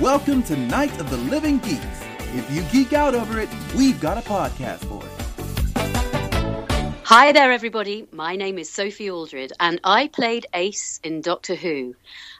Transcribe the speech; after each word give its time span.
Welcome 0.00 0.42
to 0.44 0.56
Night 0.56 0.98
of 0.98 1.10
the 1.10 1.18
Living 1.18 1.58
Geeks. 1.58 2.04
If 2.32 2.50
you 2.50 2.62
geek 2.72 2.94
out 2.94 3.14
over 3.14 3.38
it, 3.38 3.50
we've 3.76 4.00
got 4.00 4.16
a 4.16 4.22
podcast 4.22 4.78
for 4.86 5.04
it. 5.04 6.96
Hi 7.04 7.32
there, 7.32 7.52
everybody. 7.52 8.08
My 8.10 8.34
name 8.34 8.56
is 8.56 8.70
Sophie 8.70 9.10
Aldred, 9.10 9.52
and 9.60 9.78
I 9.84 10.08
played 10.08 10.46
Ace 10.54 11.00
in 11.04 11.20
Doctor 11.20 11.54
Who. 11.54 11.94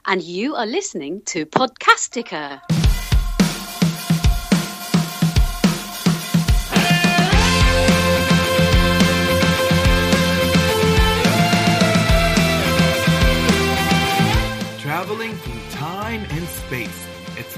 And 0.07 0.23
you 0.23 0.55
are 0.55 0.65
listening 0.65 1.21
to 1.25 1.45
Podcastica. 1.45 2.61
Traveling 14.79 15.35
through 15.35 15.61
time 15.69 16.25
and 16.31 16.47
space. 16.47 17.10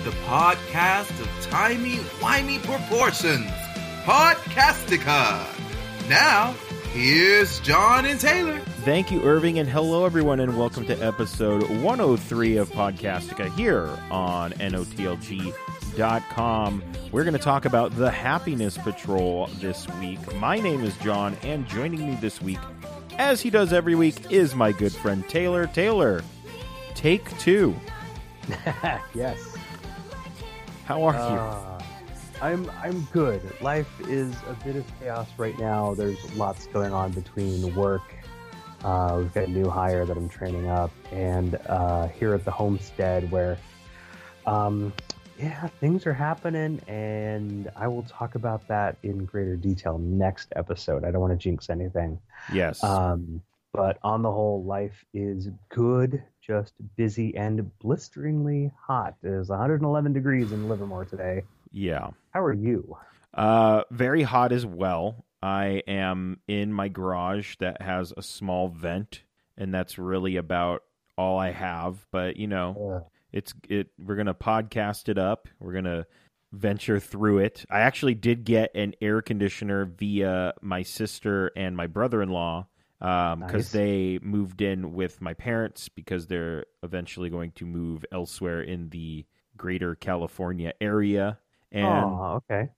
It's 0.05 0.15
the 0.15 0.21
podcast 0.23 1.17
of 1.21 1.29
timey-wimey 1.49 2.61
proportions. 2.63 3.49
Podcastica. 4.03 5.45
Now, 6.09 6.53
here's 6.91 7.61
John 7.61 8.05
and 8.05 8.19
Taylor. 8.19 8.59
Thank 8.83 9.11
you, 9.11 9.23
Irving, 9.23 9.59
and 9.59 9.69
hello, 9.69 10.05
everyone, 10.05 10.41
and 10.41 10.57
welcome 10.57 10.85
to 10.87 10.95
episode 11.01 11.63
103 11.81 12.57
of 12.57 12.69
Podcastica 12.71 13.55
here 13.55 13.87
on 14.11 14.51
NOTLG.com. 14.53 15.53
We're 17.13 17.23
going 17.23 17.33
to 17.33 17.39
talk 17.39 17.63
about 17.63 17.95
the 17.95 18.11
Happiness 18.11 18.77
Patrol 18.77 19.47
this 19.59 19.87
week. 19.99 20.35
My 20.35 20.59
name 20.59 20.83
is 20.83 20.97
John, 20.97 21.37
and 21.43 21.65
joining 21.67 22.09
me 22.09 22.17
this 22.19 22.41
week, 22.41 22.59
as 23.17 23.41
he 23.41 23.49
does 23.49 23.71
every 23.71 23.95
week, 23.95 24.31
is 24.31 24.53
my 24.53 24.73
good 24.73 24.91
friend 24.91 25.25
Taylor. 25.29 25.67
Taylor, 25.67 26.23
take 26.93 27.37
two. 27.39 27.73
yes. 29.13 29.52
How 30.85 31.01
are 31.03 31.13
you? 31.13 31.19
Uh, 31.19 31.81
I'm 32.41 32.69
I'm 32.81 33.03
good. 33.13 33.41
Life 33.61 33.89
is 34.01 34.35
a 34.49 34.53
bit 34.65 34.75
of 34.75 34.85
chaos 34.99 35.29
right 35.37 35.57
now. 35.57 35.93
There's 35.93 36.21
lots 36.35 36.67
going 36.67 36.91
on 36.91 37.11
between 37.11 37.73
work. 37.73 38.01
Uh, 38.83 39.15
we've 39.19 39.33
got 39.33 39.45
a 39.45 39.51
new 39.51 39.69
hire 39.69 40.05
that 40.05 40.17
I'm 40.17 40.27
training 40.27 40.67
up, 40.67 40.91
and 41.13 41.55
uh, 41.67 42.07
here 42.09 42.33
at 42.33 42.43
the 42.43 42.51
homestead, 42.51 43.31
where, 43.31 43.57
um, 44.45 44.91
yeah, 45.39 45.67
things 45.79 46.05
are 46.05 46.13
happening, 46.13 46.81
and 46.89 47.71
I 47.77 47.87
will 47.87 48.03
talk 48.03 48.35
about 48.35 48.67
that 48.67 48.97
in 49.03 49.23
greater 49.23 49.55
detail 49.55 49.97
next 49.99 50.51
episode. 50.57 51.05
I 51.05 51.11
don't 51.11 51.21
want 51.21 51.31
to 51.31 51.37
jinx 51.37 51.69
anything. 51.69 52.19
yes. 52.51 52.83
Um, 52.83 53.41
but 53.71 53.99
on 54.03 54.21
the 54.21 54.31
whole, 54.31 54.63
life 54.65 55.05
is 55.13 55.47
good, 55.69 56.21
just 56.45 56.73
busy 56.95 57.35
and 57.35 57.77
blisteringly 57.79 58.71
hot. 58.79 59.15
It 59.23 59.29
is 59.29 59.49
111 59.49 60.13
degrees 60.13 60.51
in 60.51 60.67
Livermore 60.69 61.05
today. 61.05 61.43
yeah. 61.71 62.09
How 62.31 62.43
are 62.43 62.53
you? 62.53 62.97
Uh, 63.33 63.83
very 63.91 64.23
hot 64.23 64.51
as 64.51 64.65
well. 64.65 65.23
I 65.41 65.83
am 65.87 66.39
in 66.47 66.71
my 66.73 66.87
garage 66.87 67.55
that 67.59 67.81
has 67.81 68.13
a 68.15 68.21
small 68.23 68.67
vent, 68.69 69.23
and 69.57 69.73
that's 69.73 69.97
really 69.97 70.35
about 70.37 70.83
all 71.17 71.37
I 71.37 71.51
have. 71.51 72.05
But 72.11 72.37
you 72.37 72.47
know, 72.47 73.03
Uh, 73.05 73.09
it's 73.31 73.53
it. 73.69 73.89
We're 73.99 74.15
gonna 74.15 74.33
podcast 74.33 75.09
it 75.09 75.17
up. 75.17 75.47
We're 75.59 75.73
gonna 75.73 76.05
venture 76.51 76.99
through 76.99 77.39
it. 77.39 77.65
I 77.69 77.79
actually 77.81 78.13
did 78.15 78.43
get 78.45 78.75
an 78.75 78.93
air 79.01 79.21
conditioner 79.21 79.85
via 79.85 80.53
my 80.61 80.83
sister 80.83 81.51
and 81.55 81.75
my 81.75 81.87
brother-in-law 81.87 82.67
because 83.03 83.51
Nice. 83.51 83.71
they 83.71 84.19
moved 84.21 84.61
in 84.61 84.93
with 84.93 85.21
my 85.21 85.33
parents 85.33 85.89
because 85.89 86.27
they're 86.27 86.65
eventually 86.83 87.29
going 87.29 87.51
to 87.51 87.65
move 87.65 88.05
elsewhere 88.13 88.61
in 88.61 88.87
the 88.89 89.25
greater 89.57 89.93
California 89.95 90.71
area. 90.79 91.37
And 91.69 91.85
oh, 91.85 92.41
okay. 92.49 92.69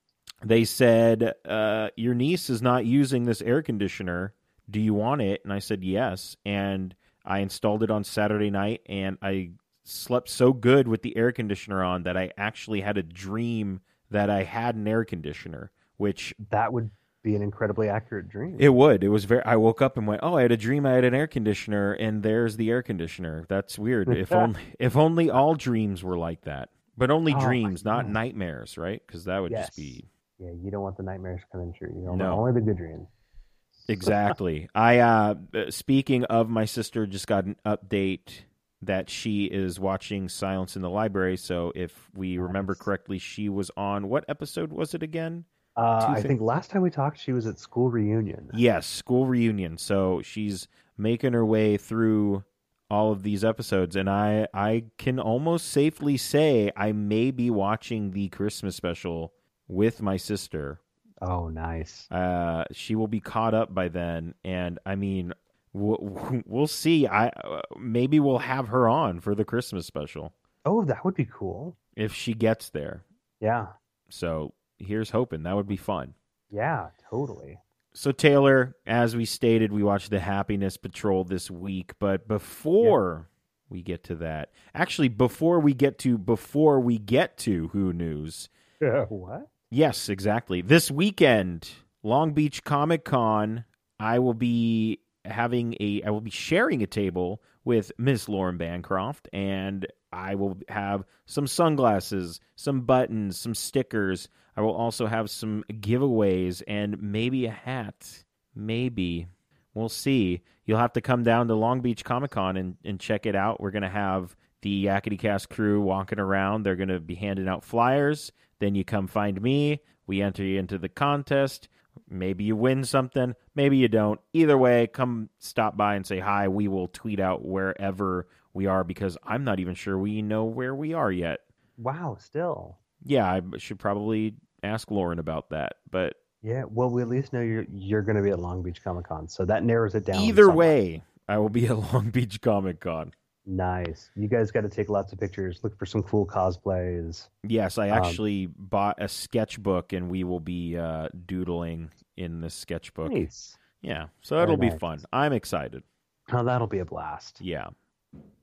they 0.44 0.64
said, 0.64 1.34
uh, 1.44 1.90
Your 1.94 2.14
niece 2.14 2.50
is 2.50 2.60
not 2.60 2.84
using 2.84 3.22
this 3.22 3.40
air 3.40 3.62
conditioner. 3.62 4.34
Do 4.68 4.80
you 4.80 4.94
want 4.94 5.20
it? 5.20 5.42
And 5.44 5.52
I 5.52 5.60
said, 5.60 5.84
Yes. 5.84 6.36
And 6.44 6.92
I 7.24 7.38
installed 7.38 7.84
it 7.84 7.90
on 7.92 8.02
Saturday 8.02 8.50
night 8.50 8.82
and 8.86 9.18
I 9.22 9.50
slept 9.84 10.28
so 10.28 10.52
good 10.52 10.88
with 10.88 11.02
the 11.02 11.16
air 11.16 11.30
conditioner 11.30 11.84
on 11.84 12.02
that 12.02 12.16
I 12.16 12.32
actually 12.36 12.80
had 12.80 12.98
a 12.98 13.02
dream 13.04 13.80
that 14.10 14.28
I 14.28 14.42
had 14.42 14.74
an 14.74 14.88
air 14.88 15.04
conditioner, 15.04 15.70
which 15.98 16.34
That 16.50 16.72
would 16.72 16.90
be 17.26 17.36
an 17.36 17.42
incredibly 17.42 17.88
accurate 17.90 18.28
dream. 18.28 18.56
it 18.58 18.70
would. 18.70 19.04
It 19.04 19.08
was 19.10 19.24
very. 19.26 19.44
I 19.44 19.56
woke 19.56 19.82
up 19.82 19.96
and 19.98 20.06
went, 20.06 20.20
"Oh, 20.22 20.36
I 20.36 20.42
had 20.42 20.52
a 20.52 20.56
dream. 20.56 20.86
I 20.86 20.92
had 20.92 21.04
an 21.04 21.14
air 21.14 21.26
conditioner, 21.26 21.92
and 21.92 22.22
there's 22.22 22.56
the 22.56 22.70
air 22.70 22.82
conditioner." 22.82 23.44
That's 23.48 23.78
weird. 23.78 24.08
if 24.08 24.32
only, 24.42 24.60
if 24.78 24.96
only 24.96 25.28
all 25.30 25.54
dreams 25.54 26.02
were 26.04 26.16
like 26.16 26.42
that, 26.42 26.70
but 26.96 27.10
only 27.10 27.34
Oh, 27.34 27.40
dreams, 27.40 27.84
not 27.84 28.08
nightmares, 28.08 28.78
right? 28.78 29.02
Because 29.06 29.24
that 29.24 29.40
would 29.40 29.50
Yes. 29.52 29.66
just 29.66 29.76
be 29.76 30.08
yeah, 30.38 30.50
you 30.62 30.70
don't 30.70 30.82
want 30.82 30.96
the 30.96 31.02
nightmares 31.02 31.40
coming 31.50 31.72
true. 31.76 31.92
You 31.94 32.06
know, 32.06 32.14
No. 32.14 32.32
only 32.38 32.52
the 32.52 32.60
good 32.60 32.76
dreams. 32.76 33.08
exactly. 33.88 34.68
I 34.74 34.98
uh 35.00 35.34
speaking 35.70 36.24
of 36.24 36.48
my 36.48 36.64
sister 36.64 37.06
just 37.06 37.26
got 37.26 37.44
an 37.44 37.56
update 37.64 38.42
that 38.82 39.08
she 39.10 39.46
is 39.46 39.80
watching 39.80 40.28
Silence 40.28 40.76
in 40.76 40.82
the 40.82 40.90
Library, 40.90 41.36
so 41.36 41.72
if 41.74 42.08
we 42.14 42.36
remember 42.38 42.74
correctly, 42.74 43.18
she 43.18 43.48
was 43.48 43.70
on 43.76 44.08
what 44.08 44.24
episode 44.28 44.72
was 44.72 44.94
it 44.94 45.02
again? 45.02 45.44
Uh, 45.76 46.14
I 46.16 46.22
think 46.22 46.40
last 46.40 46.70
time 46.70 46.82
we 46.82 46.90
talked, 46.90 47.18
she 47.18 47.32
was 47.32 47.46
at 47.46 47.58
school 47.58 47.90
reunion. 47.90 48.50
Yes, 48.54 48.86
school 48.86 49.26
reunion. 49.26 49.76
So 49.78 50.22
she's 50.22 50.68
making 50.96 51.34
her 51.34 51.44
way 51.44 51.76
through 51.76 52.44
all 52.88 53.10
of 53.12 53.24
these 53.24 53.44
episodes 53.44 53.96
and 53.96 54.08
I 54.08 54.46
I 54.54 54.84
can 54.96 55.18
almost 55.18 55.66
safely 55.68 56.16
say 56.16 56.70
I 56.76 56.92
may 56.92 57.32
be 57.32 57.50
watching 57.50 58.12
the 58.12 58.28
Christmas 58.28 58.76
special 58.76 59.32
with 59.66 60.00
my 60.00 60.16
sister 60.16 60.80
Oh, 61.20 61.48
nice. 61.48 62.06
Uh, 62.10 62.64
she 62.72 62.94
will 62.94 63.08
be 63.08 63.20
caught 63.20 63.54
up 63.54 63.74
by 63.74 63.88
then, 63.88 64.34
and 64.44 64.78
I 64.84 64.96
mean, 64.96 65.32
we'll, 65.72 66.42
we'll 66.46 66.66
see. 66.66 67.06
I 67.06 67.28
uh, 67.28 67.62
maybe 67.78 68.20
we'll 68.20 68.36
have 68.38 68.68
her 68.68 68.86
on 68.86 69.20
for 69.20 69.34
the 69.34 69.44
Christmas 69.44 69.86
special 69.86 70.34
Oh, 70.66 70.84
that 70.84 71.04
would 71.06 71.14
be 71.14 71.24
cool. 71.24 71.74
if 71.96 72.12
she 72.14 72.34
gets 72.34 72.68
there. 72.68 73.02
Yeah, 73.40 73.68
So 74.10 74.52
here's 74.78 75.10
hoping 75.10 75.42
that 75.44 75.56
would 75.56 75.68
be 75.68 75.76
fun. 75.76 76.14
yeah, 76.50 76.88
totally. 77.10 77.58
So 77.94 78.12
Taylor, 78.12 78.76
as 78.86 79.16
we 79.16 79.24
stated, 79.24 79.72
we 79.72 79.82
watched 79.82 80.10
the 80.10 80.20
Happiness 80.20 80.76
Patrol 80.76 81.24
this 81.24 81.50
week, 81.50 81.94
but 81.98 82.28
before 82.28 83.30
we 83.70 83.82
get 83.82 84.04
to 84.04 84.16
that, 84.16 84.50
actually, 84.74 85.08
before 85.08 85.60
we 85.60 85.72
get 85.72 85.98
to 86.00 86.18
before 86.18 86.78
we 86.78 86.98
get 86.98 87.38
to 87.38 87.68
Who 87.68 87.94
News, 87.94 88.50
what? 89.08 89.48
Yes, 89.70 90.10
exactly. 90.10 90.60
This 90.60 90.90
weekend, 90.90 91.70
Long 92.02 92.32
Beach 92.32 92.62
Comic 92.64 93.04
Con, 93.04 93.64
I 93.98 94.18
will 94.18 94.34
be 94.34 95.00
having 95.24 95.74
a 95.80 96.02
I 96.02 96.10
will 96.10 96.20
be 96.20 96.30
sharing 96.30 96.82
a 96.82 96.86
table 96.86 97.42
with 97.64 97.92
Miss 97.98 98.28
Lauren 98.28 98.58
Bancroft 98.58 99.28
and 99.32 99.86
I 100.12 100.34
will 100.36 100.58
have 100.68 101.04
some 101.24 101.46
sunglasses, 101.46 102.40
some 102.54 102.82
buttons, 102.82 103.38
some 103.38 103.54
stickers. 103.54 104.28
I 104.56 104.62
will 104.62 104.74
also 104.74 105.06
have 105.06 105.30
some 105.30 105.64
giveaways 105.70 106.62
and 106.66 107.00
maybe 107.02 107.46
a 107.46 107.50
hat. 107.50 108.24
Maybe. 108.54 109.26
We'll 109.74 109.90
see. 109.90 110.40
You'll 110.64 110.78
have 110.78 110.94
to 110.94 111.00
come 111.00 111.22
down 111.22 111.48
to 111.48 111.54
Long 111.54 111.80
Beach 111.80 112.04
Comic 112.04 112.30
Con 112.30 112.56
and, 112.56 112.76
and 112.84 112.98
check 112.98 113.26
it 113.26 113.36
out. 113.36 113.60
We're 113.60 113.70
going 113.70 113.82
to 113.82 113.88
have 113.88 114.34
the 114.62 114.86
Yakety 114.86 115.18
Cast 115.18 115.50
crew 115.50 115.80
walking 115.82 116.18
around. 116.18 116.62
They're 116.62 116.76
going 116.76 116.88
to 116.88 117.00
be 117.00 117.14
handing 117.14 117.48
out 117.48 117.64
flyers. 117.64 118.32
Then 118.58 118.74
you 118.74 118.84
come 118.84 119.06
find 119.06 119.40
me. 119.40 119.80
We 120.06 120.22
enter 120.22 120.42
you 120.42 120.58
into 120.58 120.78
the 120.78 120.88
contest. 120.88 121.68
Maybe 122.08 122.44
you 122.44 122.56
win 122.56 122.84
something. 122.84 123.34
Maybe 123.54 123.76
you 123.76 123.88
don't. 123.88 124.20
Either 124.32 124.56
way, 124.56 124.86
come 124.86 125.28
stop 125.38 125.76
by 125.76 125.96
and 125.96 126.06
say 126.06 126.20
hi. 126.20 126.48
We 126.48 126.68
will 126.68 126.88
tweet 126.88 127.20
out 127.20 127.44
wherever 127.44 128.26
we 128.54 128.66
are 128.66 128.84
because 128.84 129.18
I'm 129.22 129.44
not 129.44 129.60
even 129.60 129.74
sure 129.74 129.98
we 129.98 130.22
know 130.22 130.44
where 130.44 130.74
we 130.74 130.94
are 130.94 131.12
yet. 131.12 131.40
Wow, 131.76 132.16
still. 132.18 132.78
Yeah, 133.04 133.30
I 133.30 133.40
should 133.58 133.78
probably 133.78 134.34
ask 134.62 134.90
Lauren 134.90 135.18
about 135.18 135.50
that. 135.50 135.74
But 135.90 136.14
Yeah, 136.42 136.64
well, 136.68 136.90
we 136.90 137.02
at 137.02 137.08
least 137.08 137.32
know 137.32 137.40
you're 137.40 137.66
you're 137.72 138.02
going 138.02 138.16
to 138.16 138.22
be 138.22 138.30
at 138.30 138.38
Long 138.38 138.62
Beach 138.62 138.82
Comic 138.82 139.06
Con, 139.08 139.28
so 139.28 139.44
that 139.44 139.64
narrows 139.64 139.94
it 139.94 140.04
down. 140.04 140.20
either 140.22 140.42
somewhat. 140.44 140.56
way, 140.56 141.02
I 141.28 141.38
will 141.38 141.48
be 141.48 141.66
at 141.66 141.76
Long 141.92 142.10
Beach 142.10 142.40
Comic 142.40 142.80
Con. 142.80 143.12
nice. 143.46 144.10
You 144.16 144.28
guys 144.28 144.50
got 144.50 144.62
to 144.62 144.68
take 144.68 144.88
lots 144.88 145.12
of 145.12 145.20
pictures. 145.20 145.60
Look 145.62 145.78
for 145.78 145.86
some 145.86 146.02
cool 146.02 146.26
cosplays. 146.26 147.28
Yes, 147.46 147.78
I 147.78 147.90
Um, 147.90 147.98
actually 148.02 148.46
bought 148.46 149.00
a 149.00 149.08
sketchbook 149.08 149.92
and 149.92 150.10
we 150.10 150.24
will 150.24 150.40
be 150.40 150.76
uh, 150.76 151.08
doodling 151.26 151.90
in 152.16 152.40
this 152.40 152.54
sketchbook. 152.54 153.12
Nice. 153.12 153.56
Yeah, 153.82 154.06
so 154.20 154.42
it'll 154.42 154.56
be 154.56 154.70
fun. 154.70 155.00
I'm 155.12 155.32
excited. 155.32 155.84
Oh, 156.32 156.42
that'll 156.42 156.66
be 156.66 156.80
a 156.80 156.84
blast. 156.84 157.40
Yeah. 157.40 157.68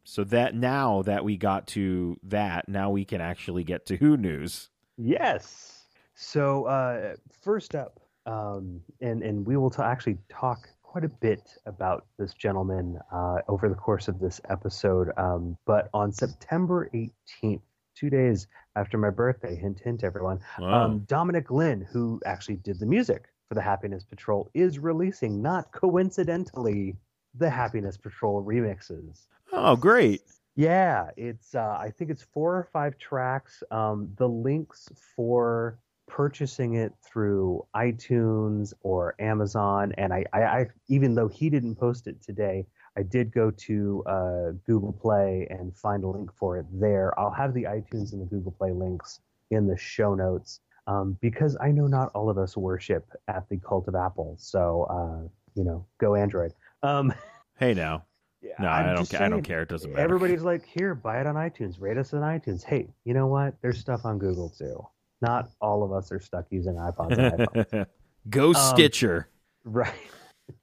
So 0.05 0.23
that 0.25 0.55
now 0.55 1.01
that 1.01 1.25
we 1.25 1.35
got 1.35 1.67
to 1.67 2.17
that, 2.23 2.69
now 2.69 2.89
we 2.91 3.03
can 3.03 3.19
actually 3.19 3.63
get 3.65 3.85
to 3.87 3.97
Who 3.97 4.15
News. 4.15 4.69
Yes. 4.97 5.72
So 6.15 6.65
uh, 6.65 7.15
first 7.41 7.75
up, 7.75 7.99
um, 8.25 8.81
and 9.01 9.23
and 9.23 9.45
we 9.45 9.57
will 9.57 9.69
ta 9.69 9.83
actually 9.83 10.17
talk 10.29 10.69
quite 10.81 11.03
a 11.03 11.09
bit 11.09 11.57
about 11.65 12.05
this 12.19 12.33
gentleman 12.33 12.99
uh, 13.11 13.37
over 13.47 13.67
the 13.67 13.75
course 13.75 14.07
of 14.07 14.19
this 14.19 14.39
episode. 14.49 15.09
Um, 15.17 15.57
but 15.65 15.89
on 15.93 16.11
September 16.11 16.89
18th, 16.93 17.61
two 17.95 18.09
days 18.09 18.47
after 18.75 18.97
my 18.97 19.09
birthday. 19.09 19.55
Hint, 19.55 19.79
hint, 19.79 20.03
everyone. 20.03 20.39
Wow. 20.59 20.85
Um, 20.85 20.99
Dominic 21.07 21.47
Glynn, 21.47 21.81
who 21.81 22.21
actually 22.25 22.57
did 22.57 22.79
the 22.79 22.85
music 22.85 23.25
for 23.47 23.55
the 23.55 23.61
Happiness 23.61 24.03
Patrol, 24.03 24.49
is 24.53 24.79
releasing, 24.79 25.41
not 25.41 25.71
coincidentally, 25.71 26.95
the 27.35 27.49
Happiness 27.49 27.97
Patrol 27.97 28.43
remixes. 28.43 29.25
oh, 29.51 29.75
great. 29.75 30.21
Yeah, 30.55 31.09
it's 31.17 31.55
uh, 31.55 31.77
I 31.79 31.89
think 31.89 32.11
it's 32.11 32.21
four 32.21 32.55
or 32.55 32.67
five 32.71 32.99
tracks. 32.99 33.63
Um, 33.71 34.09
the 34.17 34.29
links 34.29 34.87
for 35.15 35.79
purchasing 36.17 36.75
it 36.75 36.93
through 37.03 37.65
iTunes 37.75 38.71
or 38.83 39.15
Amazon, 39.19 39.91
and 39.97 40.13
I, 40.13 40.23
I, 40.31 40.43
I 40.43 40.65
even 40.87 41.15
though 41.15 41.27
he 41.27 41.49
didn't 41.49 41.75
post 41.75 42.05
it 42.05 42.21
today, 42.21 42.67
I 42.95 43.01
did 43.01 43.33
go 43.33 43.49
to 43.49 44.03
uh, 44.05 44.51
Google 44.67 44.93
Play 44.93 45.47
and 45.49 45.75
find 45.75 46.03
a 46.03 46.07
link 46.07 46.29
for 46.37 46.59
it 46.59 46.67
there. 46.71 47.17
I'll 47.19 47.31
have 47.31 47.55
the 47.55 47.63
iTunes 47.63 48.13
and 48.13 48.21
the 48.21 48.25
Google 48.27 48.51
Play 48.51 48.71
links 48.71 49.21
in 49.49 49.65
the 49.65 49.75
show 49.75 50.13
notes 50.13 50.59
um, 50.85 51.17
because 51.19 51.57
I 51.59 51.71
know 51.71 51.87
not 51.87 52.11
all 52.13 52.29
of 52.29 52.37
us 52.37 52.55
worship 52.55 53.05
at 53.27 53.49
the 53.49 53.57
cult 53.57 53.87
of 53.87 53.95
Apple. 53.95 54.35
So 54.37 54.83
uh, 54.91 55.27
you 55.55 55.63
know, 55.63 55.83
go 55.99 56.13
Android. 56.15 56.53
Um, 56.83 57.11
Hey, 57.57 57.73
now. 57.75 58.03
yeah, 58.41 58.53
No, 58.59 58.67
I'm 58.67 58.85
I 58.85 58.93
don't. 58.93 58.97
just 58.99 59.11
Ca- 59.13 59.25
I 59.25 59.29
don't 59.29 59.43
care. 59.43 59.61
It 59.61 59.69
doesn't 59.69 59.91
matter. 59.91 60.03
Everybody's 60.03 60.41
like, 60.41 60.65
here, 60.65 60.95
buy 60.95 61.21
it 61.21 61.27
on 61.27 61.35
iTunes, 61.35 61.79
rate 61.79 61.97
us 61.97 62.13
on 62.13 62.21
iTunes. 62.21 62.63
Hey, 62.63 62.87
you 63.05 63.13
know 63.13 63.27
what? 63.27 63.53
There's 63.61 63.79
stuff 63.79 64.05
on 64.05 64.17
Google 64.19 64.49
too. 64.49 64.85
Not 65.23 65.49
all 65.61 65.83
of 65.83 65.91
us 65.93 66.11
are 66.11 66.19
stuck 66.19 66.45
using 66.51 66.73
iPods 66.75 67.17
and 67.17 67.47
iPhones. 67.47 67.85
Go 68.29 68.49
Um, 68.49 68.53
Stitcher. 68.55 69.29
right. 69.63 69.93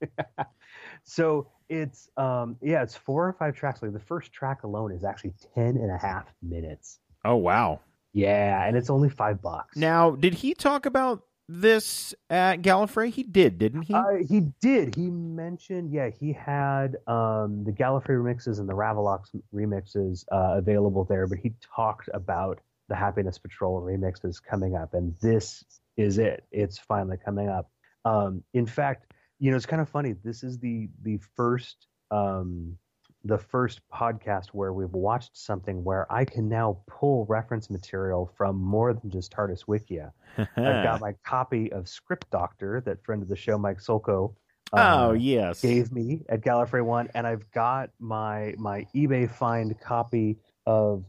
so 1.05 1.49
it's 1.69 2.11
um 2.17 2.57
yeah, 2.61 2.83
it's 2.83 2.95
four 2.97 3.27
or 3.27 3.33
five 3.33 3.55
tracks. 3.57 3.83
Like 3.83 3.93
the 3.93 3.99
first 4.01 4.33
track 4.33 4.63
alone 4.65 4.93
is 4.93 5.03
actually 5.05 5.33
10 5.55 5.65
and 5.77 5.91
a 5.91 5.97
half 5.99 6.27
minutes. 6.43 6.99
Oh, 7.25 7.37
wow. 7.37 7.81
Yeah, 8.13 8.67
and 8.67 8.77
it's 8.77 8.91
only 8.91 9.09
five 9.09 9.41
bucks. 9.41 9.77
Now, 9.77 10.11
did 10.13 10.35
he 10.35 10.53
talk 10.55 10.85
about 10.87 11.23
this 11.49 12.15
at 12.29 12.57
Gallifrey? 12.63 13.11
He 13.11 13.23
did, 13.23 13.59
didn't 13.59 13.83
he? 13.83 13.95
Uh, 13.95 14.17
he 14.29 14.41
did. 14.61 14.95
He 14.97 15.11
mentioned, 15.11 15.93
yeah, 15.93 16.09
he 16.11 16.33
had 16.33 16.97
um, 17.07 17.63
the 17.65 17.71
Gallifrey 17.73 18.17
remixes 18.19 18.59
and 18.59 18.69
the 18.69 18.73
Ravolox 18.73 19.27
remixes 19.55 20.25
uh, 20.33 20.57
available 20.59 21.05
there, 21.05 21.27
but 21.29 21.39
he 21.39 21.53
talked 21.61 22.09
about 22.15 22.59
the 22.91 22.97
Happiness 22.97 23.39
Patrol 23.39 23.81
remix 23.81 24.23
is 24.25 24.41
coming 24.41 24.77
up, 24.77 24.93
and 24.93 25.15
this 25.23 25.65
is 25.97 26.19
it. 26.19 26.45
It's 26.51 26.79
finally 26.79 27.17
coming 27.25 27.49
up. 27.49 27.71
Um, 28.05 28.43
in 28.53 28.67
fact, 28.67 29.13
you 29.39 29.51
know, 29.51 29.57
it's 29.57 29.65
kind 29.65 29.81
of 29.81 29.89
funny. 29.89 30.15
This 30.23 30.43
is 30.43 30.59
the 30.59 30.91
the 31.03 31.19
first 31.37 31.87
um, 32.11 32.77
the 33.25 33.39
first 33.39 33.81
podcast 33.93 34.49
where 34.49 34.73
we've 34.73 34.93
watched 34.93 35.37
something 35.39 35.85
where 35.85 36.11
I 36.13 36.25
can 36.25 36.49
now 36.49 36.81
pull 36.89 37.27
reference 37.27 37.71
material 37.71 38.33
from 38.37 38.57
more 38.57 38.93
than 38.93 39.11
just 39.11 39.33
TARDIS 39.33 39.67
Wikia. 39.67 40.11
I've 40.39 40.85
got 40.85 41.01
my 41.01 41.15
copy 41.25 41.73
of 41.73 41.89
Script 41.89 42.29
Doctor 42.31 42.83
that 42.87 43.05
friend 43.05 43.23
of 43.23 43.29
the 43.29 43.37
show 43.37 43.57
Mike 43.57 43.79
Solko 43.79 44.35
uh, 44.73 45.09
oh, 45.09 45.13
yes. 45.13 45.61
gave 45.61 45.93
me 45.93 46.23
at 46.29 46.43
Gallifrey 46.43 46.85
One, 46.85 47.09
and 47.15 47.27
I've 47.27 47.51
got 47.51 47.91
my 47.99 48.55
my 48.59 48.87
eBay 48.95 49.31
find 49.31 49.79
copy 49.81 50.39
of 50.67 51.05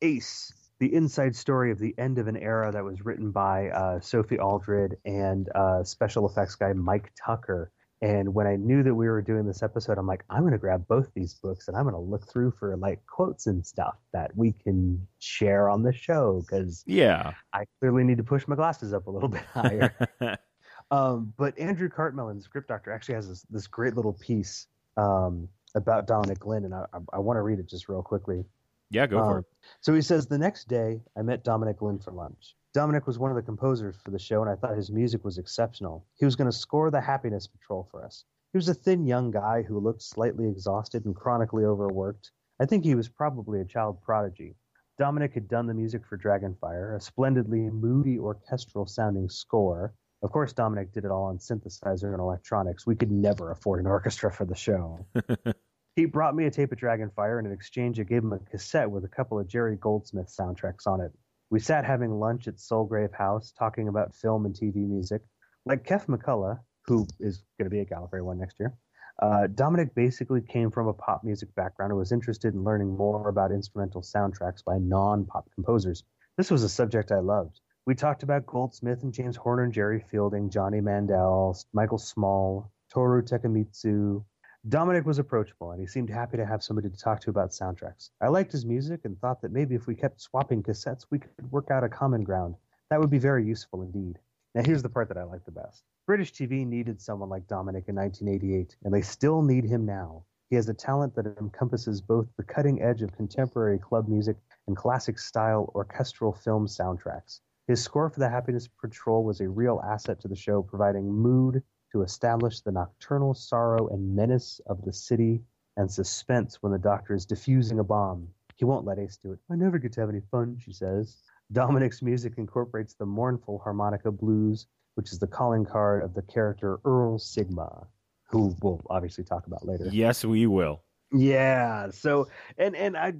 Ace, 0.00 0.52
the 0.82 0.92
inside 0.92 1.36
story 1.36 1.70
of 1.70 1.78
the 1.78 1.94
end 1.96 2.18
of 2.18 2.26
an 2.26 2.36
era 2.36 2.72
that 2.72 2.82
was 2.82 3.04
written 3.04 3.30
by 3.30 3.68
uh, 3.68 4.00
Sophie 4.00 4.40
Aldred 4.40 4.96
and 5.04 5.48
uh, 5.54 5.84
special 5.84 6.28
effects 6.28 6.56
guy 6.56 6.72
Mike 6.72 7.12
Tucker. 7.24 7.70
And 8.00 8.34
when 8.34 8.48
I 8.48 8.56
knew 8.56 8.82
that 8.82 8.92
we 8.92 9.08
were 9.08 9.22
doing 9.22 9.46
this 9.46 9.62
episode, 9.62 9.96
I'm 9.96 10.08
like, 10.08 10.24
I'm 10.28 10.40
going 10.40 10.54
to 10.54 10.58
grab 10.58 10.88
both 10.88 11.08
these 11.14 11.34
books 11.34 11.68
and 11.68 11.76
I'm 11.76 11.84
going 11.84 11.94
to 11.94 12.00
look 12.00 12.28
through 12.28 12.54
for 12.58 12.76
like 12.76 12.98
quotes 13.06 13.46
and 13.46 13.64
stuff 13.64 13.94
that 14.12 14.36
we 14.36 14.54
can 14.64 15.06
share 15.20 15.68
on 15.68 15.84
the 15.84 15.92
show 15.92 16.42
because 16.44 16.82
Yeah. 16.84 17.30
I 17.52 17.66
clearly 17.78 18.02
need 18.02 18.16
to 18.16 18.24
push 18.24 18.48
my 18.48 18.56
glasses 18.56 18.92
up 18.92 19.06
a 19.06 19.10
little 19.12 19.28
bit 19.38 19.44
higher. 19.54 19.94
um, 20.90 21.32
but 21.38 21.56
Andrew 21.60 21.90
Cartmel 21.90 22.30
in 22.30 22.38
the 22.38 22.42
Script 22.42 22.66
Doctor 22.66 22.90
actually 22.90 23.14
has 23.14 23.28
this, 23.28 23.46
this 23.50 23.68
great 23.68 23.94
little 23.94 24.14
piece 24.14 24.66
um, 24.96 25.48
about 25.76 26.08
Dominic 26.08 26.40
Glynn, 26.40 26.64
and 26.64 26.74
I, 26.74 26.86
I, 26.92 26.98
I 27.12 27.18
want 27.20 27.36
to 27.36 27.42
read 27.42 27.60
it 27.60 27.68
just 27.68 27.88
real 27.88 28.02
quickly. 28.02 28.44
Yeah, 28.92 29.06
go 29.06 29.18
for 29.18 29.32
Um, 29.32 29.38
it. 29.38 29.44
So 29.80 29.94
he 29.94 30.02
says, 30.02 30.26
The 30.26 30.38
next 30.38 30.68
day, 30.68 31.00
I 31.16 31.22
met 31.22 31.42
Dominic 31.44 31.78
Glynn 31.78 31.98
for 31.98 32.12
lunch. 32.12 32.56
Dominic 32.74 33.06
was 33.06 33.18
one 33.18 33.30
of 33.30 33.36
the 33.36 33.42
composers 33.42 33.96
for 33.96 34.10
the 34.10 34.18
show, 34.18 34.40
and 34.42 34.50
I 34.50 34.54
thought 34.54 34.76
his 34.76 34.90
music 34.92 35.24
was 35.24 35.38
exceptional. 35.38 36.06
He 36.14 36.24
was 36.24 36.36
going 36.36 36.50
to 36.50 36.56
score 36.56 36.90
the 36.90 37.00
Happiness 37.00 37.46
Patrol 37.46 37.88
for 37.90 38.04
us. 38.04 38.24
He 38.52 38.58
was 38.58 38.68
a 38.68 38.74
thin 38.74 39.06
young 39.06 39.30
guy 39.30 39.62
who 39.62 39.78
looked 39.80 40.02
slightly 40.02 40.46
exhausted 40.48 41.04
and 41.06 41.16
chronically 41.16 41.64
overworked. 41.64 42.30
I 42.60 42.66
think 42.66 42.84
he 42.84 42.94
was 42.94 43.08
probably 43.08 43.60
a 43.60 43.64
child 43.64 44.00
prodigy. 44.02 44.54
Dominic 44.98 45.32
had 45.32 45.48
done 45.48 45.66
the 45.66 45.74
music 45.74 46.06
for 46.06 46.18
Dragonfire, 46.18 46.94
a 46.94 47.00
splendidly 47.00 47.70
moody 47.70 48.18
orchestral 48.18 48.86
sounding 48.86 49.28
score. 49.30 49.94
Of 50.22 50.32
course, 50.32 50.52
Dominic 50.52 50.92
did 50.92 51.04
it 51.04 51.10
all 51.10 51.24
on 51.24 51.38
synthesizer 51.38 52.12
and 52.12 52.20
electronics. 52.20 52.86
We 52.86 52.94
could 52.94 53.10
never 53.10 53.50
afford 53.50 53.80
an 53.80 53.86
orchestra 53.86 54.30
for 54.30 54.44
the 54.44 54.54
show. 54.54 55.06
He 55.94 56.06
brought 56.06 56.34
me 56.34 56.46
a 56.46 56.50
tape 56.50 56.72
of 56.72 56.78
Dragonfire, 56.78 57.38
and 57.38 57.46
in 57.46 57.52
exchange, 57.52 58.00
I 58.00 58.04
gave 58.04 58.22
him 58.22 58.32
a 58.32 58.38
cassette 58.38 58.90
with 58.90 59.04
a 59.04 59.08
couple 59.08 59.38
of 59.38 59.46
Jerry 59.46 59.76
Goldsmith 59.76 60.28
soundtracks 60.28 60.86
on 60.86 61.02
it. 61.02 61.12
We 61.50 61.60
sat 61.60 61.84
having 61.84 62.18
lunch 62.18 62.48
at 62.48 62.56
Soulgrave 62.56 63.12
House, 63.12 63.52
talking 63.52 63.88
about 63.88 64.14
film 64.14 64.46
and 64.46 64.54
TV 64.54 64.76
music. 64.76 65.20
Like 65.66 65.84
Keff 65.84 66.06
McCulloch, 66.06 66.60
who 66.86 67.06
is 67.20 67.44
going 67.58 67.66
to 67.66 67.70
be 67.70 67.80
at 67.80 67.90
Gallifrey 67.90 68.24
One 68.24 68.38
next 68.38 68.58
year, 68.58 68.72
uh, 69.20 69.48
Dominic 69.48 69.94
basically 69.94 70.40
came 70.40 70.70
from 70.70 70.88
a 70.88 70.94
pop 70.94 71.24
music 71.24 71.54
background 71.54 71.92
and 71.92 71.98
was 71.98 72.10
interested 72.10 72.54
in 72.54 72.64
learning 72.64 72.96
more 72.96 73.28
about 73.28 73.52
instrumental 73.52 74.00
soundtracks 74.00 74.64
by 74.64 74.78
non 74.78 75.26
pop 75.26 75.50
composers. 75.54 76.04
This 76.38 76.50
was 76.50 76.62
a 76.62 76.70
subject 76.70 77.12
I 77.12 77.18
loved. 77.18 77.60
We 77.84 77.94
talked 77.94 78.22
about 78.22 78.46
Goldsmith 78.46 79.02
and 79.02 79.12
James 79.12 79.36
Horner 79.36 79.64
and 79.64 79.74
Jerry 79.74 80.02
Fielding, 80.10 80.48
Johnny 80.48 80.80
Mandel, 80.80 81.58
Michael 81.74 81.98
Small, 81.98 82.72
Toru 82.90 83.22
Takemitsu, 83.22 84.24
Dominic 84.68 85.04
was 85.04 85.18
approachable, 85.18 85.72
and 85.72 85.80
he 85.80 85.88
seemed 85.88 86.08
happy 86.08 86.36
to 86.36 86.46
have 86.46 86.62
somebody 86.62 86.88
to 86.88 86.96
talk 86.96 87.18
to 87.20 87.30
about 87.30 87.50
soundtracks. 87.50 88.10
I 88.20 88.28
liked 88.28 88.52
his 88.52 88.64
music 88.64 89.00
and 89.04 89.18
thought 89.18 89.42
that 89.42 89.50
maybe 89.50 89.74
if 89.74 89.88
we 89.88 89.96
kept 89.96 90.20
swapping 90.20 90.62
cassettes, 90.62 91.04
we 91.10 91.18
could 91.18 91.50
work 91.50 91.72
out 91.72 91.82
a 91.82 91.88
common 91.88 92.22
ground. 92.22 92.54
That 92.88 93.00
would 93.00 93.10
be 93.10 93.18
very 93.18 93.44
useful 93.44 93.82
indeed. 93.82 94.20
Now, 94.54 94.62
here's 94.64 94.82
the 94.82 94.88
part 94.88 95.08
that 95.08 95.18
I 95.18 95.24
like 95.24 95.44
the 95.44 95.50
best 95.50 95.82
British 96.06 96.32
TV 96.32 96.64
needed 96.64 97.00
someone 97.00 97.28
like 97.28 97.48
Dominic 97.48 97.88
in 97.88 97.96
1988, 97.96 98.76
and 98.84 98.94
they 98.94 99.02
still 99.02 99.42
need 99.42 99.64
him 99.64 99.84
now. 99.84 100.22
He 100.48 100.54
has 100.54 100.68
a 100.68 100.74
talent 100.74 101.16
that 101.16 101.26
encompasses 101.40 102.00
both 102.00 102.28
the 102.36 102.44
cutting 102.44 102.82
edge 102.82 103.02
of 103.02 103.16
contemporary 103.16 103.80
club 103.80 104.06
music 104.06 104.36
and 104.68 104.76
classic 104.76 105.18
style 105.18 105.72
orchestral 105.74 106.32
film 106.32 106.68
soundtracks. 106.68 107.40
His 107.66 107.82
score 107.82 108.10
for 108.10 108.20
the 108.20 108.28
Happiness 108.28 108.68
Patrol 108.68 109.24
was 109.24 109.40
a 109.40 109.50
real 109.50 109.80
asset 109.84 110.20
to 110.20 110.28
the 110.28 110.36
show, 110.36 110.62
providing 110.62 111.12
mood 111.12 111.64
to 111.92 112.02
establish 112.02 112.60
the 112.60 112.72
nocturnal 112.72 113.34
sorrow 113.34 113.88
and 113.88 114.16
menace 114.16 114.60
of 114.66 114.82
the 114.82 114.92
city 114.92 115.42
and 115.76 115.90
suspense 115.90 116.58
when 116.60 116.72
the 116.72 116.78
doctor 116.78 117.14
is 117.14 117.26
diffusing 117.26 117.78
a 117.78 117.84
bomb. 117.84 118.26
He 118.56 118.64
won't 118.64 118.84
let 118.86 118.98
Ace 118.98 119.16
do 119.16 119.32
it. 119.32 119.38
I 119.50 119.56
never 119.56 119.78
get 119.78 119.92
to 119.94 120.00
have 120.00 120.08
any 120.08 120.22
fun, 120.30 120.58
she 120.58 120.72
says. 120.72 121.16
Dominic's 121.52 122.02
music 122.02 122.34
incorporates 122.36 122.94
the 122.94 123.06
mournful 123.06 123.58
harmonica 123.58 124.10
blues, 124.10 124.66
which 124.94 125.12
is 125.12 125.18
the 125.18 125.26
calling 125.26 125.64
card 125.64 126.02
of 126.02 126.14
the 126.14 126.22
character 126.22 126.78
Earl 126.84 127.18
Sigma, 127.18 127.86
who 128.30 128.56
we'll 128.62 128.80
obviously 128.88 129.24
talk 129.24 129.46
about 129.46 129.66
later. 129.66 129.88
Yes, 129.90 130.24
we 130.24 130.46
will. 130.46 130.82
Yeah. 131.12 131.90
So 131.90 132.28
and 132.56 132.74
and 132.74 132.96
I 132.96 133.14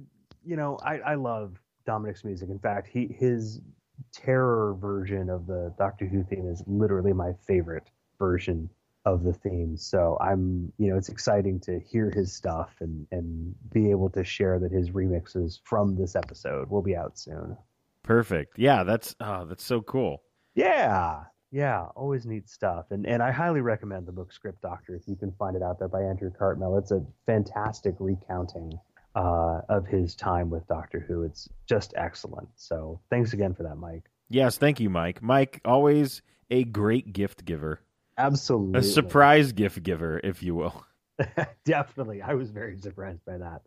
you 0.45 0.55
know, 0.55 0.77
I, 0.83 0.99
I 0.99 1.15
love 1.15 1.59
Dominic's 1.85 2.23
music. 2.23 2.49
In 2.49 2.59
fact, 2.59 2.87
he 2.87 3.07
his 3.07 3.61
terror 4.11 4.75
version 4.79 5.29
of 5.29 5.45
the 5.45 5.73
Doctor 5.77 6.05
Who 6.05 6.23
theme 6.23 6.47
is 6.47 6.63
literally 6.65 7.13
my 7.13 7.33
favorite 7.47 7.89
version 8.17 8.69
of 9.05 9.23
the 9.23 9.33
theme. 9.33 9.75
So 9.75 10.17
I'm 10.21 10.71
you 10.77 10.89
know, 10.89 10.97
it's 10.97 11.09
exciting 11.09 11.59
to 11.61 11.79
hear 11.79 12.09
his 12.09 12.33
stuff 12.33 12.73
and 12.79 13.05
and 13.11 13.55
be 13.71 13.91
able 13.91 14.09
to 14.11 14.23
share 14.23 14.59
that 14.59 14.71
his 14.71 14.91
remixes 14.91 15.59
from 15.63 15.95
this 15.95 16.15
episode 16.15 16.69
will 16.69 16.81
be 16.81 16.95
out 16.95 17.17
soon. 17.17 17.57
Perfect. 18.03 18.57
Yeah, 18.57 18.83
that's 18.83 19.15
oh, 19.19 19.45
that's 19.45 19.63
so 19.63 19.81
cool. 19.81 20.23
Yeah. 20.55 21.23
Yeah, 21.51 21.85
always 21.95 22.25
neat 22.25 22.49
stuff. 22.49 22.85
And 22.89 23.05
and 23.05 23.21
I 23.21 23.31
highly 23.31 23.61
recommend 23.61 24.07
the 24.07 24.11
book 24.11 24.33
Script 24.33 24.61
Doctor 24.61 24.95
if 24.95 25.07
you 25.07 25.15
can 25.15 25.31
find 25.33 25.55
it 25.55 25.61
out 25.61 25.77
there 25.79 25.87
by 25.87 26.01
Andrew 26.01 26.31
Cartmel. 26.31 26.77
It's 26.79 26.91
a 26.91 27.05
fantastic 27.27 27.95
recounting 27.99 28.73
uh, 29.15 29.61
of 29.69 29.85
his 29.85 30.15
time 30.15 30.49
with 30.49 30.67
Doctor 30.67 30.99
Who. 30.99 31.23
It's 31.23 31.47
just 31.67 31.93
excellent. 31.95 32.47
So 32.55 32.99
thanks 33.09 33.33
again 33.33 33.53
for 33.53 33.63
that, 33.63 33.75
Mike. 33.75 34.09
Yes, 34.29 34.57
thank 34.57 34.79
you, 34.79 34.89
Mike. 34.89 35.21
Mike, 35.21 35.61
always 35.63 36.23
a 36.49 36.63
great 36.63 37.13
gift 37.13 37.45
giver, 37.45 37.81
Absolutely. 38.17 38.79
a 38.79 38.83
surprise 38.83 39.51
gift 39.51 39.81
giver, 39.83 40.19
if 40.23 40.43
you 40.43 40.55
will. 40.55 40.85
Definitely. 41.65 42.21
I 42.21 42.33
was 42.33 42.51
very 42.51 42.77
surprised 42.79 43.23
by 43.25 43.37
that. 43.37 43.61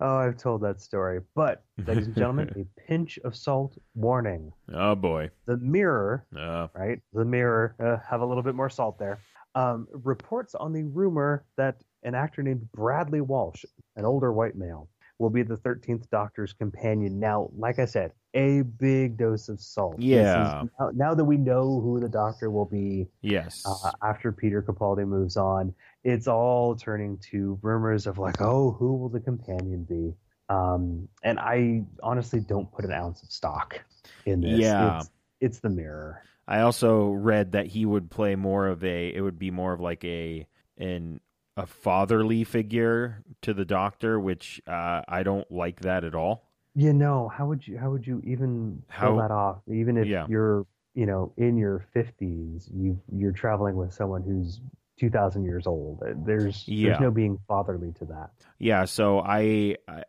Oh, 0.00 0.16
I've 0.16 0.36
told 0.36 0.62
that 0.62 0.80
story. 0.80 1.20
But, 1.34 1.62
ladies 1.86 2.06
and 2.06 2.14
gentlemen, 2.16 2.50
a 2.56 2.80
pinch 2.88 3.18
of 3.24 3.36
salt 3.36 3.78
warning. 3.94 4.52
Oh 4.72 4.94
boy. 4.94 5.30
The 5.46 5.56
mirror 5.58 6.26
Uh, 6.36 6.68
right? 6.74 7.00
The 7.12 7.24
Mirror, 7.24 7.76
uh, 7.78 7.96
have 8.08 8.20
a 8.20 8.26
little 8.26 8.42
bit 8.42 8.54
more 8.54 8.70
salt 8.70 8.98
there. 8.98 9.18
Um, 9.54 9.86
reports 9.92 10.54
on 10.56 10.72
the 10.72 10.82
rumor 10.82 11.44
that 11.56 11.80
an 12.02 12.14
actor 12.16 12.42
named 12.42 12.68
Bradley 12.72 13.20
Walsh, 13.20 13.64
an 13.96 14.04
older 14.04 14.32
white 14.32 14.56
male, 14.56 14.88
will 15.18 15.30
be 15.30 15.42
the 15.42 15.56
13th 15.56 16.08
Doctor's 16.10 16.52
companion. 16.52 17.20
Now, 17.20 17.50
like 17.56 17.78
I 17.78 17.84
said, 17.84 18.12
a 18.34 18.62
big 18.62 19.16
dose 19.16 19.48
of 19.48 19.60
salt. 19.60 19.96
This 19.96 20.04
is- 20.06 20.10
Yeah. 20.10 20.64
now, 20.80 20.90
now 20.94 21.14
that 21.14 21.24
we 21.24 21.36
know 21.36 21.80
who 21.80 22.00
the 22.00 22.08
Doctor 22.08 22.50
will 22.50 22.64
be 22.64 23.06
Yes. 23.22 23.62
uh, 23.64 23.92
after 24.02 24.32
Peter 24.32 24.60
Capaldi 24.62 25.06
moves 25.06 25.36
on, 25.36 25.72
it's 26.02 26.26
all 26.26 26.74
turning 26.74 27.18
to 27.30 27.58
rumors 27.62 28.06
of 28.06 28.18
like, 28.18 28.40
oh, 28.40 28.72
who 28.72 28.94
will 28.96 29.08
the 29.08 29.20
companion 29.20 29.84
be? 29.84 30.14
Um, 30.48 31.08
and 31.22 31.38
I 31.38 31.84
honestly 32.02 32.40
don't 32.40 32.70
put 32.72 32.84
an 32.84 32.92
ounce 32.92 33.22
of 33.22 33.30
stock 33.30 33.80
in 34.26 34.40
this. 34.40 34.58
Yeah. 34.60 34.98
It's, 34.98 35.10
it's 35.40 35.58
the 35.60 35.70
mirror. 35.70 36.22
I 36.46 36.60
also 36.60 37.10
read 37.12 37.52
that 37.52 37.66
he 37.68 37.86
would 37.86 38.10
play 38.10 38.34
more 38.34 38.66
of 38.66 38.84
a. 38.84 39.14
It 39.14 39.22
would 39.22 39.38
be 39.38 39.50
more 39.50 39.72
of 39.72 39.80
like 39.80 40.04
a 40.04 40.46
an 40.76 41.20
a 41.56 41.66
fatherly 41.66 42.44
figure 42.44 43.22
to 43.42 43.54
the 43.54 43.64
Doctor, 43.64 44.18
which 44.18 44.60
uh, 44.66 45.02
I 45.06 45.22
don't 45.22 45.50
like 45.50 45.80
that 45.80 46.04
at 46.04 46.14
all. 46.14 46.50
You 46.74 46.92
know, 46.92 47.28
how 47.28 47.46
would 47.46 47.66
you 47.66 47.78
how 47.78 47.90
would 47.90 48.06
you 48.06 48.20
even 48.24 48.82
How- 48.88 49.08
pull 49.08 49.18
that 49.18 49.30
off? 49.30 49.58
Even 49.68 49.96
if 49.96 50.06
Yeah. 50.06 50.26
you're, 50.28 50.66
you 50.94 51.06
know, 51.06 51.32
in 51.36 51.56
your 51.56 51.84
fifties, 51.92 52.68
you 52.74 53.00
you're 53.12 53.32
traveling 53.32 53.76
with 53.76 53.92
someone 53.92 54.22
who's 54.22 54.60
two 54.98 55.10
thousand 55.10 55.44
years 55.44 55.66
old. 55.68 56.02
There's 56.26 56.66
Yeah. 56.66 56.88
there's 56.90 57.00
no 57.00 57.10
being 57.12 57.38
fatherly 57.46 57.92
to 57.98 58.04
that. 58.06 58.30
Yeah, 58.58 58.84
so 58.86 59.20
I, 59.20 59.76
I 59.86 60.02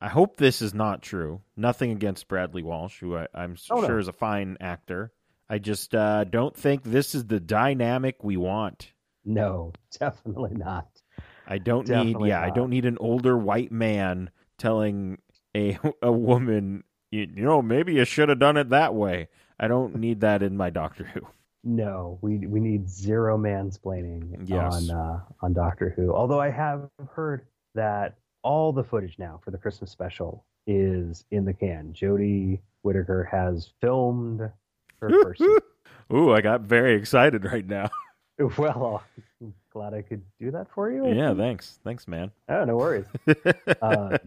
I 0.00 0.08
hope 0.08 0.36
this 0.36 0.62
is 0.62 0.72
not 0.74 1.02
true. 1.02 1.40
Nothing 1.56 1.90
against 1.90 2.28
Bradley 2.28 2.62
Walsh, 2.62 3.00
who 3.00 3.16
I, 3.16 3.26
I'm 3.34 3.56
Oh, 3.70 3.80
no. 3.80 3.86
sure 3.88 3.98
is 3.98 4.06
a 4.06 4.12
fine 4.12 4.56
actor. 4.60 5.12
I 5.48 5.58
just 5.58 5.94
uh, 5.94 6.22
don't 6.24 6.56
think 6.56 6.84
this 6.84 7.14
is 7.16 7.26
the 7.26 7.40
dynamic 7.40 8.22
we 8.22 8.36
want. 8.36 8.92
No, 9.24 9.72
definitely 9.98 10.54
not. 10.54 10.88
I 11.46 11.58
don't 11.58 11.86
need 11.88 11.94
Definitely 11.94 12.28
yeah, 12.30 12.40
I 12.42 12.50
don't 12.50 12.70
need 12.70 12.84
an 12.86 12.96
older 13.00 13.36
white 13.36 13.70
man 13.72 14.30
telling 14.58 15.18
a 15.54 15.78
a 16.02 16.12
woman, 16.12 16.84
you, 17.10 17.28
you 17.34 17.44
know, 17.44 17.62
maybe 17.62 17.94
you 17.94 18.04
should 18.04 18.28
have 18.28 18.38
done 18.38 18.56
it 18.56 18.70
that 18.70 18.94
way. 18.94 19.28
I 19.58 19.68
don't 19.68 19.96
need 19.96 20.20
that 20.20 20.42
in 20.42 20.56
my 20.56 20.70
Doctor 20.70 21.04
Who. 21.04 21.20
No, 21.66 22.18
we 22.20 22.46
we 22.46 22.60
need 22.60 22.90
zero 22.90 23.38
mansplaining 23.38 24.46
Yes. 24.46 24.90
on 24.90 24.90
uh, 24.90 25.20
on 25.40 25.54
Doctor 25.54 25.94
Who. 25.96 26.12
Although 26.12 26.38
I 26.38 26.50
have 26.50 26.90
heard 27.08 27.46
that 27.74 28.16
all 28.42 28.70
the 28.70 28.84
footage 28.84 29.18
now 29.18 29.40
for 29.42 29.50
the 29.50 29.56
Christmas 29.56 29.90
special 29.90 30.44
is 30.66 31.24
in 31.30 31.46
the 31.46 31.54
can. 31.54 31.94
Jodie 31.94 32.60
Whittaker 32.82 33.24
has 33.32 33.70
filmed 33.80 34.40
her 35.00 35.10
first. 35.22 35.38
season. 35.38 35.56
Ooh, 36.12 36.34
I 36.34 36.42
got 36.42 36.60
very 36.60 36.96
excited 36.96 37.46
right 37.46 37.66
now. 37.66 37.88
well, 38.58 39.02
I'm 39.40 39.54
glad 39.72 39.94
I 39.94 40.02
could 40.02 40.22
do 40.40 40.50
that 40.50 40.68
for 40.74 40.90
you. 40.90 41.06
yeah, 41.12 41.34
thanks. 41.34 41.78
Thanks, 41.84 42.08
man. 42.08 42.30
Oh, 42.48 42.64
no 42.64 42.76
worries. 42.76 43.06
um, 43.82 44.18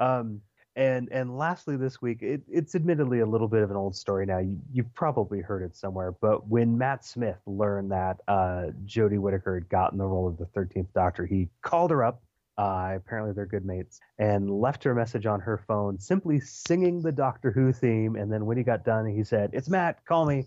um, 0.00 0.40
and 0.76 1.08
and 1.12 1.36
lastly, 1.36 1.76
this 1.76 2.02
week, 2.02 2.22
it, 2.22 2.42
it's 2.50 2.74
admittedly 2.74 3.20
a 3.20 3.26
little 3.26 3.46
bit 3.48 3.62
of 3.62 3.70
an 3.70 3.76
old 3.76 3.94
story 3.94 4.26
now. 4.26 4.38
You, 4.38 4.58
you've 4.72 4.92
probably 4.94 5.40
heard 5.40 5.62
it 5.62 5.76
somewhere, 5.76 6.12
but 6.20 6.48
when 6.48 6.76
Matt 6.76 7.04
Smith 7.04 7.38
learned 7.46 7.92
that 7.92 8.18
uh, 8.26 8.66
Jodie 8.84 9.20
Whittaker 9.20 9.54
had 9.54 9.68
gotten 9.68 9.98
the 9.98 10.06
role 10.06 10.26
of 10.28 10.36
the 10.36 10.46
Thirteenth 10.46 10.92
Doctor, 10.92 11.26
he 11.26 11.48
called 11.62 11.90
her 11.90 12.04
up. 12.04 12.22
Uh, 12.56 12.92
apparently, 12.96 13.32
they're 13.32 13.46
good 13.46 13.64
mates, 13.64 14.00
and 14.18 14.50
left 14.50 14.84
her 14.84 14.92
a 14.92 14.94
message 14.94 15.26
on 15.26 15.40
her 15.40 15.58
phone, 15.66 15.98
simply 15.98 16.38
singing 16.40 17.02
the 17.02 17.12
Doctor 17.12 17.50
Who 17.50 17.72
theme. 17.72 18.16
And 18.16 18.32
then 18.32 18.46
when 18.46 18.56
he 18.56 18.62
got 18.64 18.84
done, 18.84 19.06
he 19.06 19.24
said, 19.24 19.50
"It's 19.52 19.68
Matt. 19.68 20.04
Call 20.04 20.26
me." 20.26 20.46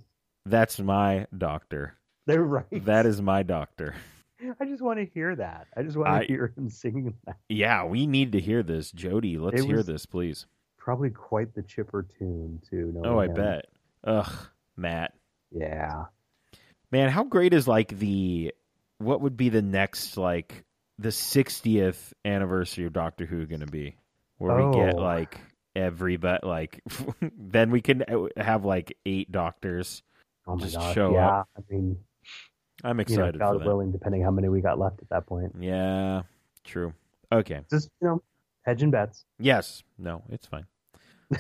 That's 0.50 0.80
my 0.80 1.28
doctor. 1.38 1.94
They're 2.26 2.44
right. 2.44 2.86
That 2.86 3.06
is 3.06 3.22
my 3.22 3.44
doctor. 3.44 3.96
I 4.60 4.66
just 4.66 4.82
want 4.84 5.00
to 5.00 5.06
hear 5.06 5.36
that. 5.36 5.68
I 5.76 5.82
just 5.84 5.98
want 5.98 6.10
I- 6.10 6.20
to 6.22 6.28
hear 6.28 6.54
him 6.56 6.70
singing 6.70 7.14
that. 7.26 7.38
Yeah, 7.50 7.86
we 7.86 8.06
need 8.06 8.34
to 8.34 8.40
hear 8.40 8.62
this, 8.64 8.92
Jodie. 8.92 9.40
Let's 9.40 9.64
hear 9.64 9.82
this, 9.84 10.06
please. 10.06 10.46
Probably 10.78 11.10
quite 11.10 11.54
the 11.56 11.64
chipper 11.64 12.06
tune 12.18 12.62
too. 12.70 13.02
Oh, 13.04 13.20
I 13.20 13.28
bet. 13.28 13.66
Ugh, 14.04 14.32
Matt. 14.78 15.14
Yeah. 15.52 16.06
Man, 16.92 17.10
how 17.10 17.24
great 17.24 17.54
is 17.54 17.68
like 17.68 17.98
the 17.98 18.54
what 19.00 19.22
would 19.22 19.36
be 19.38 19.50
the 19.50 19.62
next 19.62 20.18
like 20.18 20.64
the 21.00 21.10
60th 21.10 22.14
anniversary 22.26 22.86
of 22.86 22.94
Doctor 22.94 23.26
Who 23.26 23.46
going 23.46 23.60
to 23.62 23.66
be? 23.68 23.96
Where 24.38 24.56
we 24.68 24.74
get 24.76 24.96
Oh. 24.96 25.02
like 25.02 25.40
every 25.76 26.18
but 26.18 26.44
like 26.44 26.80
then 27.38 27.70
we 27.72 27.82
can 27.82 28.04
uh, 28.04 28.28
have 28.42 28.64
like 28.66 28.98
eight 29.06 29.32
doctors. 29.32 30.04
Oh 30.48 30.56
my 30.56 30.64
Just 30.64 30.76
gosh. 30.76 30.96
show 30.96 31.14
yeah. 31.14 31.40
up. 31.40 31.50
I 31.58 31.62
mean, 31.70 31.98
I'm 32.84 33.00
you 33.00 33.06
know, 33.18 33.24
excited 33.24 33.40
God 33.40 33.54
for 33.54 33.60
that. 33.60 33.66
willing, 33.66 33.92
depending 33.92 34.24
how 34.24 34.32
many 34.32 34.50
we 34.50 34.62
got 34.62 34.80
left 34.80 35.02
at 35.02 35.10
that 35.10 35.26
point. 35.26 35.54
Yeah, 35.60 36.24
true. 36.64 36.94
Okay. 37.32 37.62
Just 37.70 37.90
you 38.02 38.08
know, 38.08 38.24
hedging 38.64 38.92
bets. 38.92 39.26
Yes. 39.40 39.84
No, 39.98 40.24
it's 40.30 40.48
fine. 40.48 40.66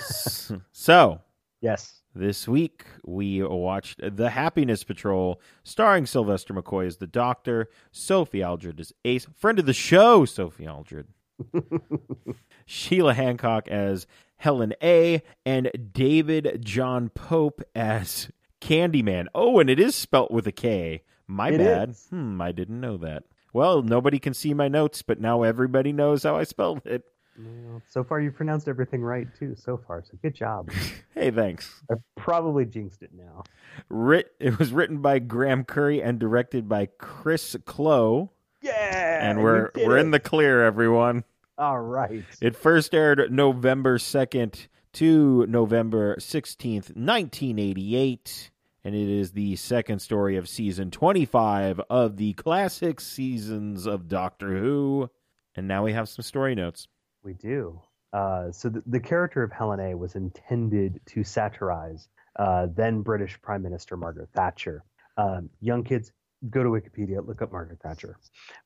so, 0.71 1.21
Yes. 1.61 2.01
This 2.13 2.47
week, 2.47 2.85
we 3.03 3.43
watched 3.43 3.99
The 4.15 4.29
Happiness 4.29 4.83
Patrol, 4.83 5.39
starring 5.63 6.05
Sylvester 6.05 6.53
McCoy 6.53 6.87
as 6.87 6.97
the 6.97 7.07
Doctor, 7.07 7.69
Sophie 7.91 8.43
Aldred 8.43 8.79
as 8.79 8.93
Ace, 9.05 9.27
friend 9.35 9.59
of 9.59 9.65
the 9.65 9.73
show, 9.73 10.25
Sophie 10.25 10.67
Aldred, 10.67 11.07
Sheila 12.65 13.13
Hancock 13.13 13.67
as 13.67 14.07
Helen 14.37 14.73
A, 14.83 15.21
and 15.45 15.71
David 15.93 16.59
John 16.63 17.09
Pope 17.09 17.61
as 17.75 18.29
Candyman. 18.61 19.27
Oh, 19.35 19.59
and 19.59 19.69
it 19.69 19.79
is 19.79 19.95
spelt 19.95 20.31
with 20.31 20.47
a 20.47 20.51
K. 20.51 21.03
My 21.27 21.49
It 21.49 21.57
bad. 21.59 21.89
is. 21.91 22.07
Hmm, 22.09 22.41
I 22.41 22.51
didn't 22.51 22.79
know 22.79 22.97
that. 22.97 23.23
Well, 23.53 23.81
nobody 23.81 24.19
can 24.19 24.33
see 24.33 24.53
my 24.53 24.67
notes, 24.67 25.01
but 25.01 25.19
now 25.19 25.43
everybody 25.43 25.91
knows 25.91 26.23
how 26.23 26.37
I 26.37 26.43
spelled 26.43 26.81
it. 26.85 27.03
Well, 27.39 27.81
so 27.89 28.03
far, 28.03 28.19
you've 28.19 28.35
pronounced 28.35 28.67
everything 28.67 29.01
right 29.03 29.27
too. 29.37 29.55
So 29.55 29.77
far, 29.77 30.03
so 30.03 30.17
good 30.21 30.35
job. 30.35 30.69
Hey, 31.13 31.31
thanks. 31.31 31.81
I 31.89 31.95
probably 32.15 32.63
jinxed 32.65 33.01
it 33.01 33.09
now. 33.11 33.43
Writ- 33.89 34.33
it 34.39 34.59
was 34.59 34.71
written 34.71 34.99
by 35.01 35.17
Graeme 35.17 35.63
Curry 35.63 35.99
and 35.99 36.19
directed 36.19 36.69
by 36.69 36.89
Chris 36.99 37.55
Clough. 37.65 38.29
Yeah. 38.61 39.27
and 39.27 39.41
we're 39.41 39.71
we're 39.75 39.97
it. 39.97 40.01
in 40.01 40.11
the 40.11 40.19
clear, 40.19 40.63
everyone. 40.63 41.23
All 41.57 41.79
right. 41.79 42.23
It 42.39 42.55
first 42.55 42.93
aired 42.93 43.31
November 43.31 43.97
second 43.97 44.67
to 44.93 45.45
November 45.47 46.15
sixteenth, 46.19 46.95
nineteen 46.95 47.59
eighty-eight, 47.59 48.51
and 48.83 48.95
it 48.95 49.09
is 49.09 49.31
the 49.31 49.55
second 49.55 49.99
story 49.99 50.37
of 50.37 50.47
season 50.49 50.91
twenty-five 50.91 51.79
of 51.89 52.17
the 52.17 52.33
classic 52.33 52.99
seasons 52.99 53.85
of 53.85 54.07
Doctor 54.07 54.57
Who. 54.57 55.09
And 55.55 55.67
now 55.67 55.83
we 55.83 55.93
have 55.93 56.07
some 56.07 56.23
story 56.23 56.55
notes. 56.55 56.87
We 57.23 57.33
do. 57.33 57.81
Uh, 58.13 58.51
so 58.51 58.69
the, 58.69 58.83
the 58.85 58.99
character 58.99 59.43
of 59.43 59.51
Helen 59.51 59.79
A 59.79 59.95
was 59.95 60.15
intended 60.15 61.01
to 61.07 61.23
satirize 61.23 62.07
uh, 62.37 62.67
then 62.73 63.01
British 63.01 63.41
Prime 63.41 63.63
Minister 63.63 63.97
Margaret 63.97 64.29
Thatcher. 64.33 64.83
Um, 65.17 65.49
young 65.59 65.83
kids, 65.83 66.11
go 66.49 66.63
to 66.63 66.69
Wikipedia, 66.69 67.25
look 67.25 67.41
up 67.41 67.51
Margaret 67.51 67.79
Thatcher. 67.81 68.17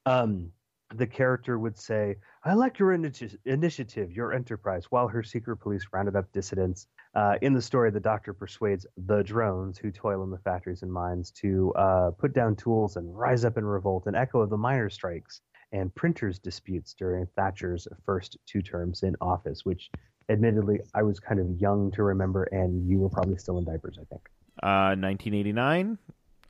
Um, 0.06 0.52
the 0.96 1.08
character 1.08 1.58
would 1.60 1.78
say, 1.78 2.16
I 2.44 2.54
like 2.54 2.80
your 2.80 2.98
initi- 2.98 3.38
initiative, 3.46 4.12
your 4.12 4.34
enterprise, 4.34 4.86
while 4.90 5.08
her 5.08 5.24
secret 5.24 5.58
police 5.58 5.86
rounded 5.92 6.16
up 6.16 6.32
dissidents. 6.32 6.88
Uh, 7.16 7.36
in 7.42 7.54
the 7.54 7.62
story, 7.62 7.92
the 7.92 8.00
doctor 8.00 8.34
persuades 8.34 8.86
the 9.06 9.24
drones 9.24 9.78
who 9.78 9.92
toil 9.92 10.24
in 10.24 10.30
the 10.30 10.38
factories 10.40 10.82
and 10.82 10.92
mines 10.92 11.32
to 11.32 11.74
uh, 11.74 12.12
put 12.18 12.34
down 12.34 12.56
tools 12.56 12.98
and 12.98 13.18
rise 13.18 13.46
up 13.46 13.58
in 13.58 13.66
revolt, 13.66 14.06
an 14.08 14.16
echo 14.16 14.42
of 14.42 14.50
the 14.50 14.58
miners' 14.58 14.94
strikes 14.94 15.42
and 15.72 15.94
printers' 15.96 16.40
disputes 16.40 16.94
during 16.94 17.26
Thatcher's 17.36 17.88
first 18.06 18.38
two 18.46 18.62
terms 18.62 19.04
in 19.04 19.16
office, 19.22 19.64
which 19.64 19.90
admittedly 20.30 20.82
I 20.94 21.04
was 21.04 21.20
kind 21.20 21.40
of 21.40 21.50
young 21.60 21.92
to 21.92 22.04
remember, 22.04 22.44
and 22.46 22.88
you 22.90 23.00
were 23.00 23.10
probably 23.10 23.38
still 23.38 23.58
in 23.58 23.66
diapers, 23.66 23.98
I 24.00 24.06
think. 24.06 24.30
Uh, 24.62 24.96
nineteen 24.96 25.34
eighty-nine. 25.34 25.98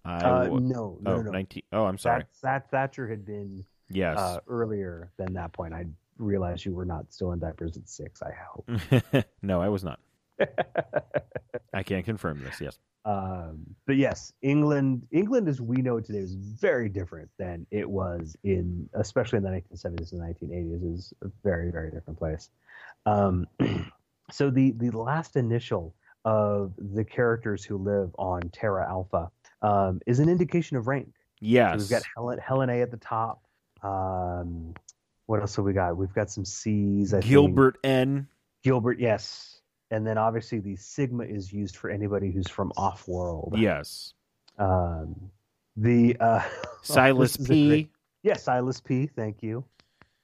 I 0.03 0.15
Uh, 0.15 0.43
no, 0.45 0.57
no, 0.57 0.99
oh, 1.05 1.15
no, 1.17 1.21
no. 1.21 1.31
19 1.31 1.63
oh, 1.73 1.85
I'm 1.85 1.97
sorry. 1.99 2.21
That, 2.21 2.29
that 2.41 2.71
Thatcher 2.71 3.07
had 3.07 3.23
been 3.23 3.63
yes. 3.93 4.17
uh, 4.17 4.39
earlier 4.47 5.11
than 5.17 5.33
that 5.33 5.53
point. 5.53 5.73
I 5.73 5.85
realized 6.17 6.65
you 6.65 6.73
were 6.73 6.85
not 6.85 7.11
still 7.11 7.31
in 7.31 7.39
diapers 7.39 7.77
at 7.77 7.87
six. 7.89 8.21
I 8.21 8.31
hope. 8.31 9.25
no, 9.41 9.61
I 9.61 9.69
was 9.69 9.83
not. 9.83 9.99
I 11.73 11.83
can't 11.83 12.05
confirm 12.05 12.43
this. 12.43 12.59
Yes. 12.59 12.77
Um, 13.03 13.61
but 13.87 13.95
yes, 13.95 14.31
England, 14.41 15.07
England 15.11 15.47
as 15.47 15.59
we 15.59 15.77
know 15.77 15.97
it 15.97 16.05
today 16.05 16.19
is 16.19 16.35
very 16.35 16.87
different 16.87 17.29
than 17.39 17.65
it 17.71 17.89
was 17.89 18.35
in, 18.43 18.87
especially 18.93 19.37
in 19.37 19.43
the 19.43 19.49
1970s 19.49 20.11
and 20.11 20.21
1980s. 20.21 20.93
is 20.93 21.13
a 21.23 21.27
very, 21.43 21.71
very 21.71 21.89
different 21.91 22.19
place. 22.19 22.49
Um, 23.05 23.47
so 24.31 24.49
the 24.51 24.71
the 24.77 24.91
last 24.91 25.35
initial 25.35 25.95
of 26.25 26.73
the 26.77 27.03
characters 27.03 27.63
who 27.63 27.77
live 27.77 28.11
on 28.19 28.41
Terra 28.53 28.87
Alpha 28.87 29.31
um, 29.63 29.99
is 30.05 30.19
an 30.19 30.29
indication 30.29 30.77
of 30.77 30.87
rank. 30.87 31.07
So 31.07 31.13
Yes. 31.39 31.79
we've 31.79 31.89
got 31.89 32.03
Helen, 32.15 32.37
Helen 32.37 32.69
A 32.69 32.81
at 32.81 32.91
the 32.91 32.97
top. 32.97 33.41
Um, 33.83 34.73
what 35.25 35.39
else 35.41 35.55
have 35.55 35.65
we 35.65 35.73
got? 35.73 35.95
We've 35.97 36.13
got 36.13 36.29
some 36.29 36.45
C's. 36.45 37.13
I 37.13 37.19
think. 37.21 37.29
Gilbert 37.29 37.77
N. 37.83 38.27
Gilbert, 38.63 38.99
yes. 38.99 39.61
And 39.89 40.05
then 40.05 40.17
obviously 40.17 40.59
the 40.59 40.75
Sigma 40.75 41.23
is 41.23 41.51
used 41.51 41.75
for 41.75 41.89
anybody 41.89 42.31
who's 42.31 42.47
from 42.49 42.71
off 42.77 43.07
world. 43.07 43.55
Yes. 43.57 44.13
Um, 44.57 45.31
the 45.75 46.15
uh, 46.19 46.43
Silas 46.81 47.37
is 47.37 47.45
a 47.45 47.49
P. 47.49 47.67
great- 47.67 47.89
yeah, 48.23 48.35
Silas 48.35 48.79
P. 48.81 49.07
Thank 49.07 49.41
you. 49.41 49.65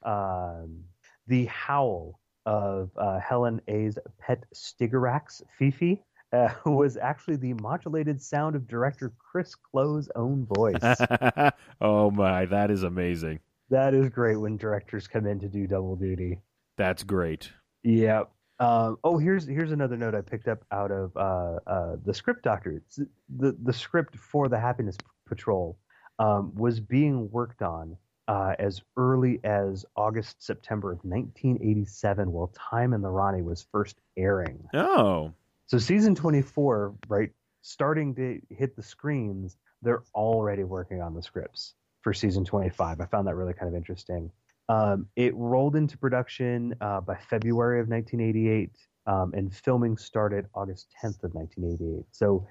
um, 0.04 0.84
the 1.26 1.44
howl 1.46 2.18
of 2.46 2.90
uh, 2.96 3.18
Helen 3.18 3.60
A's 3.68 3.98
pet 4.18 4.44
Stigorax, 4.54 5.42
Fifi, 5.58 6.02
uh, 6.32 6.48
was 6.64 6.96
actually 6.96 7.36
the 7.36 7.52
modulated 7.54 8.22
sound 8.22 8.56
of 8.56 8.66
director 8.68 9.12
Chris 9.18 9.54
Clough's 9.54 10.08
own 10.16 10.46
voice. 10.46 10.78
oh 11.80 12.10
my, 12.10 12.46
that 12.46 12.70
is 12.70 12.82
amazing. 12.84 13.40
That 13.70 13.94
is 13.94 14.08
great 14.08 14.36
when 14.36 14.56
directors 14.56 15.06
come 15.06 15.26
in 15.26 15.40
to 15.40 15.48
do 15.48 15.66
double 15.66 15.96
duty. 15.96 16.40
That's 16.76 17.02
great. 17.02 17.50
Yep. 17.82 18.30
Um, 18.60 18.98
oh, 19.04 19.18
here's 19.18 19.46
here's 19.46 19.72
another 19.72 19.96
note 19.96 20.14
I 20.14 20.20
picked 20.20 20.48
up 20.48 20.64
out 20.72 20.90
of 20.90 21.16
uh, 21.16 21.58
uh, 21.66 21.96
the 22.04 22.12
script 22.12 22.42
doctor. 22.42 22.72
It's, 22.72 23.00
the 23.36 23.56
the 23.62 23.72
script 23.72 24.16
for 24.16 24.48
the 24.48 24.58
Happiness 24.58 24.96
Patrol 25.26 25.78
um, 26.18 26.52
was 26.54 26.80
being 26.80 27.30
worked 27.30 27.62
on 27.62 27.96
uh, 28.26 28.54
as 28.58 28.82
early 28.96 29.40
as 29.44 29.86
August 29.96 30.42
September 30.42 30.92
of 30.92 30.98
1987, 31.02 32.32
while 32.32 32.52
Time 32.54 32.92
and 32.92 33.02
the 33.02 33.08
Rani 33.08 33.42
was 33.42 33.66
first 33.70 34.00
airing. 34.16 34.68
Oh, 34.74 35.32
So 35.66 35.78
season 35.78 36.14
24, 36.14 36.94
right, 37.08 37.30
starting 37.62 38.14
to 38.16 38.40
hit 38.50 38.76
the 38.76 38.82
screens, 38.82 39.56
they're 39.82 40.02
already 40.14 40.64
working 40.64 41.00
on 41.00 41.14
the 41.14 41.22
scripts 41.22 41.74
for 42.02 42.12
season 42.12 42.44
25. 42.44 43.00
I 43.00 43.06
found 43.06 43.26
that 43.26 43.34
really 43.34 43.54
kind 43.54 43.68
of 43.68 43.74
interesting. 43.74 44.30
Um, 44.68 45.06
it 45.16 45.34
rolled 45.34 45.76
into 45.76 45.96
production 45.96 46.74
uh, 46.80 47.00
by 47.00 47.16
February 47.16 47.80
of 47.80 47.88
1988, 47.88 48.70
um, 49.06 49.32
and 49.34 49.54
filming 49.54 49.96
started 49.96 50.46
August 50.54 50.94
10th 51.02 51.24
of 51.24 51.34
1988. 51.34 52.04
So 52.12 52.46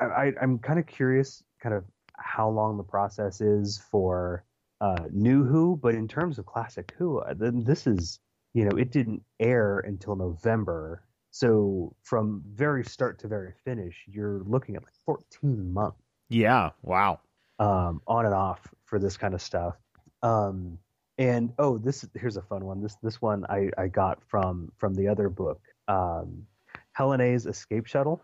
I, 0.00 0.32
I'm 0.40 0.58
kind 0.58 0.78
of 0.78 0.86
curious, 0.86 1.42
kind 1.60 1.74
of 1.74 1.84
how 2.16 2.48
long 2.48 2.76
the 2.76 2.84
process 2.84 3.40
is 3.40 3.82
for 3.90 4.44
uh, 4.80 5.04
New 5.12 5.44
Who, 5.44 5.76
but 5.82 5.94
in 5.94 6.06
terms 6.06 6.38
of 6.38 6.46
classic 6.46 6.94
Who, 6.98 7.18
uh, 7.18 7.34
then 7.34 7.64
this 7.64 7.86
is, 7.86 8.20
you 8.54 8.64
know, 8.64 8.76
it 8.76 8.92
didn't 8.92 9.22
air 9.40 9.80
until 9.80 10.14
November. 10.14 11.02
So 11.32 11.94
from 12.02 12.42
very 12.54 12.84
start 12.84 13.18
to 13.20 13.28
very 13.28 13.52
finish, 13.64 14.04
you're 14.06 14.42
looking 14.46 14.76
at 14.76 14.84
like 14.84 14.94
14 15.04 15.72
months 15.72 16.00
yeah. 16.28 16.70
Wow. 16.82 17.20
Um, 17.58 18.00
on 18.06 18.24
and 18.26 18.34
off 18.34 18.66
for 18.84 18.98
this 18.98 19.16
kind 19.16 19.34
of 19.34 19.42
stuff. 19.42 19.76
Um, 20.22 20.78
and 21.18 21.52
oh, 21.58 21.78
this 21.78 22.06
here's 22.14 22.36
a 22.36 22.42
fun 22.42 22.64
one. 22.64 22.82
This 22.82 22.96
this 23.02 23.22
one 23.22 23.46
I, 23.48 23.70
I 23.78 23.88
got 23.88 24.22
from 24.28 24.70
from 24.76 24.94
the 24.94 25.08
other 25.08 25.28
book, 25.28 25.60
um, 25.88 26.46
Helen 26.92 27.20
A's 27.20 27.46
Escape 27.46 27.86
Shuttle, 27.86 28.20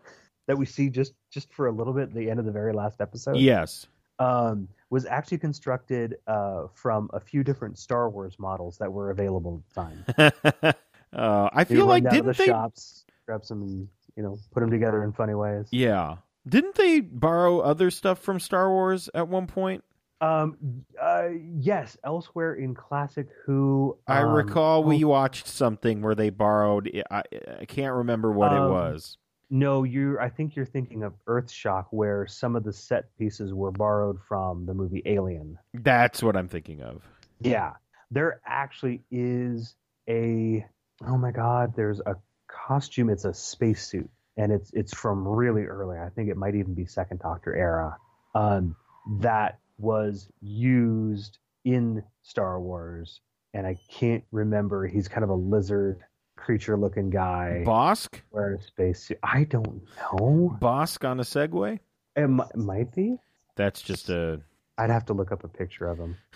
that 0.47 0.57
we 0.57 0.65
see 0.65 0.89
just 0.89 1.13
just 1.31 1.51
for 1.53 1.67
a 1.67 1.71
little 1.71 1.93
bit 1.93 2.03
at 2.03 2.13
the 2.13 2.29
end 2.29 2.39
of 2.39 2.45
the 2.45 2.51
very 2.51 2.73
last 2.73 3.01
episode. 3.01 3.37
Yes. 3.37 3.87
Um, 4.19 4.67
was 4.91 5.07
actually 5.07 5.39
constructed 5.39 6.17
uh, 6.27 6.67
from 6.75 7.09
a 7.13 7.19
few 7.19 7.43
different 7.43 7.79
Star 7.79 8.09
Wars 8.11 8.37
models 8.37 8.77
that 8.77 8.93
were 8.93 9.09
available 9.09 9.63
at 9.75 9.75
the 10.13 10.31
time. 10.61 10.73
uh, 11.13 11.49
I 11.51 11.63
They 11.63 11.75
feel 11.75 11.87
like 11.87 12.03
didn't 12.03 12.27
the 12.27 12.33
they? 12.33 12.45
shops, 12.45 13.03
grab 13.25 13.43
some, 13.43 13.63
and 13.63 13.87
you 14.15 14.21
know, 14.21 14.37
put 14.51 14.59
them 14.59 14.69
together 14.69 15.03
in 15.03 15.11
funny 15.13 15.33
ways. 15.33 15.67
Yeah. 15.71 16.17
Didn't 16.47 16.75
they 16.75 16.99
borrow 16.99 17.59
other 17.59 17.89
stuff 17.91 18.19
from 18.19 18.39
Star 18.39 18.69
Wars 18.69 19.09
at 19.13 19.27
one 19.27 19.47
point? 19.47 19.83
Um, 20.21 20.85
uh, 21.01 21.29
yes, 21.59 21.97
elsewhere 22.03 22.53
in 22.55 22.75
classic 22.75 23.27
Who, 23.45 23.97
I 24.07 24.21
um, 24.21 24.31
recall 24.31 24.79
oh, 24.79 24.87
we 24.87 25.03
watched 25.03 25.47
something 25.47 26.01
where 26.01 26.15
they 26.15 26.29
borrowed. 26.29 26.89
I, 27.11 27.23
I 27.59 27.65
can't 27.65 27.93
remember 27.93 28.31
what 28.31 28.53
it 28.53 28.59
Um, 28.59 28.71
was. 28.71 29.17
No, 29.49 29.83
you. 29.83 30.17
I 30.19 30.29
think 30.29 30.55
you're 30.55 30.65
thinking 30.65 31.03
of 31.03 31.13
Earthshock, 31.27 31.87
where 31.91 32.25
some 32.25 32.55
of 32.55 32.63
the 32.63 32.71
set 32.73 33.05
pieces 33.19 33.53
were 33.53 33.71
borrowed 33.71 34.17
from 34.27 34.65
the 34.65 34.73
movie 34.73 35.01
Alien. 35.05 35.59
That's 35.73 36.23
what 36.23 36.35
I'm 36.37 36.47
thinking 36.47 36.81
of. 36.81 37.03
Yeah, 37.41 37.73
there 38.09 38.39
actually 38.45 39.01
is 39.11 39.75
a. 40.09 40.65
Oh 41.05 41.17
my 41.17 41.31
God, 41.31 41.73
there's 41.75 41.99
a 41.99 42.15
costume. 42.47 43.09
It's 43.09 43.25
a 43.25 43.33
spacesuit, 43.33 44.09
and 44.37 44.51
it's 44.51 44.71
it's 44.73 44.93
from 44.93 45.27
really 45.27 45.63
early. 45.63 45.97
I 45.97 46.09
think 46.09 46.29
it 46.29 46.37
might 46.37 46.55
even 46.55 46.73
be 46.73 46.85
Second 46.85 47.19
Doctor 47.19 47.55
era. 47.55 47.97
Um, 48.35 48.75
that 49.19 49.59
was 49.77 50.29
used 50.41 51.39
in 51.65 52.03
Star 52.21 52.59
Wars, 52.59 53.21
and 53.53 53.65
I 53.67 53.77
can't 53.89 54.23
remember. 54.31 54.87
He's 54.87 55.07
kind 55.07 55.23
of 55.23 55.29
a 55.29 55.35
lizard 55.35 55.99
creature 56.35 56.75
looking 56.77 57.09
guy 57.09 57.63
Bossk? 57.65 58.21
wearing 58.31 58.59
a 58.59 58.61
spacesuit. 58.63 59.19
I 59.23 59.43
don't 59.45 59.81
know. 59.97 60.57
Bossk 60.61 61.07
on 61.07 61.19
a 61.19 61.23
Segway? 61.23 61.79
It 62.15 62.27
mi- 62.27 62.43
might 62.55 62.93
be. 62.93 63.17
That's 63.55 63.81
just 63.81 64.09
a. 64.09 64.41
I'd 64.77 64.89
have 64.89 65.05
to 65.05 65.13
look 65.13 65.31
up 65.31 65.43
a 65.43 65.47
picture 65.47 65.87
of 65.87 65.97
him. 65.99 66.17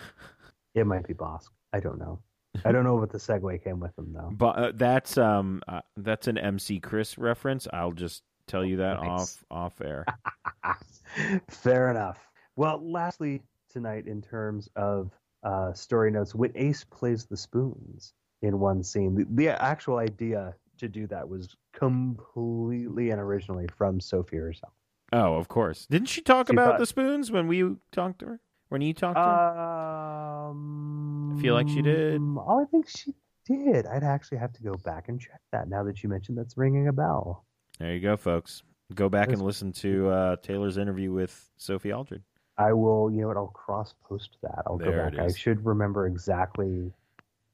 It 0.74 0.86
might 0.86 1.08
be 1.08 1.14
Bossk. 1.14 1.48
I 1.72 1.80
don't 1.80 1.98
know. 1.98 2.20
I 2.64 2.72
don't 2.72 2.84
know 2.84 2.96
what 2.96 3.10
the 3.10 3.18
Segway 3.18 3.62
came 3.62 3.78
with 3.80 3.94
them 3.96 4.12
though. 4.12 4.30
But 4.32 4.58
uh, 4.58 4.72
that's 4.74 5.16
um 5.18 5.62
uh, 5.68 5.80
that's 5.96 6.26
an 6.26 6.38
MC 6.38 6.80
Chris 6.80 7.16
reference. 7.18 7.68
I'll 7.72 7.92
just 7.92 8.22
tell 8.46 8.64
you 8.64 8.78
that 8.78 9.00
Nice. 9.02 9.38
off 9.50 9.72
off 9.76 9.80
air. 9.80 10.04
Fair 11.50 11.90
enough. 11.90 12.18
Well, 12.56 12.80
lastly 12.82 13.42
tonight, 13.70 14.06
in 14.06 14.20
terms 14.22 14.68
of 14.76 15.10
uh, 15.44 15.72
story 15.72 16.10
notes, 16.10 16.34
when 16.34 16.52
Ace 16.54 16.84
plays 16.84 17.26
the 17.26 17.36
spoons 17.36 18.12
in 18.42 18.58
one 18.58 18.82
scene, 18.82 19.14
the, 19.14 19.26
the 19.30 19.62
actual 19.62 19.98
idea 19.98 20.54
to 20.78 20.88
do 20.88 21.06
that 21.08 21.28
was 21.28 21.56
completely 21.72 23.10
and 23.10 23.20
originally 23.20 23.66
from 23.76 24.00
Sophie 24.00 24.36
herself. 24.36 24.72
Oh, 25.12 25.34
of 25.36 25.48
course. 25.48 25.86
Didn't 25.86 26.08
she 26.08 26.20
talk 26.20 26.48
She 26.48 26.52
about 26.54 26.72
thought- 26.72 26.78
the 26.80 26.86
spoons 26.86 27.30
when 27.30 27.46
we 27.48 27.76
talked 27.92 28.18
to 28.20 28.26
her? 28.26 28.40
When 28.68 28.80
you 28.82 28.92
talked 28.92 29.16
to 29.16 29.22
her? 29.22 30.48
Um, 30.50 31.36
I 31.36 31.40
feel 31.40 31.54
like 31.54 31.68
she 31.68 31.82
did. 31.82 32.20
Oh, 32.20 32.60
I 32.62 32.64
think 32.70 32.88
she 32.88 33.14
did. 33.46 33.86
I'd 33.86 34.04
actually 34.04 34.38
have 34.38 34.52
to 34.54 34.62
go 34.62 34.74
back 34.76 35.08
and 35.08 35.20
check 35.20 35.40
that 35.52 35.68
now 35.68 35.82
that 35.84 36.02
you 36.02 36.08
mentioned 36.08 36.36
that's 36.36 36.56
ringing 36.56 36.88
a 36.88 36.92
bell. 36.92 37.44
There 37.78 37.94
you 37.94 38.00
go, 38.00 38.16
folks. 38.16 38.62
Go 38.94 39.08
back 39.08 39.28
and 39.28 39.42
listen 39.42 39.72
to 39.72 40.08
uh, 40.08 40.36
Taylor's 40.36 40.78
interview 40.78 41.12
with 41.12 41.50
Sophie 41.56 41.92
Aldred. 41.92 42.22
I 42.56 42.72
will, 42.72 43.10
you 43.10 43.20
know 43.20 43.28
what, 43.28 43.36
I'll 43.36 43.46
cross 43.48 43.94
post 44.02 44.36
that. 44.42 44.62
I'll 44.66 44.78
There 44.78 45.10
go 45.10 45.16
back. 45.16 45.18
I 45.18 45.32
should 45.32 45.64
remember 45.64 46.06
exactly 46.06 46.90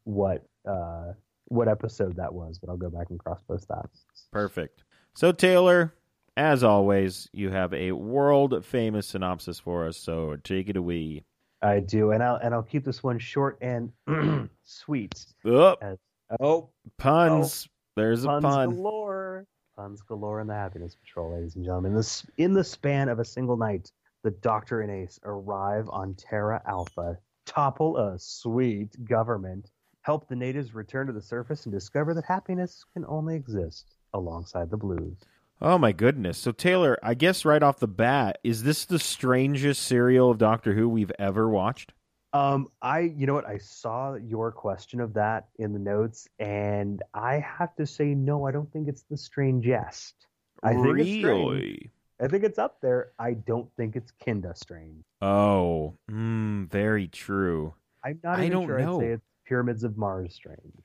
what 0.05 0.44
uh 0.68 1.12
what 1.48 1.68
episode 1.68 2.16
that 2.16 2.33
was, 2.33 2.59
but 2.59 2.70
I'll 2.70 2.77
go 2.77 2.88
back 2.88 3.11
and 3.11 3.18
cross 3.18 3.40
post 3.46 3.68
that. 3.68 3.87
Perfect. 4.33 4.83
So, 5.14 5.31
Taylor, 5.31 5.94
as 6.37 6.64
always, 6.64 7.29
you 7.33 7.51
have 7.51 7.73
a 7.75 7.92
world 7.92 8.64
famous 8.64 9.09
synopsis 9.09 9.59
for 9.59 9.87
us. 9.87 9.97
So, 9.97 10.37
take 10.42 10.68
it 10.68 10.77
away. 10.77 11.25
I 11.62 11.81
do, 11.81 12.11
and 12.11 12.23
I'll 12.23 12.37
and 12.37 12.55
I'll 12.55 12.62
keep 12.62 12.85
this 12.85 13.03
one 13.03 13.18
short 13.18 13.59
and 13.62 13.90
sweet. 14.64 15.25
Oh, 15.47 15.77
As, 15.81 15.99
oh, 16.31 16.37
oh. 16.40 16.70
puns. 16.99 17.66
Oh. 17.68 17.70
There's 17.97 18.25
a 18.25 18.29
puns 18.29 18.44
pun. 18.44 18.75
galore. 18.75 19.47
Puns 19.77 20.03
galore 20.03 20.40
in 20.40 20.47
the 20.47 20.55
Happiness 20.55 20.94
Patrol, 20.94 21.35
ladies 21.35 21.57
and 21.57 21.64
gentlemen. 21.64 21.94
This 21.94 22.27
in 22.37 22.53
the 22.53 22.62
span 22.64 23.09
of 23.09 23.18
a 23.18 23.25
single 23.25 23.57
night, 23.57 23.90
the 24.23 24.31
Doctor 24.31 24.83
and 24.83 24.90
Ace 24.90 25.18
arrive 25.25 25.88
on 25.90 26.14
Terra 26.14 26.61
Alpha, 26.66 27.18
topple 27.47 27.97
a 27.97 28.18
sweet 28.18 29.03
government, 29.05 29.70
help 30.03 30.29
the 30.29 30.37
natives 30.37 30.75
return 30.75 31.07
to 31.07 31.12
the 31.12 31.23
surface, 31.23 31.64
and 31.64 31.73
discover 31.73 32.14
that 32.14 32.25
happiness 32.25 32.85
can 32.92 33.05
only 33.07 33.37
exist 33.37 33.97
alongside 34.12 34.70
the 34.70 34.77
blues. 34.77 35.16
Oh 35.61 35.79
my 35.79 35.93
goodness. 35.93 36.38
So 36.38 36.53
Taylor, 36.53 36.99
I 37.03 37.14
guess 37.14 37.45
right 37.45 37.62
off 37.62 37.79
the 37.79 37.88
bat, 37.88 38.38
is 38.45 38.64
this 38.64 38.85
the 38.85 38.99
strangest 38.99 39.83
serial 39.83 40.31
of 40.31 40.38
Doctor 40.38 40.75
Who 40.75 40.88
we've 40.88 41.12
ever 41.19 41.49
watched? 41.49 41.93
Um, 42.33 42.69
I, 42.83 43.01
you 43.01 43.27
know 43.27 43.35
what? 43.35 43.47
I 43.47 43.59
saw 43.59 44.14
your 44.14 44.51
question 44.51 45.01
of 45.01 45.14
that 45.14 45.47
in 45.59 45.73
the 45.73 45.79
notes, 45.79 46.29
and 46.40 47.01
I 47.14 47.37
have 47.38 47.77
to 47.77 47.87
say, 47.87 48.07
no, 48.07 48.45
I 48.47 48.51
don't 48.51 48.71
think 48.73 48.88
it's 48.88 49.05
the 49.09 49.17
strangest. 49.17 50.27
I 50.62 50.75
think 50.75 50.99
it's 50.99 51.11
strange. 51.21 51.90
I 52.21 52.27
think 52.27 52.43
it's 52.45 52.59
up 52.59 52.81
there. 52.81 53.12
I 53.19 53.35
don't 53.35 53.69
think 53.77 53.97
it's 53.97 54.11
Kinda 54.12 54.53
strange. 54.57 55.05
Oh, 55.23 55.95
mm, 56.11 56.71
very 56.71 57.07
true. 57.07 57.75
I'm 58.05 58.19
not 58.23 58.38
I 58.38 58.47
even 58.47 58.53
don't 58.53 58.67
sure 58.67 58.79
know. 58.81 58.97
I'd 58.97 59.01
say 59.01 59.11
it's 59.12 59.27
Pyramids 59.47 59.85
of 59.85 59.97
Mars 59.97 60.35
strange. 60.35 60.83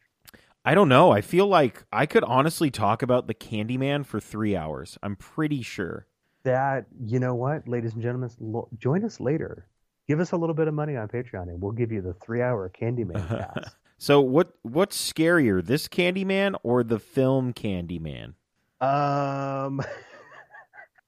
I 0.65 0.75
don't 0.75 0.89
know. 0.89 1.11
I 1.11 1.21
feel 1.21 1.47
like 1.47 1.83
I 1.91 2.05
could 2.05 2.23
honestly 2.23 2.69
talk 2.69 3.01
about 3.01 3.27
the 3.27 3.33
Candyman 3.33 4.05
for 4.05 4.19
three 4.19 4.55
hours. 4.55 4.97
I'm 5.01 5.15
pretty 5.15 5.61
sure. 5.61 6.05
That, 6.43 6.85
you 7.05 7.19
know 7.19 7.35
what, 7.35 7.67
ladies 7.67 7.93
and 7.93 8.01
gentlemen, 8.01 8.29
lo- 8.39 8.69
join 8.77 9.03
us 9.03 9.19
later. 9.19 9.67
Give 10.07 10.19
us 10.19 10.31
a 10.31 10.37
little 10.37 10.55
bit 10.55 10.67
of 10.67 10.73
money 10.73 10.95
on 10.95 11.07
Patreon, 11.07 11.43
and 11.43 11.61
we'll 11.61 11.71
give 11.71 11.91
you 11.91 12.01
the 12.01 12.13
three-hour 12.13 12.71
Candyman 12.79 13.27
cast. 13.55 13.75
So 13.97 14.21
what? 14.21 14.53
What's 14.63 14.97
scarier, 15.11 15.63
this 15.63 15.87
Candyman 15.87 16.55
or 16.63 16.83
the 16.83 16.99
film 16.99 17.53
Candyman, 17.53 18.33
um, 18.79 19.81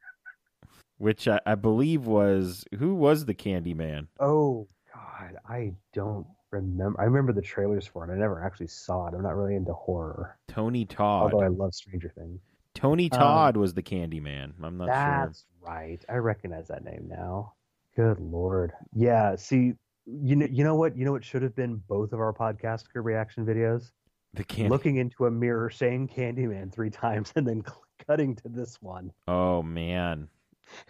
which 0.97 1.27
I, 1.27 1.39
I 1.45 1.55
believe 1.55 2.05
was 2.05 2.65
who 2.77 2.93
was 2.93 3.25
the 3.25 3.33
Candyman? 3.33 4.07
oh 4.19 4.67
God, 4.93 5.37
I 5.47 5.73
don't 5.93 6.27
remember. 6.51 6.99
I 6.99 7.05
remember 7.05 7.33
the 7.33 7.41
trailers 7.41 7.85
for 7.87 8.07
it. 8.09 8.13
I 8.13 8.17
never 8.17 8.43
actually 8.43 8.67
saw 8.67 9.07
it. 9.07 9.13
I'm 9.13 9.23
not 9.23 9.35
really 9.35 9.55
into 9.55 9.73
horror, 9.73 10.37
Tony 10.47 10.85
Todd. 10.85 11.33
although 11.33 11.45
I 11.45 11.47
love 11.49 11.73
Stranger 11.73 12.11
Things. 12.15 12.39
Tony 12.73 13.11
Um, 13.11 13.19
Todd 13.19 13.57
was 13.57 13.73
the 13.73 13.83
Candyman. 13.83 14.53
I'm 14.63 14.77
not 14.77 14.85
sure. 14.85 14.93
That's 14.93 15.45
right. 15.61 16.03
I 16.09 16.15
recognize 16.15 16.67
that 16.69 16.83
name 16.83 17.07
now. 17.09 17.53
Good 17.95 18.19
lord. 18.19 18.71
Yeah. 18.93 19.35
See, 19.35 19.73
you 20.05 20.35
know, 20.35 20.47
you 20.49 20.63
know 20.63 20.75
what? 20.75 20.95
You 20.97 21.03
know 21.05 21.11
what 21.11 21.23
should 21.25 21.41
have 21.41 21.55
been 21.55 21.81
both 21.87 22.13
of 22.13 22.19
our 22.19 22.33
podcast 22.33 22.85
reaction 22.93 23.45
videos? 23.45 23.91
The 24.33 24.45
candy. 24.45 24.69
Looking 24.69 24.95
into 24.95 25.25
a 25.25 25.31
mirror, 25.31 25.69
saying 25.69 26.07
Candyman 26.07 26.71
three 26.71 26.89
times, 26.89 27.33
and 27.35 27.45
then 27.45 27.63
cutting 28.07 28.35
to 28.37 28.47
this 28.49 28.81
one. 28.81 29.11
Oh 29.27 29.61
man, 29.61 30.29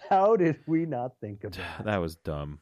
How 0.09 0.35
did 0.35 0.59
we 0.67 0.85
not 0.85 1.13
think 1.19 1.43
of 1.43 1.53
that? 1.53 1.85
that 1.85 1.97
was 1.97 2.15
dumb. 2.17 2.59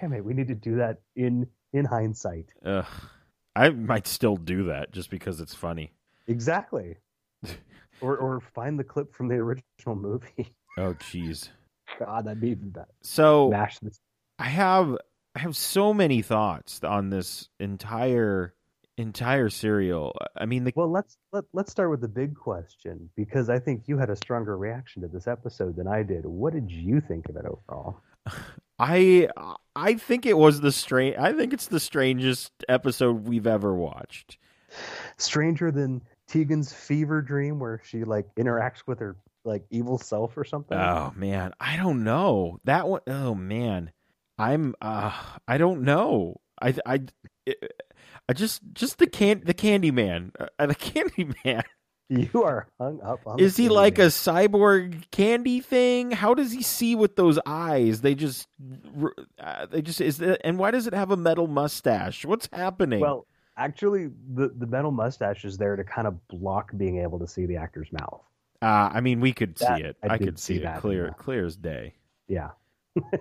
Damn 0.00 0.14
it, 0.14 0.24
we 0.24 0.32
need 0.32 0.48
to 0.48 0.54
do 0.54 0.76
that 0.76 1.00
in 1.14 1.46
in 1.76 1.84
hindsight. 1.84 2.52
Ugh. 2.64 2.86
I 3.54 3.70
might 3.70 4.06
still 4.06 4.36
do 4.36 4.64
that 4.64 4.92
just 4.92 5.10
because 5.10 5.40
it's 5.40 5.54
funny. 5.54 5.92
Exactly. 6.26 6.96
or 8.00 8.16
or 8.16 8.40
find 8.40 8.78
the 8.78 8.84
clip 8.84 9.14
from 9.14 9.28
the 9.28 9.36
original 9.36 9.96
movie. 9.96 10.52
Oh 10.78 10.92
jeez. 10.94 11.48
God, 11.98 12.26
that'd 12.26 12.40
be 12.40 12.50
even 12.50 12.68
better. 12.68 12.92
So 13.02 13.48
Mash 13.48 13.78
this. 13.78 13.98
I 14.38 14.44
have 14.44 14.96
I 15.34 15.38
have 15.38 15.56
so 15.56 15.94
many 15.94 16.20
thoughts 16.20 16.82
on 16.84 17.08
this 17.08 17.48
entire 17.58 18.54
entire 18.98 19.48
serial. 19.48 20.14
I 20.36 20.44
mean 20.44 20.64
the 20.64 20.72
Well, 20.76 20.90
let's 20.90 21.16
let 21.32 21.44
let's 21.54 21.70
start 21.70 21.90
with 21.90 22.02
the 22.02 22.08
big 22.08 22.34
question 22.34 23.08
because 23.16 23.48
I 23.48 23.58
think 23.58 23.84
you 23.86 23.96
had 23.96 24.10
a 24.10 24.16
stronger 24.16 24.58
reaction 24.58 25.00
to 25.02 25.08
this 25.08 25.26
episode 25.26 25.76
than 25.76 25.86
I 25.86 26.02
did. 26.02 26.26
What 26.26 26.52
did 26.52 26.70
you 26.70 27.00
think 27.00 27.28
of 27.30 27.36
it 27.36 27.46
overall? 27.46 28.00
I 28.78 29.28
I 29.74 29.94
think 29.94 30.26
it 30.26 30.36
was 30.36 30.60
the 30.60 30.72
strange 30.72 31.16
I 31.16 31.32
think 31.32 31.52
it's 31.52 31.68
the 31.68 31.80
strangest 31.80 32.52
episode 32.68 33.26
we've 33.26 33.46
ever 33.46 33.74
watched. 33.74 34.38
Stranger 35.16 35.70
than 35.70 36.02
Tegan's 36.28 36.72
fever 36.72 37.22
dream, 37.22 37.58
where 37.58 37.80
she 37.84 38.04
like 38.04 38.26
interacts 38.34 38.82
with 38.86 38.98
her 38.98 39.16
like 39.44 39.64
evil 39.70 39.98
self 39.98 40.36
or 40.36 40.44
something. 40.44 40.76
Oh 40.76 41.12
man, 41.16 41.52
I 41.60 41.76
don't 41.76 42.04
know. 42.04 42.58
That 42.64 42.88
one 42.88 43.00
oh 43.06 43.34
man. 43.34 43.92
I'm 44.38 44.74
uh 44.82 45.12
I 45.48 45.56
don't 45.56 45.82
know. 45.82 46.40
I 46.60 46.74
I 46.84 47.00
I 48.28 48.32
just 48.34 48.60
just 48.74 48.98
the 48.98 49.06
can 49.06 49.42
the 49.44 49.54
candy 49.54 49.90
man. 49.90 50.32
Uh, 50.58 50.66
the 50.66 50.74
candy 50.74 51.30
man. 51.44 51.62
You 52.32 52.44
are 52.44 52.68
hung 52.78 53.00
up 53.02 53.20
on. 53.26 53.40
Is 53.40 53.56
he 53.56 53.68
like 53.68 53.98
a 53.98 54.06
cyborg 54.06 55.10
candy 55.10 55.60
thing? 55.60 56.12
How 56.12 56.34
does 56.34 56.52
he 56.52 56.62
see 56.62 56.94
with 56.94 57.16
those 57.16 57.38
eyes? 57.46 58.00
They 58.00 58.14
just, 58.14 58.46
uh, 59.40 59.66
they 59.66 59.82
just 59.82 60.00
is. 60.00 60.18
That, 60.18 60.40
and 60.46 60.56
why 60.58 60.70
does 60.70 60.86
it 60.86 60.94
have 60.94 61.10
a 61.10 61.16
metal 61.16 61.48
mustache? 61.48 62.24
What's 62.24 62.48
happening? 62.52 63.00
Well, 63.00 63.26
actually, 63.56 64.10
the 64.34 64.52
the 64.56 64.66
metal 64.68 64.92
mustache 64.92 65.44
is 65.44 65.56
there 65.58 65.74
to 65.74 65.82
kind 65.82 66.06
of 66.06 66.26
block 66.28 66.70
being 66.76 66.98
able 67.00 67.18
to 67.18 67.26
see 67.26 67.44
the 67.46 67.56
actor's 67.56 67.88
mouth. 67.90 68.22
uh, 68.62 68.66
I 68.94 69.00
mean, 69.00 69.20
we 69.20 69.32
could 69.32 69.56
That- 69.56 69.78
see 69.78 69.82
it. 69.84 69.96
I 70.02 70.14
I, 70.14 70.18
could 70.18 70.38
see, 70.38 70.58
see 70.58 70.64
it 70.64 70.76
clear, 70.78 71.12
clear 71.18 71.44
as 71.44 71.56
day. 71.56 71.94
Yeah. 72.28 72.50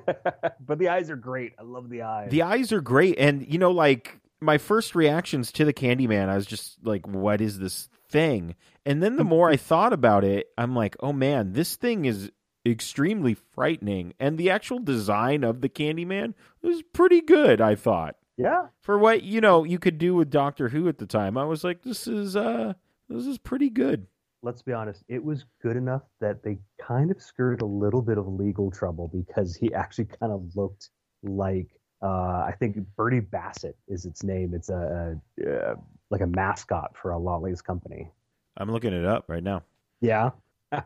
but 0.59 0.77
the 0.79 0.89
eyes 0.89 1.09
are 1.09 1.15
great. 1.15 1.53
I 1.59 1.63
love 1.63 1.89
the 1.89 2.03
eyes. 2.03 2.29
The 2.31 2.43
eyes 2.43 2.71
are 2.71 2.81
great, 2.81 3.17
and 3.19 3.45
you 3.51 3.57
know, 3.59 3.71
like 3.71 4.19
my 4.39 4.57
first 4.57 4.95
reactions 4.95 5.51
to 5.53 5.65
the 5.65 5.73
Candyman, 5.73 6.29
I 6.29 6.35
was 6.35 6.45
just 6.45 6.77
like, 6.83 7.07
"What 7.07 7.41
is 7.41 7.59
this 7.59 7.89
thing?" 8.09 8.55
And 8.85 9.01
then 9.01 9.15
the 9.17 9.23
more 9.23 9.49
I 9.49 9.57
thought 9.57 9.93
about 9.93 10.23
it, 10.23 10.47
I'm 10.57 10.75
like, 10.75 10.95
"Oh 10.99 11.13
man, 11.13 11.53
this 11.53 11.75
thing 11.75 12.05
is 12.05 12.31
extremely 12.65 13.33
frightening." 13.33 14.13
And 14.19 14.37
the 14.37 14.49
actual 14.49 14.79
design 14.79 15.43
of 15.43 15.61
the 15.61 15.69
Candyman 15.69 16.33
was 16.61 16.81
pretty 16.93 17.21
good. 17.21 17.61
I 17.61 17.75
thought. 17.75 18.15
yeah. 18.37 18.67
for 18.81 18.97
what 18.97 19.23
you 19.23 19.41
know 19.41 19.63
you 19.63 19.79
could 19.79 19.97
do 19.97 20.13
with 20.15 20.29
Doctor 20.29 20.69
Who 20.69 20.87
at 20.87 20.97
the 20.97 21.05
time. 21.05 21.37
I 21.37 21.45
was 21.45 21.63
like, 21.63 21.83
this 21.83 22.07
is 22.07 22.35
uh 22.35 22.73
this 23.09 23.25
is 23.25 23.37
pretty 23.37 23.69
good. 23.69 24.07
Let's 24.43 24.61
be 24.61 24.73
honest. 24.73 25.03
It 25.07 25.23
was 25.23 25.45
good 25.61 25.75
enough 25.75 26.03
that 26.21 26.43
they 26.43 26.59
kind 26.79 27.09
of 27.11 27.21
skirted 27.21 27.61
a 27.61 27.65
little 27.65 28.01
bit 28.01 28.17
of 28.17 28.27
legal 28.27 28.69
trouble 28.71 29.07
because 29.07 29.55
he 29.55 29.73
actually 29.73 30.05
kind 30.05 30.31
of 30.31 30.55
looked 30.55 30.89
like 31.23 31.67
uh, 32.03 32.43
I 32.45 32.53
think 32.59 32.77
Bertie 32.95 33.21
Bassett 33.21 33.75
is 33.87 34.05
its 34.05 34.21
name. 34.23 34.53
It's 34.53 34.69
a, 34.69 35.19
a 35.39 35.71
uh, 35.71 35.75
like 36.09 36.21
a 36.21 36.27
mascot 36.27 36.95
for 36.95 37.11
a 37.11 37.17
Lolly's 37.17 37.61
company. 37.61 38.11
I'm 38.57 38.71
looking 38.71 38.93
it 38.93 39.05
up 39.05 39.25
right 39.27 39.43
now. 39.43 39.63
Yeah. 40.01 40.31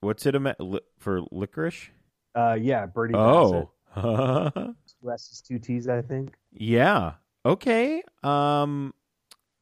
What's 0.00 0.26
it 0.26 0.34
li- 0.60 0.80
for 0.98 1.22
licorice? 1.30 1.88
uh, 2.34 2.56
yeah, 2.60 2.86
Bassett. 2.86 3.68
Oh, 3.96 4.74
Two 5.00 5.10
S's, 5.12 5.40
two 5.40 5.58
T's, 5.58 5.88
I 5.88 6.02
think. 6.02 6.34
yeah. 6.52 7.12
Okay. 7.46 8.02
Um, 8.22 8.92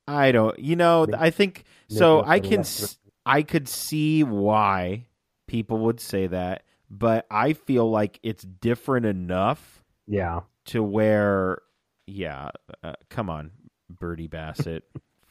I 0.08 0.32
don't. 0.32 0.58
You 0.58 0.76
know, 0.76 1.06
I 1.16 1.30
think 1.30 1.64
so. 1.88 2.22
I 2.24 2.40
can. 2.40 2.60
s- 2.60 2.98
I 3.24 3.42
could 3.42 3.68
see 3.68 4.24
why 4.24 5.06
people 5.46 5.78
would 5.78 6.00
say 6.00 6.26
that, 6.26 6.64
but 6.90 7.24
I 7.30 7.52
feel 7.52 7.88
like 7.88 8.18
it's 8.24 8.42
different 8.42 9.06
enough 9.06 9.84
Yeah. 10.08 10.40
to 10.66 10.82
where, 10.82 11.58
yeah, 12.06 12.50
uh, 12.82 12.94
come 13.10 13.30
on, 13.30 13.52
Bertie 13.98 14.26
Bassett, 14.28 14.84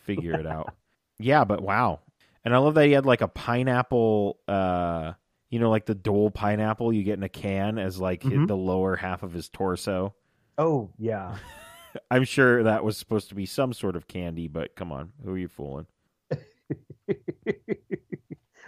figure 0.05 0.33
it 0.39 0.45
out. 0.47 0.73
Yeah, 1.19 1.43
but 1.43 1.61
wow, 1.61 1.99
and 2.43 2.51
I 2.55 2.57
love 2.57 2.73
that 2.73 2.87
he 2.87 2.93
had 2.93 3.05
like 3.05 3.21
a 3.21 3.27
pineapple, 3.27 4.39
uh, 4.47 5.13
you 5.49 5.59
know, 5.59 5.69
like 5.69 5.85
the 5.85 5.93
Dole 5.93 6.31
pineapple 6.31 6.91
you 6.91 7.03
get 7.03 7.13
in 7.17 7.21
a 7.21 7.29
can 7.29 7.77
as 7.77 7.99
like 7.99 8.21
Mhm. 8.23 8.47
the 8.47 8.57
lower 8.57 8.95
half 8.95 9.21
of 9.21 9.31
his 9.31 9.47
torso. 9.47 10.15
Oh, 10.57 10.89
yeah. 10.97 11.35
I'm 12.09 12.23
sure 12.23 12.63
that 12.63 12.83
was 12.83 12.97
supposed 12.97 13.29
to 13.29 13.35
be 13.35 13.45
some 13.45 13.71
sort 13.73 13.95
of 13.95 14.07
candy, 14.07 14.47
but 14.47 14.75
come 14.75 14.91
on, 14.91 15.11
who 15.23 15.33
are 15.33 15.37
you 15.37 15.47
fooling? 15.47 15.85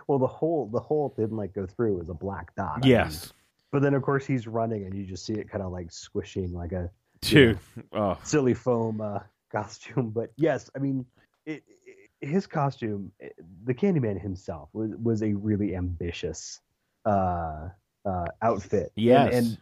well, 0.07 0.19
the 0.19 0.27
hole 0.27 0.69
the 0.71 0.79
hole 0.79 1.13
didn't 1.17 1.37
like 1.37 1.53
go 1.53 1.65
through. 1.65 1.95
It 1.95 1.99
was 1.99 2.09
a 2.09 2.13
black 2.13 2.53
dot. 2.55 2.73
I 2.77 2.79
mean, 2.81 2.89
Yes, 2.91 3.33
but 3.71 3.81
then 3.81 3.93
of 3.93 4.01
course 4.03 4.25
he's 4.25 4.47
running, 4.47 4.85
and 4.85 4.93
you 4.93 5.05
just 5.05 5.25
see 5.25 5.33
it 5.33 5.49
kind 5.49 5.63
of 5.63 5.71
like 5.71 5.91
squishing 5.91 6.53
like 6.53 6.71
a 6.71 6.91
dude. 7.21 7.59
Oh, 7.93 8.17
silly 8.23 8.53
foam 8.53 9.01
uh, 9.01 9.19
costume. 9.53 10.09
But 10.09 10.31
yes, 10.37 10.69
I 10.75 10.79
mean, 10.79 11.05
it, 11.45 11.63
it, 11.85 12.27
his 12.27 12.47
costume, 12.47 13.11
the 13.65 13.73
Candyman 13.73 14.19
himself, 14.21 14.69
was 14.73 14.91
was 15.01 15.21
a 15.23 15.33
really 15.33 15.75
ambitious 15.75 16.59
uh, 17.05 17.69
uh, 18.05 18.25
outfit. 18.41 18.91
And- 18.95 19.03
Yes. 19.05 19.33
and, 19.33 19.57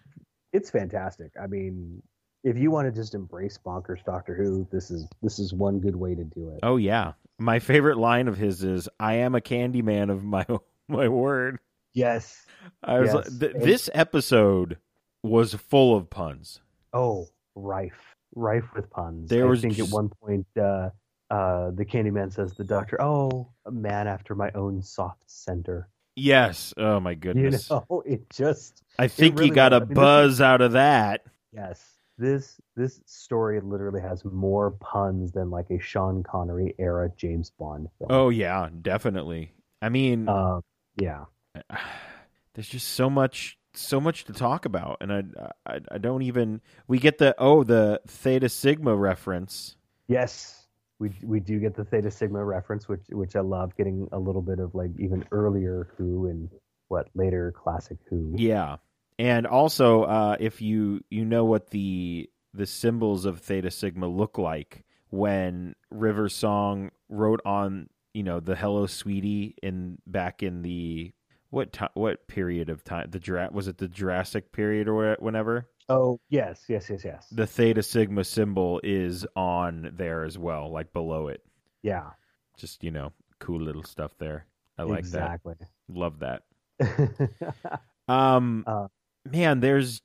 it's 0.53 0.69
fantastic. 0.69 1.31
I 1.41 1.47
mean, 1.47 2.03
if 2.43 2.57
you 2.57 2.71
want 2.71 2.85
to 2.85 2.91
just 2.91 3.15
embrace 3.15 3.57
bonkers 3.65 4.03
Doctor 4.03 4.35
Who, 4.35 4.67
this 4.69 4.91
is 4.91 5.07
this 5.21 5.39
is 5.39 5.53
one 5.53 5.79
good 5.79 5.95
way 5.95 6.13
to 6.13 6.25
do 6.25 6.49
it. 6.49 6.59
oh 6.63 6.75
yeah. 6.75 7.13
My 7.39 7.59
favorite 7.59 7.97
line 7.97 8.27
of 8.27 8.37
his 8.37 8.61
is, 8.63 8.89
"I 8.99 9.13
am 9.15 9.33
a 9.33 9.39
candy 9.41 9.81
man 9.81 10.09
of 10.09 10.23
my 10.25 10.45
my 10.89 11.07
word." 11.07 11.59
Yes. 11.93 12.45
I 12.83 12.99
was 12.99 13.13
Yes. 13.13 13.15
like, 13.15 13.39
th- 13.39 13.63
this 13.63 13.89
episode 13.93 14.77
was 15.23 15.53
full 15.53 15.95
of 15.95 16.09
puns. 16.09 16.59
Oh, 16.93 17.27
rife, 17.55 18.10
rife 18.35 18.73
with 18.75 18.89
puns. 18.89 19.29
There 19.29 19.45
I 19.45 19.49
was 19.49 19.61
think 19.61 19.75
just- 19.75 19.89
at 19.89 19.93
one 19.95 20.09
point, 20.09 20.45
uh, 20.57 20.89
uh, 21.29 21.71
the 21.71 21.85
Candyman 21.85 22.31
says 22.33 22.53
the 22.55 22.63
Doctor, 22.63 23.01
"Oh, 23.01 23.49
a 23.65 23.71
man 23.71 24.07
after 24.07 24.35
my 24.35 24.51
own 24.51 24.81
soft 24.81 25.29
center." 25.29 25.87
Yes. 26.15 26.73
Oh 26.75 26.99
my 26.99 27.13
goodness. 27.15 27.69
You 27.69 27.83
know, 27.89 28.01
it 28.05 28.29
just 28.29 28.83
I 28.99 29.07
think 29.07 29.35
really 29.37 29.47
you 29.49 29.55
got 29.55 29.71
a 29.73 29.79
was. 29.79 29.81
I 29.83 29.85
mean, 29.85 29.89
this 29.89 29.95
buzz 29.95 30.41
out 30.41 30.61
of 30.61 30.71
that. 30.73 31.21
yes. 31.53 31.81
This 32.17 32.59
this 32.75 32.99
story 33.05 33.59
literally 33.61 34.01
has 34.01 34.23
more 34.25 34.71
puns 34.71 35.31
than 35.31 35.49
like 35.49 35.71
a 35.71 35.79
Sean 35.79 36.21
Connery 36.21 36.75
era 36.77 37.09
James 37.15 37.49
Bond 37.57 37.87
film. 37.97 38.11
Oh 38.11 38.29
yeah, 38.29 38.69
definitely. 38.81 39.53
I 39.81 39.89
mean, 39.89 40.27
Um, 40.29 40.61
yeah. 40.97 41.25
there's 42.53 42.67
just 42.67 42.89
so 42.89 43.09
much 43.09 43.57
so 43.73 44.01
much 44.01 44.25
to 44.25 44.33
talk 44.33 44.65
about 44.65 44.97
and 45.01 45.13
I, 45.13 45.23
I 45.65 45.79
I 45.91 45.97
don't 45.97 46.23
even 46.23 46.61
we 46.87 46.99
get 46.99 47.17
the 47.17 47.35
oh 47.37 47.63
the 47.63 48.01
Theta 48.07 48.49
Sigma 48.49 48.95
reference. 48.95 49.75
Yes, 50.07 50.67
we 50.99 51.11
we 51.23 51.39
do 51.39 51.59
get 51.59 51.75
the 51.75 51.85
Theta 51.85 52.11
Sigma 52.11 52.43
reference, 52.43 52.87
which 52.87 53.05
which 53.09 53.35
I 53.35 53.41
love. 53.41 53.75
Getting 53.75 54.07
a 54.11 54.19
little 54.19 54.41
bit 54.41 54.59
of 54.59 54.75
like 54.75 54.91
even 54.99 55.25
earlier 55.31 55.89
Who 55.97 56.27
and 56.27 56.49
what 56.89 57.07
later 57.15 57.51
classic 57.51 57.97
Who. 58.09 58.33
Yeah. 58.37 58.77
And 59.17 59.47
also 59.47 60.03
uh 60.03 60.37
if 60.39 60.61
you 60.61 61.01
you 61.09 61.25
know 61.25 61.45
what 61.45 61.69
the 61.69 62.29
the 62.53 62.65
symbols 62.65 63.25
of 63.25 63.39
Theta 63.39 63.71
Sigma 63.71 64.07
look 64.07 64.37
like 64.37 64.83
when 65.09 65.75
River 65.89 66.29
Song 66.29 66.91
wrote 67.09 67.41
on, 67.45 67.89
you 68.13 68.23
know, 68.23 68.39
the 68.39 68.55
Hello 68.55 68.87
Sweetie 68.87 69.55
in 69.61 69.97
back 70.07 70.41
in 70.41 70.61
the 70.61 71.13
what 71.51 71.77
what 71.93 72.27
period 72.27 72.69
of 72.69 72.83
time? 72.83 73.11
The 73.11 73.49
was 73.51 73.67
it 73.67 73.77
the 73.77 73.87
Jurassic 73.87 74.51
period 74.51 74.87
or 74.87 75.15
wh- 75.15 75.21
whenever? 75.21 75.69
Oh 75.89 76.19
yes, 76.29 76.63
yes, 76.67 76.89
yes, 76.89 77.03
yes. 77.05 77.27
The 77.31 77.45
Theta 77.45 77.83
Sigma 77.83 78.23
symbol 78.23 78.81
is 78.83 79.25
on 79.35 79.91
there 79.95 80.23
as 80.23 80.37
well, 80.37 80.71
like 80.71 80.91
below 80.93 81.27
it. 81.27 81.43
yeah, 81.83 82.11
Just, 82.57 82.83
you 82.83 82.91
know, 82.91 83.11
cool 83.39 83.61
little 83.61 83.83
stuff 83.83 84.13
there. 84.17 84.45
I 84.77 84.83
like 84.83 84.99
exactly. 84.99 85.55
that. 85.59 85.67
Love 85.89 86.19
that. 86.19 86.43
Um 88.07 88.63
Uh, 88.67 88.87
man, 89.29 89.59
there's 89.59 90.01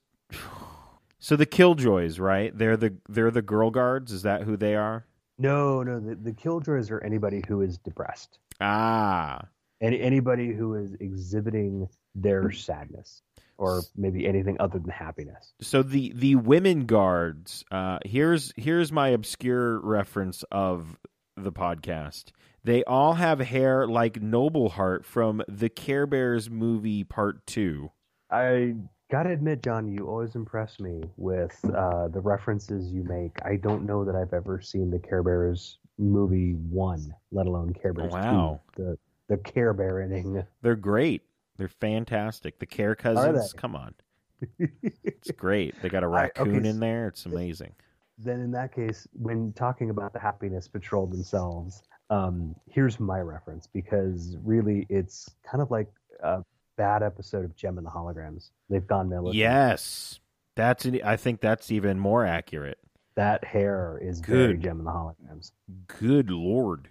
so 1.18 1.34
the 1.36 1.46
Killjoys, 1.46 2.18
right? 2.20 2.56
They're 2.56 2.76
the 2.76 2.96
they're 3.08 3.30
the 3.30 3.42
girl 3.42 3.70
guards. 3.70 4.12
Is 4.12 4.22
that 4.22 4.42
who 4.42 4.56
they 4.56 4.74
are? 4.74 5.06
no, 5.38 5.82
no, 5.82 6.00
the, 6.00 6.14
the 6.14 6.32
killjoys 6.32 6.90
are 6.90 6.98
anybody 7.04 7.42
who 7.46 7.60
is 7.60 7.76
depressed. 7.78 8.38
Ah, 8.60 9.42
Any 9.80 10.00
anybody 10.00 10.52
who 10.52 10.74
is 10.74 10.94
exhibiting 11.00 11.88
their 12.14 12.50
sadness. 12.50 13.22
or 13.58 13.80
maybe 13.96 14.26
anything 14.26 14.56
other 14.60 14.78
than 14.78 14.90
happiness. 14.90 15.54
So 15.60 15.82
the 15.82 16.12
the 16.14 16.34
women 16.36 16.84
guards. 16.86 17.64
Uh, 17.70 17.98
here's 18.04 18.52
here's 18.56 18.92
my 18.92 19.08
obscure 19.08 19.80
reference 19.80 20.44
of 20.50 20.98
the 21.36 21.52
podcast. 21.52 22.32
They 22.64 22.82
all 22.84 23.14
have 23.14 23.38
hair 23.40 23.86
like 23.86 24.14
Nobleheart 24.20 25.04
from 25.04 25.42
the 25.48 25.68
Care 25.68 26.06
Bears 26.06 26.50
movie 26.50 27.04
Part 27.04 27.46
Two. 27.46 27.92
I 28.30 28.74
gotta 29.10 29.30
admit, 29.30 29.62
John, 29.62 29.86
you 29.88 30.06
always 30.08 30.34
impress 30.34 30.78
me 30.80 31.02
with 31.16 31.58
uh, 31.74 32.08
the 32.08 32.20
references 32.20 32.92
you 32.92 33.04
make. 33.04 33.36
I 33.44 33.56
don't 33.56 33.84
know 33.86 34.04
that 34.04 34.16
I've 34.16 34.32
ever 34.34 34.60
seen 34.60 34.90
the 34.90 34.98
Care 34.98 35.22
Bears 35.22 35.78
movie 35.98 36.52
one, 36.54 37.14
let 37.30 37.46
alone 37.46 37.72
Care 37.72 37.92
Bears 37.94 38.12
Wow. 38.12 38.60
two. 38.76 38.82
The 38.82 38.98
the 39.28 39.36
Care 39.38 39.72
Bear 39.72 40.00
inning. 40.00 40.42
They're 40.62 40.76
great. 40.76 41.22
They're 41.56 41.68
fantastic. 41.68 42.58
The 42.58 42.66
Care 42.66 42.94
Cousins. 42.94 43.52
Come 43.52 43.74
on, 43.74 43.94
it's 44.58 45.30
great. 45.36 45.74
They 45.82 45.88
got 45.88 46.02
a 46.02 46.06
okay, 46.06 46.14
raccoon 46.16 46.66
s- 46.66 46.72
in 46.74 46.80
there. 46.80 47.08
It's 47.08 47.26
amazing. 47.26 47.72
then 48.18 48.40
in 48.40 48.50
that 48.52 48.74
case, 48.74 49.06
when 49.12 49.52
talking 49.54 49.90
about 49.90 50.12
the 50.12 50.18
Happiness 50.20 50.68
Patrol 50.68 51.06
themselves, 51.06 51.82
um, 52.10 52.54
here's 52.70 53.00
my 53.00 53.20
reference 53.20 53.66
because 53.66 54.36
really 54.44 54.86
it's 54.90 55.30
kind 55.50 55.62
of 55.62 55.70
like 55.70 55.88
a 56.22 56.42
bad 56.76 57.02
episode 57.02 57.44
of 57.44 57.56
Jem 57.56 57.78
and 57.78 57.86
the 57.86 57.90
Holograms. 57.90 58.50
They've 58.68 58.86
gone 58.86 59.08
militant. 59.08 59.34
Yes, 59.36 60.20
that's. 60.54 60.84
An, 60.84 61.00
I 61.02 61.16
think 61.16 61.40
that's 61.40 61.70
even 61.70 61.98
more 61.98 62.24
accurate. 62.26 62.78
That 63.14 63.44
hair 63.44 63.98
is 64.02 64.20
very 64.20 64.52
Good. 64.52 64.62
Jem 64.64 64.78
and 64.78 64.86
the 64.86 64.90
Holograms. 64.90 65.52
Good 65.98 66.30
lord, 66.30 66.88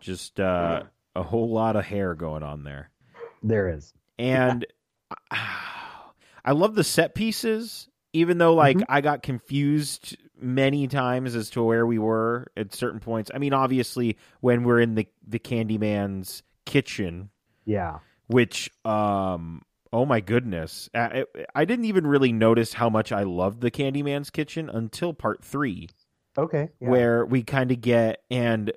just 0.00 0.40
uh, 0.40 0.82
a 1.16 1.22
whole 1.22 1.50
lot 1.50 1.76
of 1.76 1.84
hair 1.84 2.14
going 2.14 2.42
on 2.42 2.62
there. 2.64 2.90
There 3.42 3.68
is. 3.68 3.92
and 4.18 4.64
I 6.44 6.52
love 6.52 6.74
the 6.74 6.84
set 6.84 7.14
pieces. 7.14 7.88
Even 8.12 8.38
though, 8.38 8.54
like, 8.54 8.78
Mhm. 8.78 8.84
I 8.88 9.02
got 9.02 9.22
confused 9.22 10.16
many 10.40 10.88
times 10.88 11.34
as 11.34 11.50
to 11.50 11.62
where 11.62 11.86
we 11.86 11.98
were 11.98 12.46
at 12.56 12.72
certain 12.74 12.98
points. 13.00 13.30
I 13.34 13.38
mean, 13.38 13.52
obviously, 13.52 14.16
when 14.40 14.64
we're 14.64 14.80
in 14.80 14.94
the 14.94 15.06
the 15.26 15.38
Candyman's 15.38 16.42
kitchen, 16.64 17.28
Yeah. 17.66 17.98
which, 18.28 18.70
um, 18.86 19.62
oh 19.92 20.06
my 20.06 20.20
goodness, 20.20 20.88
I, 20.94 21.24
I 21.54 21.64
didn't 21.66 21.84
even 21.86 22.06
really 22.06 22.32
notice 22.32 22.72
how 22.72 22.88
much 22.88 23.12
I 23.12 23.24
loved 23.24 23.60
the 23.60 23.70
Candyman's 23.70 24.30
kitchen 24.30 24.70
until 24.70 25.12
part 25.12 25.44
three 25.44 25.88
Okay. 26.38 26.70
yeah. 26.80 26.88
where 26.88 27.26
we 27.26 27.42
kind 27.42 27.70
of 27.70 27.80
get 27.82 28.22
and 28.30 28.72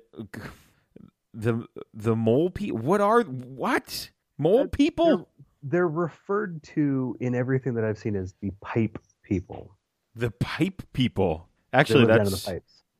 the 1.34 1.66
the 1.94 2.16
mole 2.16 2.50
people. 2.50 2.78
What 2.78 3.00
are 3.00 3.22
what 3.22 4.10
mole 4.38 4.68
people? 4.68 5.28
they're 5.62 5.88
referred 5.88 6.62
to 6.62 7.14
in 7.20 7.34
everything 7.34 7.74
that 7.74 7.84
I've 7.84 7.98
seen 7.98 8.16
as 8.16 8.34
the 8.40 8.50
pipe 8.62 8.98
people. 9.22 9.76
The 10.14 10.30
pipe 10.30 10.82
people. 10.94 11.48
Actually, 11.72 12.06
live 12.06 12.08
down 12.08 12.26
in 12.26 12.32
that's 12.32 12.48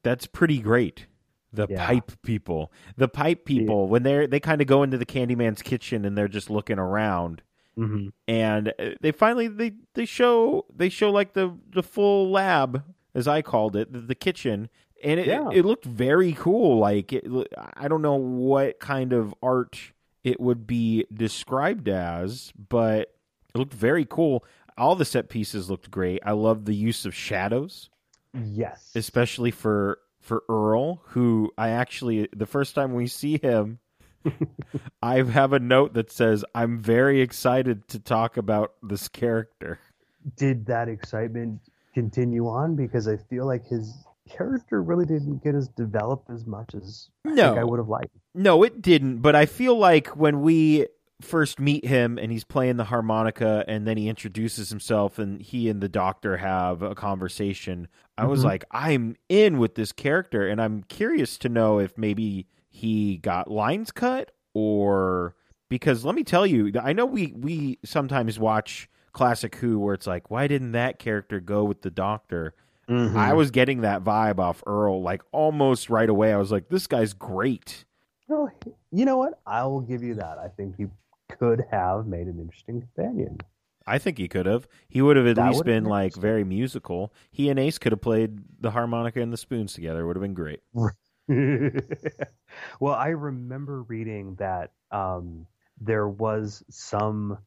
that's 0.03 0.27
pretty 0.27 0.61
great. 0.61 1.07
The 1.53 1.67
Yeah. 1.69 1.85
pipe 1.87 2.13
people. 2.23 2.71
The 2.97 3.09
pipe 3.09 3.45
people 3.45 3.89
when 3.89 4.03
they're 4.03 4.27
they 4.27 4.41
kind 4.41 4.61
of 4.61 4.67
go 4.67 4.83
into 4.83 4.99
the 4.99 5.07
Candyman's 5.07 5.63
kitchen 5.63 6.05
and 6.05 6.17
they're 6.17 6.29
just 6.29 6.51
looking 6.51 6.79
around 6.79 7.43
hmm 7.77 8.09
and 8.29 8.69
uh, 8.79 8.91
they 9.01 9.13
finally 9.13 9.47
they 9.49 9.73
they 9.95 10.05
show 10.05 10.67
they 10.75 10.89
show 10.89 11.11
like 11.11 11.33
the 11.33 11.57
the 11.71 11.83
full 11.83 12.31
lab 12.31 12.85
as 13.15 13.27
I 13.27 13.43
called 13.43 13.75
it, 13.75 13.93
the, 13.93 14.01
the 14.01 14.15
kitchen. 14.15 14.69
And 15.03 15.19
it, 15.21 15.27
Yeah. 15.27 15.49
it 15.53 15.65
looked 15.65 15.85
very 15.85 16.33
cool. 16.33 16.79
Like 16.79 17.13
it, 17.13 17.27
I 17.75 17.89
don't 17.89 18.03
know 18.03 18.17
what 18.17 18.79
kind 18.81 19.13
of 19.13 19.35
art 19.43 19.79
it 20.25 20.41
would 20.41 20.67
be 20.67 21.07
described 21.13 21.89
as, 21.89 22.53
but 22.69 23.15
it 23.55 23.59
looked 23.59 23.73
very 23.75 24.05
cool. 24.05 24.45
All 24.77 24.95
the 24.97 25.05
set 25.05 25.29
pieces 25.29 25.69
looked 25.71 25.91
great. 25.91 26.21
I 26.25 26.33
love 26.33 26.65
the 26.65 26.75
use 26.75 27.05
of 27.07 27.15
shadows. 27.15 27.89
Yes. 28.33 28.93
especially 28.95 29.51
for 29.51 29.99
for 30.21 30.45
Earl, 30.49 31.03
who 31.07 31.51
I 31.59 31.71
actually 31.71 32.29
the 32.33 32.47
first 32.47 32.77
time 32.77 32.95
we 32.95 33.09
see 33.09 33.39
him, 33.39 33.81
I 35.03 35.23
have 35.23 35.53
a 35.53 35.59
note 35.59 35.95
that 35.95 36.13
says 36.13 36.45
I'm 36.55 36.79
very 36.79 37.21
excited 37.23 37.89
to 37.89 37.99
talk 37.99 38.37
about 38.37 38.75
this 38.83 39.09
character. 39.09 39.81
Did 40.37 40.67
that 40.67 40.89
excitement 40.89 41.61
continue 41.95 42.47
on? 42.47 42.77
Because 42.77 43.09
I 43.09 43.17
feel 43.17 43.47
like 43.47 43.67
his 43.67 43.93
character 44.31 44.83
really 44.83 45.05
didn't 45.07 45.43
get 45.43 45.55
as 45.55 45.69
developed 45.69 46.31
as 46.31 46.47
much 46.47 46.75
as 46.75 47.11
I 47.27 47.31
No. 47.31 47.49
think 47.49 47.59
I 47.59 47.65
would 47.65 47.79
have 47.79 47.89
liked. 47.89 48.15
No, 48.35 48.63
it 48.63 48.81
didn't, 48.81 49.19
but 49.19 49.35
I 49.35 49.47
feel 49.47 49.77
like 49.77 50.09
when 50.17 50.41
we 50.43 50.87
first 51.21 51.61
meet 51.61 51.85
him 51.85 52.17
and 52.19 52.33
he's 52.33 52.45
playing 52.45 52.77
the 52.79 52.85
harmonica 52.85 53.63
and 53.69 53.87
then 53.87 53.97
he 53.99 54.09
introduces 54.09 54.71
himself 54.71 55.19
and 55.19 55.43
he 55.43 55.69
and 55.69 55.83
the 55.83 55.89
doctor 55.89 56.39
have 56.39 56.81
a 56.81 56.95
conversation, 56.95 57.89
I 58.17 58.27
was 58.27 58.41
Mhm. 58.41 58.45
like, 58.45 58.65
I'm 58.71 59.17
in 59.29 59.59
with 59.59 59.75
this 59.75 59.93
character 59.93 60.49
and 60.49 60.63
I'm 60.63 60.83
curious 60.85 61.37
to 61.39 61.49
know 61.51 61.79
if 61.79 61.99
maybe 61.99 62.47
he 62.71 63.19
got 63.19 63.51
lines 63.51 63.91
cut 63.91 64.31
or 64.55 65.35
because 65.69 66.05
let 66.05 66.15
me 66.15 66.25
tell 66.25 66.47
you, 66.47 66.73
I 66.81 66.93
know 66.93 67.05
we 67.07 67.33
we 67.37 67.79
sometimes 67.85 68.39
watch 68.39 68.89
classic 69.13 69.57
Who 69.57 69.79
where 69.79 69.95
it's 69.95 70.07
like, 70.07 70.31
why 70.31 70.47
didn't 70.47 70.73
that 70.73 70.99
character 70.99 71.41
go 71.41 71.65
with 71.65 71.83
the 71.83 71.91
doctor? 71.91 72.55
Mm-hmm. 72.91 73.17
I 73.17 73.35
was 73.35 73.51
getting 73.51 73.83
that 73.83 74.03
vibe 74.03 74.39
off 74.39 74.63
Earl 74.67 75.01
like 75.03 75.23
almost 75.33 75.89
right 75.91 76.09
away. 76.09 76.33
I 76.33 76.37
was 76.37 76.51
like, 76.51 76.69
this 76.69 76.87
guy's 76.87 77.13
great. 77.13 77.85
Well, 78.27 78.51
you 78.91 79.05
know 79.05 79.17
what? 79.17 79.41
I 79.47 79.65
will 79.65 79.81
give 79.81 80.03
you 80.03 80.15
that. 80.15 80.39
I 80.39 80.49
think 80.49 80.77
he 80.77 80.87
could 81.39 81.65
have 81.71 82.07
made 82.07 82.27
an 82.27 82.39
interesting 82.41 82.81
companion. 82.81 83.39
I 83.87 83.99
think 83.99 84.19
he 84.19 84.29
could 84.29 84.47
have. 84.47 84.69
He 84.89 85.03
would 85.03 85.17
have 85.17 85.27
at 85.27 85.37
That 85.37 85.49
least 85.49 85.65
been 85.65 85.85
been 85.85 85.91
like 85.91 86.15
very 86.15 86.45
musical. 86.45 87.13
He 87.31 87.49
and 87.49 87.59
Ace 87.59 87.79
could 87.79 87.93
have 87.93 88.01
played 88.01 88.41
the 88.61 88.71
harmonica 88.73 89.21
and 89.21 89.33
the 89.33 89.37
spoons 89.37 89.73
together. 89.73 90.07
Would 90.07 90.17
have 90.17 90.23
been 90.23 90.35
great. 90.35 90.61
well, 92.81 92.95
I 92.95 93.09
remember 93.09 93.83
reading 93.83 94.35
that 94.37 94.73
um, 94.91 95.47
there 95.81 96.09
was 96.09 96.65
some 96.71 97.39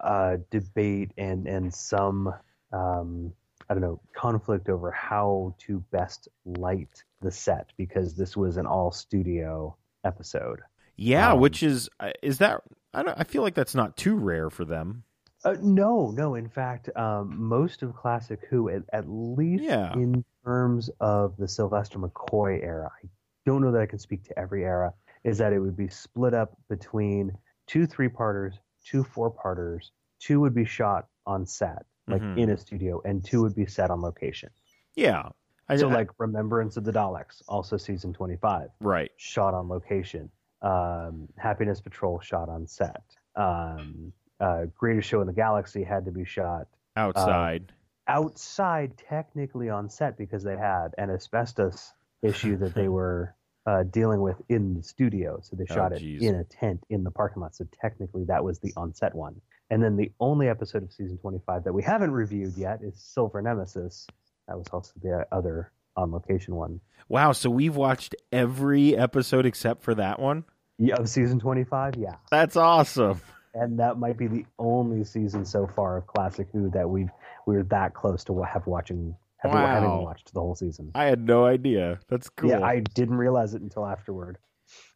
uh, 0.00 0.38
debate 0.50 1.12
and 1.16 1.46
and 1.46 1.72
some 1.72 2.34
um, 2.72 3.32
I 3.68 3.74
don't 3.74 3.82
know 3.82 4.00
conflict 4.14 4.68
over 4.68 4.90
how 4.90 5.54
to 5.66 5.80
best 5.90 6.28
light 6.44 7.02
the 7.20 7.30
set 7.30 7.70
because 7.76 8.16
this 8.16 8.36
was 8.36 8.56
an 8.56 8.66
all 8.66 8.90
studio 8.90 9.76
episode. 10.04 10.60
Yeah, 10.96 11.32
Um, 11.32 11.40
which 11.40 11.62
is 11.62 11.88
uh, 12.00 12.12
is 12.22 12.38
that 12.38 12.62
I 12.94 13.02
don't 13.02 13.18
I 13.18 13.24
feel 13.24 13.42
like 13.42 13.54
that's 13.54 13.74
not 13.74 13.96
too 13.96 14.16
rare 14.16 14.50
for 14.50 14.64
them. 14.64 15.04
Uh, 15.44 15.54
no, 15.62 16.10
no. 16.10 16.34
In 16.34 16.48
fact, 16.48 16.88
um, 16.96 17.40
most 17.40 17.82
of 17.84 17.94
Classic 17.94 18.40
Who, 18.50 18.68
at, 18.70 18.82
at 18.92 19.08
least 19.08 19.62
Yeah. 19.62 19.92
in 19.94 20.24
terms 20.44 20.90
of 20.98 21.36
the 21.36 21.46
Sylvester 21.46 21.96
McCoy 22.00 22.60
era, 22.64 22.90
I 23.04 23.08
don't 23.46 23.62
know 23.62 23.70
that 23.70 23.80
I 23.80 23.86
can 23.86 24.00
speak 24.00 24.24
to 24.24 24.36
every 24.38 24.64
era, 24.64 24.92
is 25.22 25.38
that 25.38 25.52
it 25.52 25.60
would 25.60 25.76
be 25.76 25.86
split 25.88 26.34
up 26.34 26.56
between 26.68 27.30
two 27.68 27.86
three 27.86 28.08
parters, 28.08 28.58
two 28.84 29.04
four 29.04 29.30
parters, 29.30 29.92
two 30.18 30.40
would 30.40 30.54
be 30.54 30.64
shot 30.64 31.06
on 31.24 31.46
set, 31.46 31.84
like 32.08 32.22
Mhm. 32.22 32.38
in 32.38 32.50
a 32.50 32.56
studio, 32.56 33.00
and 33.04 33.24
two 33.24 33.42
would 33.42 33.54
be 33.54 33.66
set 33.66 33.90
on 33.90 34.00
location. 34.00 34.50
Yeah. 34.94 35.28
I, 35.68 35.76
so, 35.76 35.88
I- 35.90 35.94
like 35.94 36.10
Remembrance 36.18 36.76
of 36.76 36.84
the 36.84 36.92
Daleks, 36.92 37.42
also 37.48 37.76
season 37.76 38.12
25, 38.12 38.70
right. 38.80 39.10
shot 39.16 39.54
on 39.54 39.68
location. 39.68 40.30
Um, 40.62 41.28
Happiness 41.36 41.80
Patrol 41.80 42.18
shot 42.20 42.48
on 42.48 42.66
set. 42.66 43.02
Um, 43.36 44.12
uh, 44.40 44.66
Greatest 44.76 45.08
Show 45.08 45.20
in 45.20 45.26
the 45.26 45.32
Galaxy 45.32 45.84
had 45.84 46.04
to 46.06 46.10
be 46.10 46.24
shot 46.24 46.66
Outside. 46.96 47.72
outside, 48.06 48.96
technically 48.96 49.68
on 49.68 49.88
set, 49.88 50.16
because 50.16 50.42
they 50.42 50.56
had 50.56 50.94
an 50.98 51.10
asbestos 51.10 51.92
issue 52.22 52.56
that 52.56 52.74
they 52.74 52.88
were 52.98 53.34
uh, 53.66 53.82
dealing 53.82 54.22
with 54.22 54.40
in 54.48 54.72
the 54.74 54.82
studio. 54.82 55.38
So 55.42 55.54
they 55.54 55.66
Oh, 55.70 55.74
shot 55.74 55.92
it 55.92 55.98
geez. 55.98 56.22
in 56.22 56.34
a 56.36 56.44
tent 56.44 56.82
in 56.88 57.04
the 57.04 57.10
parking 57.10 57.42
lot. 57.42 57.54
So 57.54 57.66
technically, 57.70 58.24
that 58.24 58.42
was 58.42 58.58
the 58.60 58.72
on 58.78 58.94
set 58.94 59.14
one. 59.14 59.38
And 59.70 59.82
then 59.82 59.96
the 59.96 60.10
only 60.18 60.48
episode 60.48 60.82
of 60.82 60.92
season 60.92 61.18
25 61.18 61.64
that 61.64 61.72
we 61.72 61.82
haven't 61.82 62.12
reviewed 62.12 62.56
yet 62.56 62.80
is 62.82 62.94
Silver 62.96 63.42
Nemesis. 63.42 64.06
That 64.46 64.56
was 64.56 64.66
also 64.72 64.92
the 65.02 65.26
other 65.30 65.70
on 65.96 66.10
location 66.12 66.54
one. 66.54 66.80
wow, 67.08 67.32
so 67.32 67.50
we've 67.50 67.76
watched 67.76 68.14
every 68.32 68.96
episode 68.96 69.44
except 69.44 69.82
for 69.82 69.94
that 69.96 70.20
one? 70.20 70.44
Yeah, 70.78 70.94
of 70.94 71.08
season 71.08 71.40
25, 71.40 71.96
yeah. 71.96 72.14
That's 72.30 72.56
awesome. 72.56 73.20
and 73.54 73.80
that 73.80 73.98
might 73.98 74.16
be 74.16 74.28
the 74.28 74.46
only 74.58 75.04
season 75.04 75.44
so 75.44 75.66
far 75.66 75.96
of 75.96 76.06
Classic 76.06 76.46
Who 76.52 76.70
that 76.70 76.88
we've 76.88 77.10
we're 77.46 77.64
that 77.64 77.94
close 77.94 78.24
to 78.24 78.42
have 78.42 78.66
watching 78.66 79.16
have 79.38 79.52
having 79.52 80.02
watched 80.02 80.32
the 80.34 80.40
whole 80.40 80.54
season. 80.54 80.90
I 80.94 81.04
had 81.04 81.20
no 81.20 81.46
idea. 81.46 82.00
That's 82.08 82.28
cool. 82.28 82.50
Yeah, 82.50 82.60
I 82.60 82.80
didn't 82.80 83.16
realize 83.16 83.54
it 83.54 83.62
until 83.62 83.86
afterward. 83.86 84.38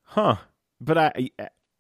Huh. 0.03 0.37
But 0.81 0.99
I 0.99 1.31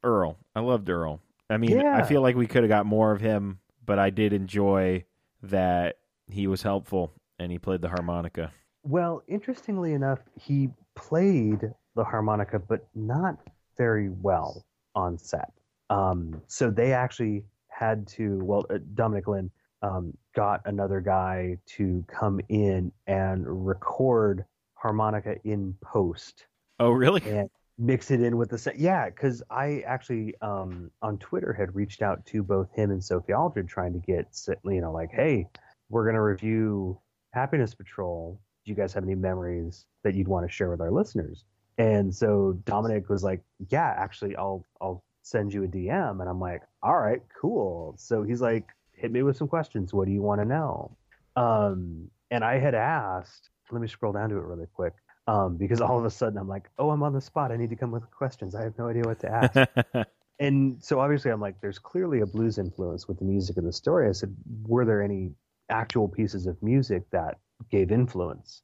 Earl. 0.02 0.38
I 0.55 0.61
loved 0.61 0.88
Earl. 0.88 1.20
I 1.50 1.57
mean, 1.59 1.78
I 1.78 2.02
feel 2.02 2.22
like 2.22 2.37
we 2.37 2.46
could 2.46 2.62
have 2.62 2.70
got 2.70 2.87
more 2.87 3.12
of 3.12 3.20
him, 3.20 3.59
but 3.85 3.98
I 3.98 4.11
did 4.11 4.33
enjoy 4.33 5.05
that 5.42 5.96
he 6.28 6.46
was 6.46 6.62
helpful 6.62 7.12
and 7.38 7.52
he 7.52 7.59
played 7.59 7.83
the 7.83 7.88
harmonica. 7.88 8.52
Well, 8.85 9.22
interestingly 9.28 9.92
enough, 9.92 10.20
he 10.40 10.70
played 10.94 11.72
the 11.94 12.05
harmonica, 12.05 12.59
but 12.59 12.87
not 12.94 13.38
very 13.76 14.09
well 14.09 14.64
on 14.94 15.18
set. 15.18 15.52
Um, 15.90 16.40
so 16.46 16.70
they 16.70 16.92
actually 16.92 17.44
had 17.68 18.07
to. 18.09 18.38
Well, 18.42 18.64
uh, 18.70 18.78
Dominic 18.94 19.26
Glynn 19.26 19.50
um, 19.83 20.16
got 20.35 20.62
another 20.64 21.00
guy 21.00 21.59
to 21.66 22.05
come 22.09 22.40
in 22.48 22.92
and 23.07 23.66
record 23.66 24.44
harmonica 24.74 25.37
in 25.44 25.74
post 25.83 26.46
Oh, 26.81 26.90
really? 26.90 27.22
and 27.26 27.48
mix 27.83 28.12
it 28.12 28.23
in 28.23 28.37
with 28.37 28.49
the 28.51 28.59
set. 28.59 28.79
Yeah, 28.79 29.11
because 29.11 29.42
I 29.51 29.83
actually 29.87 30.35
um, 30.40 30.90
on 31.03 31.18
Twitter 31.18 31.53
had 31.53 31.75
reached 31.75 32.01
out 32.01 32.25
to 32.27 32.42
both 32.42 32.73
him 32.73 32.90
and 32.90 33.03
Sophie 33.03 33.35
Aldred 33.35 33.68
trying 33.68 33.92
to 33.92 33.99
get 33.99 34.29
you 34.64 34.81
know 34.81 34.92
like, 34.92 35.11
hey, 35.11 35.49
we're 35.90 36.07
gonna 36.07 36.23
review 36.23 36.99
Happiness 37.33 37.75
Patrol. 37.75 38.40
Do 38.64 38.71
you 38.71 38.77
guys 38.77 38.92
have 38.92 39.03
any 39.03 39.16
memories 39.16 39.87
that 40.05 40.14
you'd 40.14 40.29
want 40.29 40.47
to 40.47 40.53
share 40.53 40.71
with 40.71 40.81
our 40.81 40.92
listeners? 40.92 41.45
And 41.79 42.14
so 42.14 42.53
Dominic 42.64 43.09
was 43.09 43.25
like, 43.25 43.42
yeah, 43.68 43.95
actually, 43.99 44.37
I'll 44.37 44.64
I'll 44.81 45.03
send 45.23 45.53
you 45.53 45.64
a 45.64 45.68
DM, 45.68 46.21
and 46.21 46.29
I'm 46.29 46.40
like, 46.40 46.62
all 46.83 46.99
right, 46.99 47.21
cool. 47.40 47.95
So 47.99 48.23
he's 48.23 48.40
like, 48.40 48.68
hit 48.95 49.11
me 49.11 49.25
with 49.25 49.37
some 49.37 49.49
questions. 49.49 49.92
What 49.92 50.07
do 50.07 50.12
you 50.12 50.23
want 50.23 50.40
to 50.40 50.45
know? 50.45 50.97
Um, 51.35 52.09
and 52.31 52.45
I 52.45 52.59
had 52.59 52.75
asked. 52.75 53.49
Let 53.71 53.81
me 53.81 53.88
scroll 53.88 54.12
down 54.12 54.29
to 54.29 54.37
it 54.37 54.42
really 54.42 54.66
quick 54.75 54.92
um, 55.27 55.57
because 55.57 55.81
all 55.81 55.99
of 55.99 56.05
a 56.05 56.11
sudden 56.11 56.39
I'm 56.39 56.49
like, 56.49 56.69
oh, 56.79 56.91
I'm 56.91 57.03
on 57.03 57.13
the 57.13 57.21
spot. 57.21 57.53
I 57.53 57.57
need 57.57 57.71
to 57.71 57.77
come 57.77 57.91
with 57.91 58.09
questions. 58.11 58.55
I 58.55 58.63
have 58.63 58.77
no 58.79 58.89
idea 58.89 59.03
what 59.03 59.21
to 59.21 59.31
ask. 59.31 60.07
and 60.39 60.83
so 60.83 61.01
obviously 61.01 61.31
I'm 61.31 61.41
like, 61.41 61.61
there's 61.61 61.79
clearly 61.79 62.21
a 62.21 62.27
blues 62.27 62.59
influence 62.59 63.07
with 63.07 63.19
the 63.19 63.25
music 63.25 63.57
of 63.57 63.65
the 63.65 63.73
story. 63.73 64.09
I 64.09 64.13
said, 64.13 64.35
were 64.65 64.85
there 64.85 65.03
any 65.03 65.31
actual 65.69 66.09
pieces 66.09 66.47
of 66.47 66.61
music 66.63 67.05
that 67.11 67.39
gave 67.71 67.93
influence 67.93 68.63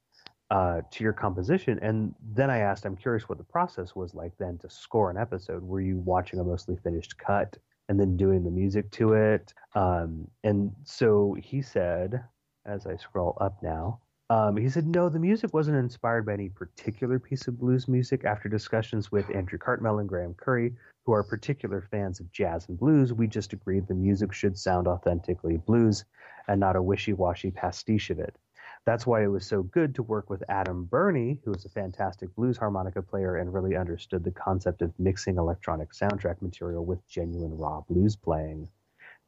uh, 0.51 0.81
to 0.91 1.03
your 1.03 1.13
composition? 1.13 1.79
And 1.81 2.13
then 2.33 2.49
I 2.49 2.59
asked, 2.59 2.85
I'm 2.85 2.97
curious 2.97 3.29
what 3.29 3.37
the 3.37 3.43
process 3.45 3.95
was 3.95 4.13
like 4.13 4.33
then 4.37 4.57
to 4.59 4.69
score 4.69 5.09
an 5.09 5.17
episode. 5.17 5.63
Were 5.63 5.81
you 5.81 5.97
watching 5.99 6.39
a 6.39 6.43
mostly 6.43 6.75
finished 6.83 7.17
cut 7.17 7.57
and 7.87 7.99
then 7.99 8.17
doing 8.17 8.43
the 8.43 8.51
music 8.51 8.91
to 8.91 9.13
it? 9.13 9.53
Um, 9.75 10.27
and 10.43 10.73
so 10.83 11.37
he 11.39 11.61
said, 11.61 12.21
as 12.65 12.85
I 12.85 12.97
scroll 12.97 13.37
up 13.39 13.63
now, 13.63 14.01
um, 14.29 14.57
he 14.57 14.69
said, 14.69 14.85
no, 14.85 15.09
the 15.09 15.19
music 15.19 15.53
wasn't 15.53 15.77
inspired 15.77 16.25
by 16.25 16.33
any 16.33 16.49
particular 16.49 17.17
piece 17.17 17.47
of 17.47 17.59
blues 17.59 17.87
music. 17.87 18.25
After 18.25 18.47
discussions 18.47 19.11
with 19.11 19.33
Andrew 19.33 19.57
Cartmel 19.57 19.99
and 19.99 20.07
Graeme 20.07 20.35
Curry, 20.35 20.75
who 21.05 21.13
are 21.13 21.23
particular 21.23 21.87
fans 21.89 22.19
of 22.19 22.31
jazz 22.31 22.69
and 22.69 22.77
blues, 22.77 23.11
we 23.11 23.27
just 23.27 23.53
agreed 23.53 23.87
the 23.87 23.95
music 23.95 24.31
should 24.31 24.57
sound 24.57 24.87
authentically 24.87 25.57
blues 25.57 26.05
and 26.47 26.59
not 26.59 26.75
a 26.75 26.81
wishy 26.81 27.13
washy 27.13 27.49
pastiche 27.49 28.11
of 28.11 28.19
it. 28.19 28.35
That's 28.85 29.05
why 29.05 29.23
it 29.23 29.27
was 29.27 29.45
so 29.45 29.63
good 29.63 29.95
to 29.95 30.03
work 30.03 30.29
with 30.29 30.43
Adam 30.47 30.85
Burney, 30.85 31.39
who 31.43 31.51
is 31.51 31.65
a 31.65 31.69
fantastic 31.69 32.33
blues 32.35 32.57
harmonica 32.57 33.01
player 33.01 33.37
and 33.37 33.53
really 33.53 33.75
understood 33.75 34.23
the 34.23 34.31
concept 34.31 34.81
of 34.81 34.97
mixing 34.99 35.37
electronic 35.37 35.91
soundtrack 35.91 36.41
material 36.41 36.85
with 36.85 37.07
genuine 37.07 37.57
raw 37.57 37.81
blues 37.81 38.15
playing. 38.15 38.69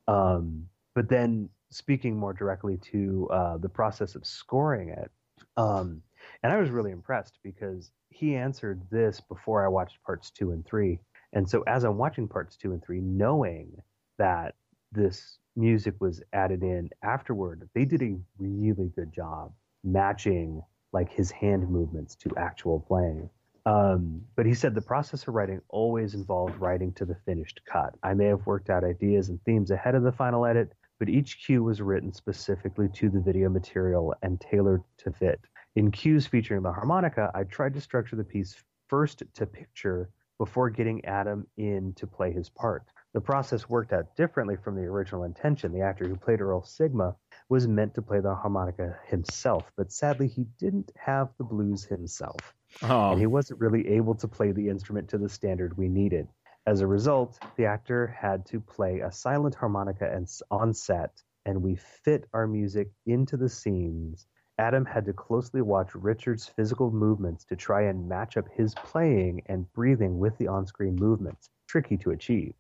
Um, 0.08 0.68
but 0.96 1.10
then 1.10 1.50
speaking 1.70 2.18
more 2.18 2.34
directly 2.34 2.78
to 2.92 3.30
uh, 3.32 3.58
the 3.58 3.70
process 3.70 4.16
of 4.16 4.26
scoring 4.26 4.90
it, 4.90 5.12
um, 5.58 6.02
and 6.44 6.52
I 6.52 6.58
was 6.58 6.70
really 6.70 6.92
impressed 6.92 7.40
because 7.44 7.92
he 8.10 8.36
answered 8.36 8.82
this 8.92 9.22
before 9.22 9.66
I 9.66 9.70
watched 9.70 10.04
parts 10.04 10.32
two 10.32 10.52
and 10.52 10.66
three. 10.66 11.00
And 11.34 11.50
so 11.50 11.64
as 11.64 11.84
I'm 11.84 11.98
watching 11.98 12.28
parts 12.28 12.58
two 12.58 12.74
and 12.74 12.84
three, 12.84 13.02
knowing 13.02 13.82
that 14.18 14.56
this 14.92 15.38
music 15.56 15.96
was 16.00 16.22
added 16.34 16.62
in 16.64 16.90
afterward, 17.04 17.70
they 17.74 17.86
did 17.86 18.02
a 18.02 18.18
really 18.38 18.92
good 18.96 19.14
job 19.14 19.54
matching 19.84 20.62
like 20.94 21.12
his 21.12 21.32
hand 21.32 21.70
movements 21.70 22.16
to 22.16 22.30
actual 22.38 22.82
playing. 22.82 23.30
Um, 23.66 24.22
but 24.36 24.46
he 24.46 24.54
said 24.54 24.74
the 24.74 24.82
process 24.82 25.28
of 25.28 25.36
writing 25.36 25.62
always 25.70 26.16
involved 26.16 26.60
writing 26.60 26.92
to 26.94 27.06
the 27.06 27.16
finished 27.26 27.62
cut. 27.66 27.96
I 28.04 28.14
may 28.14 28.26
have 28.26 28.46
worked 28.46 28.70
out 28.70 28.84
ideas 28.84 29.30
and 29.30 29.42
themes 29.44 29.72
ahead 29.72 29.96
of 29.96 30.04
the 30.04 30.12
final 30.12 30.46
edit, 30.46 30.74
but 31.02 31.10
each 31.10 31.44
cue 31.44 31.64
was 31.64 31.82
written 31.82 32.14
specifically 32.14 32.88
to 32.88 33.10
the 33.10 33.20
video 33.20 33.50
material 33.50 34.14
and 34.22 34.40
tailored 34.40 34.84
to 35.00 35.12
fit. 35.12 35.42
In 35.76 35.90
cues 35.90 36.28
featuring 36.28 36.62
the 36.62 36.72
harmonica, 36.72 37.32
I 37.34 37.44
tried 37.46 37.74
to 37.74 37.82
structure 37.82 38.16
the 38.16 38.24
piece 38.24 38.64
first 38.88 39.24
to 39.34 39.48
picture 39.48 40.12
before 40.38 40.70
getting 40.70 41.04
Adam 41.06 41.48
in 41.58 41.92
to 41.96 42.06
play 42.06 42.32
his 42.32 42.52
part. 42.52 42.84
The 43.16 43.22
process 43.22 43.68
worked 43.68 43.94
out 43.94 44.16
differently 44.16 44.58
from 44.64 44.76
the 44.76 44.84
original 44.84 45.24
intention. 45.24 45.72
The 45.72 45.82
actor 45.82 46.08
who 46.08 46.16
played 46.18 46.40
Earl 46.40 46.64
Sigma 46.64 47.16
was 47.50 47.68
meant 47.68 47.96
to 47.96 48.04
play 48.04 48.20
the 48.20 48.36
harmonica 48.36 49.00
himself, 49.08 49.72
but 49.76 49.92
sadly 49.92 50.28
he 50.28 50.46
didn't 50.60 50.92
have 50.96 51.30
the 51.40 51.44
blues 51.44 51.84
himself. 51.84 52.54
Oh, 52.84 53.14
And 53.14 53.20
he 53.20 53.26
wasn't 53.26 53.60
really 53.60 53.88
able 53.88 54.14
to 54.14 54.28
play 54.28 54.52
the 54.52 54.70
instrument 54.70 55.10
to 55.10 55.18
the 55.18 55.30
standard 55.30 55.76
we 55.80 55.90
needed. 55.90 56.28
As 56.68 56.82
a 56.82 56.88
result, 56.88 57.40
the 57.58 57.66
actor 57.66 58.08
had 58.08 58.46
to 58.48 58.60
play 58.60 59.00
a 59.00 59.12
silent 59.12 59.56
harmonica 59.56 60.12
and 60.12 60.30
on 60.52 60.74
set, 60.74 61.22
and 61.46 61.62
we 61.62 61.76
fit 61.76 62.28
our 62.34 62.46
music 62.46 62.92
into 63.08 63.36
the 63.36 63.50
scenes. 63.50 64.28
Adam 64.60 64.86
had 64.86 65.06
to 65.06 65.14
closely 65.14 65.64
watch 65.64 65.96
Richard's 65.96 66.46
physical 66.48 66.92
movements 66.92 67.46
to 67.46 67.56
try 67.56 67.84
and 67.84 68.08
match 68.08 68.38
up 68.38 68.46
his 68.54 68.76
playing 68.76 69.42
and 69.48 69.72
breathing 69.74 70.20
with 70.20 70.38
the 70.38 70.48
on-screen 70.48 70.96
movements. 70.96 71.50
Tricky 71.68 71.98
to 71.98 72.12
achieve. 72.12 72.54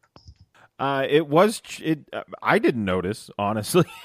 uh, 0.79 1.05
it 1.07 1.27
was. 1.27 1.61
It. 1.83 1.99
Uh, 2.11 2.23
I 2.41 2.57
didn't 2.57 2.85
notice 2.85 3.29
honestly. 3.37 3.85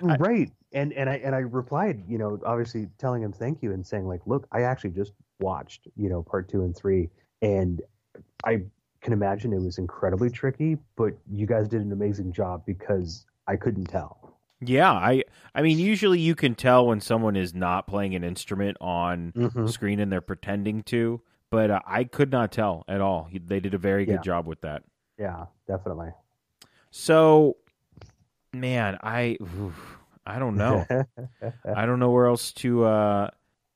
Right. 0.00 0.52
And 0.72 0.92
and 0.92 1.10
I 1.10 1.16
and 1.16 1.34
I 1.34 1.38
replied, 1.38 2.04
you 2.06 2.18
know, 2.18 2.38
obviously 2.46 2.88
telling 2.98 3.20
him 3.20 3.32
thank 3.32 3.62
you 3.62 3.72
and 3.72 3.84
saying 3.84 4.06
like, 4.06 4.20
look, 4.26 4.46
I 4.52 4.62
actually 4.62 4.90
just 4.90 5.12
watched, 5.40 5.88
you 5.96 6.08
know, 6.08 6.22
part 6.22 6.48
two 6.48 6.62
and 6.62 6.76
three, 6.76 7.10
and 7.42 7.82
I 8.44 8.62
can 9.00 9.12
imagine 9.12 9.52
it 9.52 9.60
was 9.62 9.78
incredibly 9.78 10.30
tricky, 10.30 10.76
but 10.96 11.12
you 11.30 11.46
guys 11.46 11.68
did 11.68 11.80
an 11.82 11.92
amazing 11.92 12.32
job 12.32 12.64
because 12.66 13.26
I 13.46 13.56
couldn't 13.56 13.86
tell. 13.86 14.34
yeah, 14.60 14.90
I. 14.92 15.22
I 15.54 15.62
mean, 15.62 15.78
usually 15.78 16.18
you 16.20 16.34
can 16.34 16.54
tell 16.54 16.86
when 16.86 17.00
someone 17.00 17.36
is 17.36 17.54
not 17.54 17.86
playing 17.86 18.14
an 18.14 18.24
instrument 18.24 18.76
on 18.80 19.32
Mhm. 19.36 19.68
screen 19.70 20.00
and 20.00 20.10
they're 20.12 20.20
pretending 20.20 20.82
to, 20.84 21.20
but 21.50 21.70
uh, 21.70 21.80
I 21.86 22.04
could 22.04 22.30
not 22.32 22.50
tell 22.52 22.84
at 22.88 23.00
all. 23.00 23.28
They 23.32 23.60
did 23.60 23.72
a 23.74 23.78
very 23.78 24.04
good 24.04 24.14
Yeah. 24.16 24.20
job 24.22 24.46
with 24.46 24.60
that. 24.62 24.82
Yeah, 25.18 25.46
definitely. 25.66 26.10
So, 26.90 27.56
man, 28.52 28.98
I. 29.02 29.36
oof, 29.42 29.98
I 30.26 30.38
don't 30.38 30.56
know. 30.56 30.84
I 31.74 31.86
don't 31.86 31.98
know 31.98 32.10
where 32.10 32.26
else 32.26 32.52
to. 32.54 32.84
uh 32.84 33.30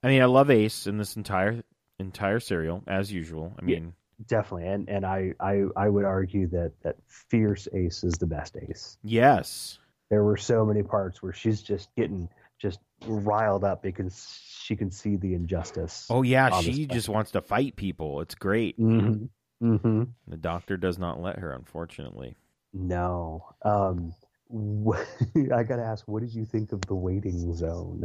I 0.04 0.08
mean, 0.08 0.20
I 0.20 0.24
love 0.24 0.50
Ace 0.50 0.86
in 0.88 0.98
this 0.98 1.14
entire 1.16 1.62
entire 2.00 2.40
serial 2.40 2.82
as 2.88 3.12
usual. 3.12 3.54
I 3.58 3.62
mean, 3.62 3.94
definitely. 4.26 4.68
And 4.68 4.88
and 4.88 5.04
I, 5.06 5.34
I 5.40 5.64
I 5.76 5.88
would 5.88 6.04
argue 6.04 6.46
that 6.48 6.72
that 6.82 6.96
Fierce 7.08 7.68
Ace 7.74 8.04
is 8.04 8.14
the 8.14 8.26
best 8.26 8.56
Ace. 8.68 8.98
yes, 9.02 9.78
There 10.10 10.24
were 10.24 10.36
so 10.36 10.64
many 10.64 10.82
parts 10.82 11.22
where 11.22 11.32
she's 11.32 11.62
just 11.62 11.94
getting 11.96 12.28
just 12.58 12.80
riled 13.06 13.64
up 13.64 13.82
because 13.82 14.38
she 14.46 14.76
can 14.76 14.90
see 14.90 15.16
the 15.16 15.34
injustice. 15.34 16.06
oh 16.10 16.22
yeah, 16.22 16.50
she 16.60 16.86
just 16.86 17.08
wants 17.08 17.32
to 17.32 17.40
fight 17.40 17.76
people. 17.76 18.20
It's 18.20 18.34
great. 18.34 18.76
hmm 18.76 19.24
hmm 19.60 20.04
The 20.28 20.36
doctor 20.36 20.76
does 20.76 20.98
not 20.98 21.20
let 21.20 21.38
her, 21.38 21.52
unfortunately. 21.52 22.36
No. 22.72 23.44
Um, 23.64 24.14
wh- 24.48 25.00
I 25.52 25.62
got 25.62 25.76
to 25.76 25.84
ask, 25.84 26.06
what 26.08 26.20
did 26.22 26.34
you 26.34 26.44
think 26.44 26.72
of 26.72 26.80
the 26.82 26.94
waiting 26.94 27.54
zone, 27.54 28.04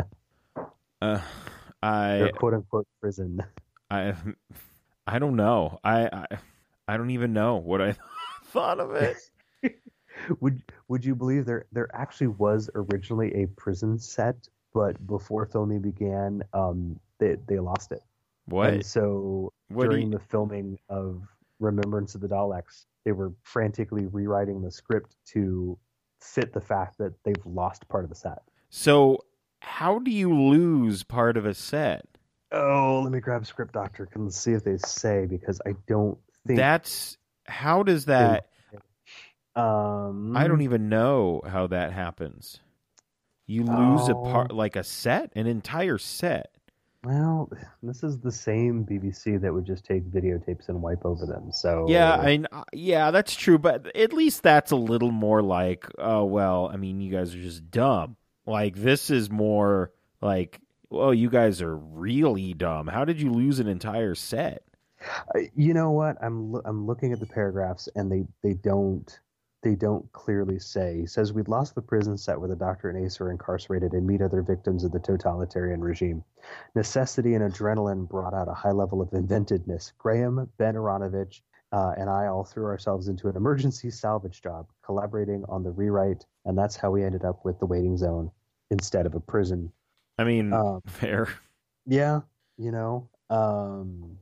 Uh, 0.56 0.62
or 1.01 1.21
I, 1.84 2.32
quote 2.36 2.53
unquote 2.56 2.88
prison? 2.99 3.41
I, 3.89 4.13
I 5.08 5.20
don't 5.20 5.36
know. 5.36 5.80
I, 5.84 6.08
I, 6.08 6.26
I 6.88 6.98
don't 6.98 7.12
even 7.12 7.34
know 7.34 7.56
what 7.58 7.82
I 7.82 7.96
thought 8.46 8.80
of 8.80 8.91
it. 8.96 9.17
would 10.41 10.62
Would 10.89 11.06
you 11.06 11.15
believe 11.15 11.46
there 11.46 11.65
there 11.72 11.89
actually 11.96 12.28
was 12.28 12.70
originally 12.76 13.34
a 13.43 13.48
prison 13.48 13.98
set, 14.00 14.36
but 14.74 15.06
before 15.08 15.46
filming 15.46 15.82
began, 15.82 16.43
um, 16.54 17.00
they 17.20 17.38
they 17.48 17.60
lost 17.60 17.91
it. 17.91 18.02
What? 18.46 18.70
And 18.74 18.86
so 18.86 19.52
What 19.70 19.86
during 19.89 20.12
you- 20.12 20.17
the 20.17 20.20
filming 20.20 20.78
of 20.89 21.24
Remembrance 21.60 22.13
of 22.13 22.22
the 22.22 22.28
Daleks, 22.28 22.86
they 23.04 23.12
were 23.13 23.34
frantically 23.43 24.06
rewriting 24.08 24.62
the 24.62 24.71
script 24.71 25.15
to 25.27 25.77
fit 26.21 26.54
the 26.54 26.62
fact 26.62 26.98
that 27.00 27.13
they've 27.23 27.46
lost 27.46 27.88
part 27.88 28.04
of 28.04 28.10
the 28.10 28.15
set. 28.15 28.44
So, 28.69 29.23
how 29.62 30.00
do 30.00 30.12
you 30.12 30.34
lose 30.34 31.04
part 31.04 31.36
of 31.38 31.46
a 31.46 31.54
set? 31.54 32.06
Oh, 32.52 33.02
let 33.04 33.12
me 33.12 33.19
grab 33.19 33.45
Script 33.45 33.73
Doctor 33.73 34.08
and 34.13 34.33
see 34.33 34.54
if 34.54 34.63
they 34.63 34.77
say 34.77 35.25
because 35.25 35.62
I 35.65 35.73
don't 35.87 36.17
think 36.45 36.58
That's 36.58 37.17
how 37.45 37.83
does 37.83 38.06
that? 38.06 38.48
Um, 39.56 40.37
I 40.37 40.48
don't 40.48 40.62
even 40.62 40.87
know 40.87 41.41
how 41.45 41.67
that 41.67 41.91
happens. 41.91 42.60
You 43.48 43.63
lose 43.63 44.08
a 44.08 44.15
Oh. 44.15 44.23
part, 44.23 44.52
like 44.52 44.75
a 44.75 44.83
set, 44.83 45.31
an 45.35 45.48
entire 45.48 45.98
set. 45.98 46.52
Well, 47.04 47.50
this 47.81 48.04
is 48.04 48.19
the 48.19 48.31
same 48.31 48.85
BBC 48.85 49.37
that 49.41 49.54
would 49.54 49.65
just 49.65 49.85
take 49.85 50.04
videotapes 50.12 50.67
and 50.67 50.81
wipe 50.81 51.06
over 51.06 51.25
them. 51.25 51.52
So 51.52 51.85
Yeah, 51.87 52.15
I 52.15 52.25
mean, 52.25 52.48
uh, 52.52 52.63
yeah, 52.73 53.12
that's 53.12 53.35
true, 53.35 53.58
but 53.58 53.95
at 53.95 54.13
least 54.13 54.43
that's 54.43 54.71
a 54.71 54.75
little 54.75 55.12
more 55.12 55.41
like, 55.41 55.85
oh 55.98 56.25
well, 56.25 56.69
I 56.71 56.75
mean, 56.77 57.00
you 57.02 57.12
guys 57.12 57.33
are 57.33 57.41
just 57.41 57.71
dumb. 57.71 58.17
Like 58.45 58.75
this 58.75 59.10
is 59.10 59.29
more 59.29 59.91
like, 60.21 60.60
well, 60.90 61.13
you 61.13 61.29
guys 61.29 61.62
are 61.62 61.75
really 61.75 62.54
dumb. 62.54 62.88
How 62.88 63.06
did 63.06 63.21
you 63.21 63.31
lose 63.31 63.60
an 63.60 63.67
entire 63.67 64.15
set? 64.15 64.63
I- 65.35 65.52
you 65.56 65.73
know 65.73 65.92
what? 65.92 66.17
I'm 66.23 66.52
loo- 66.52 66.62
I'm 66.65 66.85
looking 66.85 67.13
at 67.13 67.19
the 67.19 67.25
paragraphs 67.27 67.88
and 67.96 68.12
they 68.12 68.25
they 68.42 68.54
don't 68.56 69.19
they 69.63 69.75
don't 69.75 70.10
clearly 70.12 70.60
say. 70.60 71.00
He 71.02 71.06
says 71.08 71.33
we'd 71.33 71.48
lost 71.48 71.75
the 71.75 71.81
prison 71.81 72.17
set 72.17 72.40
where 72.40 72.48
the 72.50 72.56
doctor 72.56 72.90
and 72.90 73.06
Ace 73.06 73.19
are 73.19 73.31
incarcerated 73.31 73.94
and 73.94 74.08
meet 74.08 74.21
other 74.21 74.42
victims 74.42 74.83
of 74.83 74.92
the 74.92 75.00
totalitarian 75.00 75.81
regime. 75.81 76.23
Necessity 76.75 77.33
and 77.35 77.44
adrenaline 77.44 78.08
brought 78.08 78.33
out 78.33 78.48
a 78.48 78.54
high 78.54 78.71
level 78.71 79.02
of 79.02 79.12
inventiveness. 79.13 79.94
Graeme, 79.98 80.48
Ben 80.58 80.75
Aaronovitch, 80.75 81.42
uh, 81.71 81.94
and 81.98 82.10
I 82.10 82.27
all 82.27 82.44
threw 82.46 82.65
ourselves 82.65 83.08
into 83.08 83.27
an 83.27 83.35
emergency 83.35 83.90
salvage 83.90 84.42
job, 84.42 84.67
collaborating 84.83 85.44
on 85.50 85.63
the 85.63 85.71
rewrite, 85.71 86.25
and 86.46 86.58
that's 86.58 86.77
how 86.77 86.92
we 86.92 87.04
ended 87.04 87.25
up 87.25 87.44
with 87.44 87.60
the 87.60 87.65
waiting 87.65 87.98
zone 87.98 88.31
instead 88.71 89.06
of 89.06 89.15
a 89.15 89.19
prison. 89.19 89.71
I 90.18 90.24
mean, 90.24 90.54
Um, 90.54 90.82
fair. 90.88 91.30
Yeah, 91.86 92.22
you 92.58 92.72
know. 92.72 93.10
Um, 93.30 94.18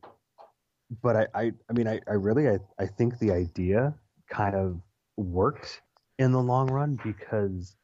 but 1.02 1.16
I, 1.16 1.28
I, 1.34 1.52
I 1.70 1.74
mean, 1.74 1.88
I, 1.88 2.00
I 2.08 2.14
really, 2.14 2.48
I, 2.50 2.60
I 2.80 2.86
think 2.86 3.20
the 3.20 3.32
idea 3.32 3.94
kind 4.30 4.56
of 4.56 4.80
worked 5.18 5.82
in 6.20 6.32
the 6.32 6.42
long 6.42 6.70
run 6.70 7.00
because, 7.04 7.76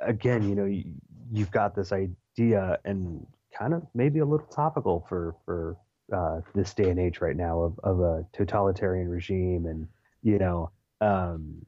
again, 0.00 0.48
you 0.48 0.54
know, 0.54 0.64
you, 0.64 0.84
you've 1.30 1.50
got 1.50 1.74
this 1.74 1.92
idea 1.92 2.78
and 2.84 3.26
kind 3.56 3.74
of 3.74 3.82
maybe 3.94 4.20
a 4.20 4.24
little 4.24 4.46
topical 4.46 5.04
for 5.08 5.36
for 5.44 5.76
uh, 6.12 6.40
this 6.54 6.74
day 6.74 6.90
and 6.90 6.98
age 6.98 7.20
right 7.20 7.36
now 7.36 7.60
of 7.62 7.78
of 7.80 8.00
a 8.00 8.24
totalitarian 8.32 9.08
regime, 9.08 9.66
and 9.66 9.88
you 10.22 10.38
know, 10.38 10.70
um, 11.00 11.60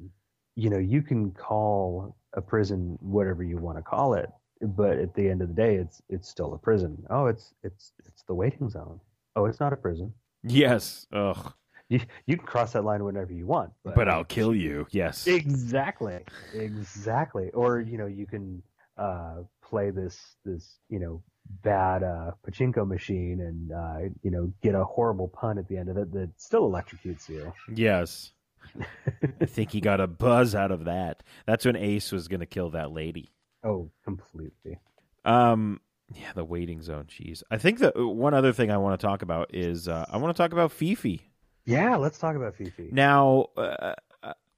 you 0.56 0.70
know, 0.70 0.78
you 0.78 1.02
can 1.02 1.30
call 1.32 2.16
a 2.34 2.40
prison 2.40 2.96
whatever 3.00 3.42
you 3.42 3.58
want 3.58 3.76
to 3.76 3.82
call 3.82 4.14
it, 4.14 4.30
but 4.60 4.98
at 4.98 5.14
the 5.14 5.28
end 5.28 5.42
of 5.42 5.48
the 5.48 5.54
day, 5.54 5.76
it's 5.76 6.02
it's 6.08 6.28
still 6.28 6.54
a 6.54 6.58
prison. 6.58 7.04
Oh, 7.10 7.26
it's 7.26 7.54
it's 7.62 7.92
it's 8.06 8.22
the 8.24 8.34
waiting 8.34 8.68
zone. 8.68 9.00
Oh, 9.36 9.46
it's 9.46 9.60
not 9.60 9.72
a 9.72 9.76
prison. 9.76 10.12
Yes. 10.42 11.06
Ugh. 11.12 11.52
You 11.88 12.00
you 12.26 12.36
can 12.36 12.46
cross 12.46 12.72
that 12.72 12.84
line 12.84 13.02
whenever 13.04 13.32
you 13.32 13.46
want, 13.46 13.72
but, 13.84 13.96
But 13.96 14.08
I'll 14.08 14.24
kill 14.24 14.54
you. 14.54 14.86
Yes. 14.90 15.26
exactly, 15.26 16.20
exactly. 16.54 17.50
Or 17.50 17.80
you 17.80 17.98
know, 17.98 18.06
you 18.06 18.26
can 18.26 18.62
uh, 18.96 19.38
play 19.62 19.90
this 19.90 20.36
this 20.44 20.78
you 20.88 21.00
know 21.00 21.22
bad 21.64 22.04
uh, 22.04 22.30
pachinko 22.46 22.86
machine 22.86 23.40
and 23.40 23.72
uh, 23.72 24.12
you 24.22 24.30
know 24.30 24.52
get 24.62 24.76
a 24.76 24.84
horrible 24.84 25.26
pun 25.28 25.58
at 25.58 25.66
the 25.68 25.76
end 25.76 25.88
of 25.88 25.96
it 25.96 26.12
that 26.12 26.30
still 26.36 26.70
electrocutes 26.70 27.28
you. 27.28 27.52
Yes. 27.74 28.32
I 29.40 29.46
think 29.46 29.72
he 29.72 29.80
got 29.80 30.00
a 30.00 30.06
buzz 30.06 30.54
out 30.54 30.70
of 30.70 30.84
that. 30.84 31.22
That's 31.46 31.64
when 31.64 31.76
Ace 31.76 32.12
was 32.12 32.28
going 32.28 32.40
to 32.40 32.46
kill 32.46 32.70
that 32.70 32.92
lady. 32.92 33.32
Oh, 33.62 33.90
completely. 34.04 34.78
Um, 35.24 35.80
yeah, 36.14 36.32
the 36.34 36.44
waiting 36.44 36.82
zone. 36.82 37.04
Jeez. 37.08 37.42
I 37.50 37.58
think 37.58 37.78
that 37.80 37.96
uh, 37.96 38.06
one 38.06 38.34
other 38.34 38.52
thing 38.52 38.70
I 38.70 38.78
want 38.78 38.98
to 38.98 39.06
talk 39.06 39.22
about 39.22 39.54
is 39.54 39.88
uh, 39.88 40.06
I 40.10 40.16
want 40.16 40.34
to 40.34 40.42
talk 40.42 40.52
about 40.52 40.72
Fifi. 40.72 41.20
Yeah, 41.64 41.96
let's 41.96 42.18
talk 42.18 42.36
about 42.36 42.54
Fifi. 42.56 42.88
Now, 42.90 43.46
uh, 43.56 43.94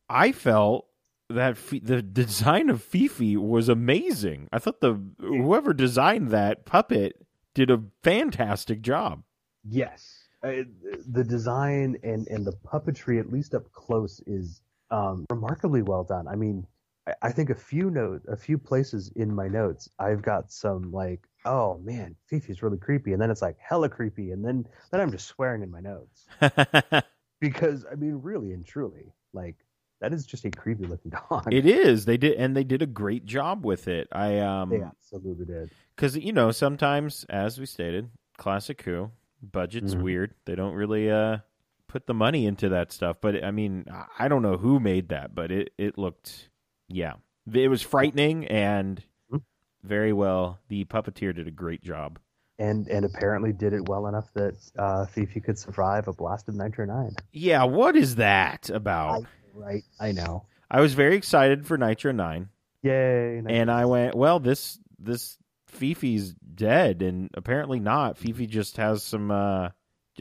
I 0.09 0.32
felt 0.32 0.86
that 1.28 1.57
Fi- 1.57 1.80
the 1.80 2.03
design 2.03 2.70
of 2.70 2.82
Fifi 2.82 3.36
was 3.36 3.68
amazing. 3.68 4.48
I 4.53 4.59
thought 4.59 4.80
the 4.80 5.00
whoever 5.18 5.72
designed 5.72 6.28
that 6.30 6.64
puppet 6.64 7.16
did 7.55 7.70
a 7.70 7.82
fantastic 8.03 8.82
job. 8.82 9.22
Yes, 9.64 10.28
uh, 10.42 10.62
the 11.09 11.24
design 11.24 11.96
and 12.03 12.26
and 12.28 12.44
the 12.44 12.53
puppetry, 12.53 13.20
at 13.20 13.32
least 13.32 13.55
up 13.55 13.70
close, 13.72 14.20
is 14.26 14.62
um, 14.90 15.26
remarkably 15.30 15.82
well 15.82 16.05
done. 16.05 16.28
I 16.28 16.36
mean, 16.36 16.66
I, 17.20 17.32
think 17.32 17.50
a 17.50 17.54
few 17.54 17.90
note, 17.90 18.22
a 18.28 18.36
few 18.36 18.56
places 18.58 19.10
in 19.16 19.34
my 19.34 19.48
notes, 19.48 19.88
I've 19.98 20.22
got 20.22 20.50
some 20.52 20.92
like, 20.92 21.26
oh 21.44 21.78
man, 21.84 22.14
Fifi's 22.30 22.62
really 22.62 22.78
creepy, 22.78 23.12
and 23.12 23.20
then 23.20 23.30
it's 23.30 23.42
like 23.42 23.56
hella 23.58 23.88
creepy, 23.88 24.30
and 24.30 24.44
then 24.44 24.66
then 24.90 25.00
I'm 25.00 25.10
just 25.10 25.26
swearing 25.26 25.62
in 25.62 25.70
my 25.70 25.80
notes 25.80 26.26
because 27.40 27.84
I 27.90 27.94
mean, 27.94 28.20
really 28.22 28.52
and 28.52 28.64
truly, 28.64 29.12
like 29.32 29.56
that 30.00 30.12
is 30.12 30.26
just 30.26 30.44
a 30.44 30.50
creepy 30.50 30.84
looking 30.86 31.10
dog. 31.30 31.52
it 31.52 31.66
is. 31.66 32.04
They 32.04 32.16
did, 32.16 32.36
and 32.36 32.56
they 32.56 32.64
did 32.64 32.82
a 32.82 32.86
great 32.86 33.24
job 33.24 33.64
with 33.64 33.88
it. 33.88 34.08
I 34.12 34.38
um, 34.38 34.70
they 34.70 34.82
absolutely 34.82 35.46
did. 35.46 35.70
because 35.96 36.16
you 36.16 36.32
know 36.32 36.50
sometimes 36.50 37.24
as 37.28 37.58
we 37.58 37.66
stated 37.66 38.10
classic 38.38 38.82
who 38.82 39.10
budget's 39.42 39.94
Mhm. 39.94 40.02
weird 40.02 40.34
they 40.46 40.54
don't 40.54 40.74
really 40.74 41.10
uh 41.10 41.38
put 41.88 42.06
the 42.06 42.14
money 42.14 42.46
into 42.46 42.68
that 42.70 42.90
stuff 42.92 43.16
but 43.20 43.42
i 43.44 43.50
mean 43.50 43.84
I- 43.92 44.06
i 44.20 44.28
don't 44.28 44.40
know 44.42 44.56
who 44.56 44.78
made 44.80 45.08
that 45.10 45.34
but 45.34 45.50
it 45.52 45.72
it 45.76 45.98
looked 45.98 46.48
yeah 46.93 47.14
it 47.53 47.68
was 47.68 47.82
frightening 47.82 48.47
and 48.47 49.03
Mhm. 49.32 49.43
very 49.82 50.12
well 50.12 50.59
the 50.68 50.84
puppeteer 50.84 51.34
did 51.34 51.49
a 51.49 51.51
great 51.51 51.82
job 51.82 52.18
And 52.59 52.86
and 52.88 53.05
apparently 53.05 53.53
did 53.53 53.72
it 53.72 53.88
well 53.88 54.07
enough 54.07 54.32
that 54.34 54.55
uh, 54.78 55.07
Fifi 55.07 55.40
could 55.40 55.59
survive 55.59 56.07
a 56.09 56.12
blasted 56.12 56.55
Nitro 56.55 56.84
Nine. 56.86 57.16
yeah 57.32 57.64
what 57.64 57.97
is 57.97 58.16
that 58.16 58.70
about 58.70 59.24
Right, 59.55 59.82
I 60.01 60.12
know. 60.12 60.47
I, 60.70 60.80
was 60.80 60.95
very 60.95 61.16
excited 61.16 61.66
for 61.66 61.76
nitro 61.76 62.12
9 62.12 62.49
Yay! 62.82 63.40
Nitro 63.43 63.53
and 63.53 63.70
i 63.70 63.84
went 63.84 64.14
well 64.14 64.38
this 64.40 64.78
this 64.99 65.36
fifi's 65.68 66.34
dead 66.55 67.03
and 67.03 67.28
apparently 67.34 67.80
not 67.80 68.16
fifi 68.18 68.47
just 68.47 68.76
has 68.76 69.03
some 69.03 69.30
uh 69.30 69.70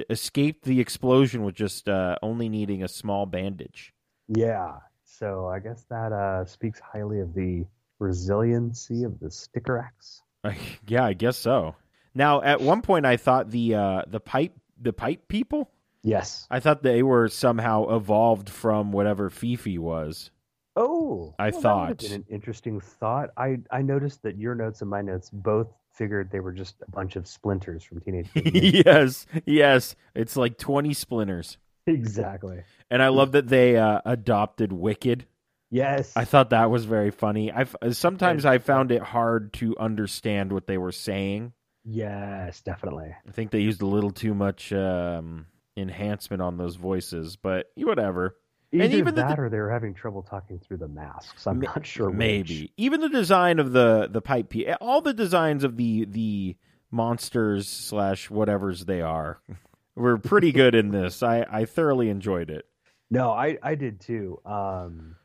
escaped 0.09 0.63
the 0.63 0.79
explosion 0.79 1.43
with 1.43 1.55
just 1.55 1.87
uh 1.89 2.15
only 2.21 2.49
needing 2.49 2.81
a 2.83 2.87
small 2.87 3.25
bandage 3.25 3.93
Yeah. 4.27 4.77
So 5.21 5.47
I 5.47 5.59
guess 5.59 5.85
that 5.89 6.11
uh, 6.11 6.45
speaks 6.45 6.79
highly 6.79 7.19
of 7.19 7.33
the 7.35 7.63
resiliency 7.99 9.03
of 9.03 9.19
the 9.19 9.27
Stigorax. 9.27 10.21
yeah 10.87 11.05
i 11.05 11.13
guess 11.13 11.37
so 11.37 11.75
now 12.15 12.41
at 12.41 12.59
one 12.59 12.81
point 12.81 13.05
i 13.05 13.15
thought 13.15 13.51
the 13.51 13.75
uh 13.75 14.01
the 14.07 14.19
pipe 14.19 14.53
the 14.81 14.91
pipe 14.91 15.27
people 15.27 15.69
Yes. 16.01 16.47
i 16.49 16.59
thought 16.59 16.81
they 16.81 17.03
were 17.03 17.27
somehow 17.27 17.95
evolved 17.95 18.49
from 18.49 18.91
whatever 18.91 19.29
fifi 19.29 19.77
was 19.77 20.31
Oh, 20.75 21.35
I 21.37 21.49
well, 21.51 21.61
thought- 21.61 22.03
an 22.03 22.23
interesting 22.29 22.79
thought. 22.79 23.29
I 23.37 23.57
I 23.69 23.81
noticed 23.81 24.23
that 24.23 24.37
your 24.37 24.55
notes 24.55 24.79
and 24.81 24.89
my 24.89 25.01
notes 25.01 25.29
both 25.29 25.67
figured 25.91 26.31
they 26.31 26.39
were 26.39 26.53
just 26.53 26.75
a 26.87 26.89
bunch 26.89 27.17
of 27.17 27.27
splinters 27.27 27.83
from 27.83 27.99
Teenage 27.99 28.29
Mutant 28.33 28.63
yes 28.85 29.27
yes 29.45 29.95
it's 30.15 30.35
like 30.37 30.57
20 30.57 30.93
splinters 30.95 31.57
exactly. 31.87 32.63
and 32.89 33.01
i 33.01 33.07
love 33.09 33.31
that 33.33 33.47
they 33.47 33.77
uh 33.77 33.99
adopted 34.05 34.71
wicked 34.73 35.25
Yes. 35.73 36.11
I 36.17 36.25
thought 36.25 36.49
that 36.49 36.69
was 36.69 36.83
very 36.83 37.11
funny. 37.11 37.49
I 37.49 37.65
sometimes 37.91 38.43
I 38.45 38.57
found 38.57 38.91
it 38.91 39.01
hard 39.01 39.53
to 39.53 39.73
understand 39.77 40.51
what 40.51 40.67
they 40.67 40.77
were 40.77 40.91
saying. 40.91 41.53
yes, 41.85 42.59
definitely. 42.59 43.15
I 43.25 43.31
think 43.31 43.51
they 43.51 43.61
used 43.61 43.81
a 43.81 43.85
little 43.85 44.11
too 44.11 44.33
much 44.33 44.73
um, 44.73 45.45
enhancement 45.77 46.41
on 46.41 46.57
those 46.57 46.75
voices, 46.75 47.37
but 47.37 47.67
whatever. 47.77 48.35
Either 48.73 48.97
even 48.97 49.15
the- 49.15 49.21
that, 49.21 49.39
or 49.39 49.47
they 49.49 49.59
were 49.59 49.71
having 49.71 49.93
trouble 49.93 50.23
talking 50.23 50.59
through 50.59 50.75
the 50.77 50.89
masks. 50.89 51.47
I'm 51.47 51.61
not 51.61 51.85
sure. 51.85 52.09
which. 52.09 52.17
Maybe 52.17 52.73
even 52.75 52.99
the 52.99 53.07
design 53.07 53.57
of 53.57 53.71
the 53.71 54.09
the 54.11 54.21
pipe, 54.21 54.49
pe- 54.49 54.73
all 54.73 54.99
the 54.99 55.13
designs 55.13 55.63
of 55.63 55.77
the 55.77 56.03
the 56.03 56.57
monsters 56.91 57.69
slash 57.69 58.29
whatever's 58.29 58.83
they 58.83 58.99
are, 59.01 59.39
were 59.95 60.17
pretty 60.17 60.51
good 60.51 60.75
in 60.75 60.91
this. 60.91 61.23
I 61.23 61.45
I 61.49 61.65
thoroughly 61.65 62.09
enjoyed 62.09 62.49
it. 62.49 62.65
No, 63.09 63.31
I 63.31 63.57
I 63.61 63.75
did 63.75 63.99
too. 63.99 64.39
Um, 64.45 65.15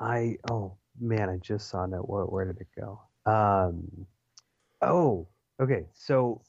I 0.00 0.36
oh 0.50 0.76
man, 1.00 1.28
I 1.28 1.36
just 1.36 1.68
saw 1.68 1.86
no. 1.86 1.98
Where, 1.98 2.24
where 2.24 2.44
did 2.44 2.60
it 2.60 2.68
go? 2.78 3.00
Um, 3.30 4.06
oh, 4.82 5.28
okay. 5.60 5.86
So, 5.94 6.42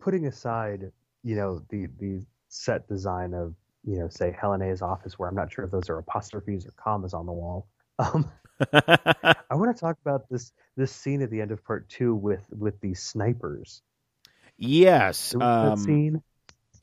putting 0.00 0.26
aside, 0.26 0.90
you 1.22 1.36
know, 1.36 1.62
the 1.68 1.86
the 1.98 2.24
set 2.48 2.88
design 2.88 3.34
of 3.34 3.54
you 3.84 3.98
know, 3.98 4.08
say 4.08 4.36
Helen 4.38 4.62
A's 4.62 4.82
office, 4.82 5.18
where 5.18 5.28
I'm 5.28 5.34
not 5.34 5.52
sure 5.52 5.64
if 5.64 5.70
those 5.70 5.88
are 5.88 5.98
apostrophes 5.98 6.66
or 6.66 6.72
commas 6.76 7.14
on 7.14 7.26
the 7.26 7.32
wall. 7.32 7.66
Um, 8.00 8.30
I 8.72 9.54
want 9.54 9.74
to 9.74 9.80
talk 9.80 9.96
about 10.04 10.28
this 10.30 10.52
this 10.76 10.92
scene 10.92 11.22
at 11.22 11.30
the 11.30 11.40
end 11.40 11.50
of 11.50 11.64
part 11.64 11.88
two 11.88 12.14
with 12.14 12.46
with 12.50 12.80
the 12.80 12.94
snipers. 12.94 13.82
yes, 14.58 15.30
that 15.30 15.42
um, 15.42 15.78
scene. 15.78 16.22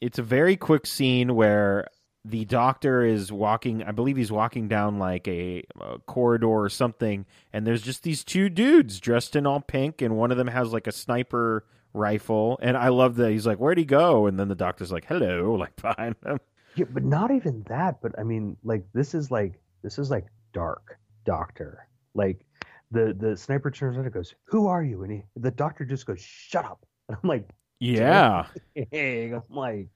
It's 0.02 0.20
a 0.20 0.24
very 0.24 0.56
quick 0.56 0.86
scene 0.86 1.36
where 1.36 1.88
the 2.26 2.46
doctor 2.46 3.04
is 3.04 3.32
walking 3.32 3.84
i 3.84 3.92
believe 3.92 4.18
he's 4.18 4.32
walking 4.32 4.68
down 4.68 5.00
like 5.00 5.28
a, 5.28 5.64
a 5.80 6.00
corridor 6.00 6.48
or 6.48 6.70
something 6.70 7.26
and 7.54 7.66
there's 7.66 7.82
just 7.82 8.04
these 8.04 8.24
two 8.24 8.50
dudes 8.50 9.00
dressed 9.00 9.36
in 9.36 9.46
all 9.48 9.62
pink 9.62 10.02
and 10.02 10.18
one 10.18 10.32
of 10.32 10.38
them 10.38 10.48
has 10.48 10.74
like 10.74 10.88
a 10.88 10.92
sniper 10.92 11.66
rifle 11.94 12.60
and 12.62 12.76
i 12.76 12.90
love 12.90 13.16
that 13.16 13.32
he's 13.32 13.48
like 13.48 13.58
where'd 13.58 13.78
he 13.78 13.86
go 13.86 14.26
and 14.28 14.40
then 14.40 14.50
the 14.50 14.56
doctor's 14.56 14.92
like 14.92 15.06
hello 15.06 15.54
like 15.60 15.76
behind 15.78 16.16
him 16.26 16.40
Yeah, 16.76 16.86
but 16.92 17.04
not 17.04 17.32
even 17.32 17.64
that. 17.68 18.02
But 18.02 18.18
I 18.20 18.24
mean, 18.24 18.56
like 18.64 18.86
this 18.94 19.14
is 19.16 19.32
like 19.32 19.60
this 19.84 19.98
is 19.98 20.12
like 20.12 20.26
dark 20.54 21.00
doctor. 21.26 21.88
Like 22.14 22.46
the 22.92 23.16
the 23.18 23.36
sniper 23.36 23.72
turns 23.72 23.96
around 23.98 24.06
and 24.06 24.14
goes, 24.14 24.36
"Who 24.46 24.68
are 24.68 24.84
you?" 24.84 25.04
And 25.04 25.12
he, 25.12 25.24
the 25.36 25.52
doctor 25.52 25.86
just 25.86 26.06
goes, 26.06 26.22
"Shut 26.22 26.66
up." 26.66 26.86
And 27.10 27.18
I'm 27.24 27.30
like, 27.30 27.48
yeah 27.80 28.46
"Dang!" 28.92 29.34
I'm 29.36 29.44
like, 29.50 29.90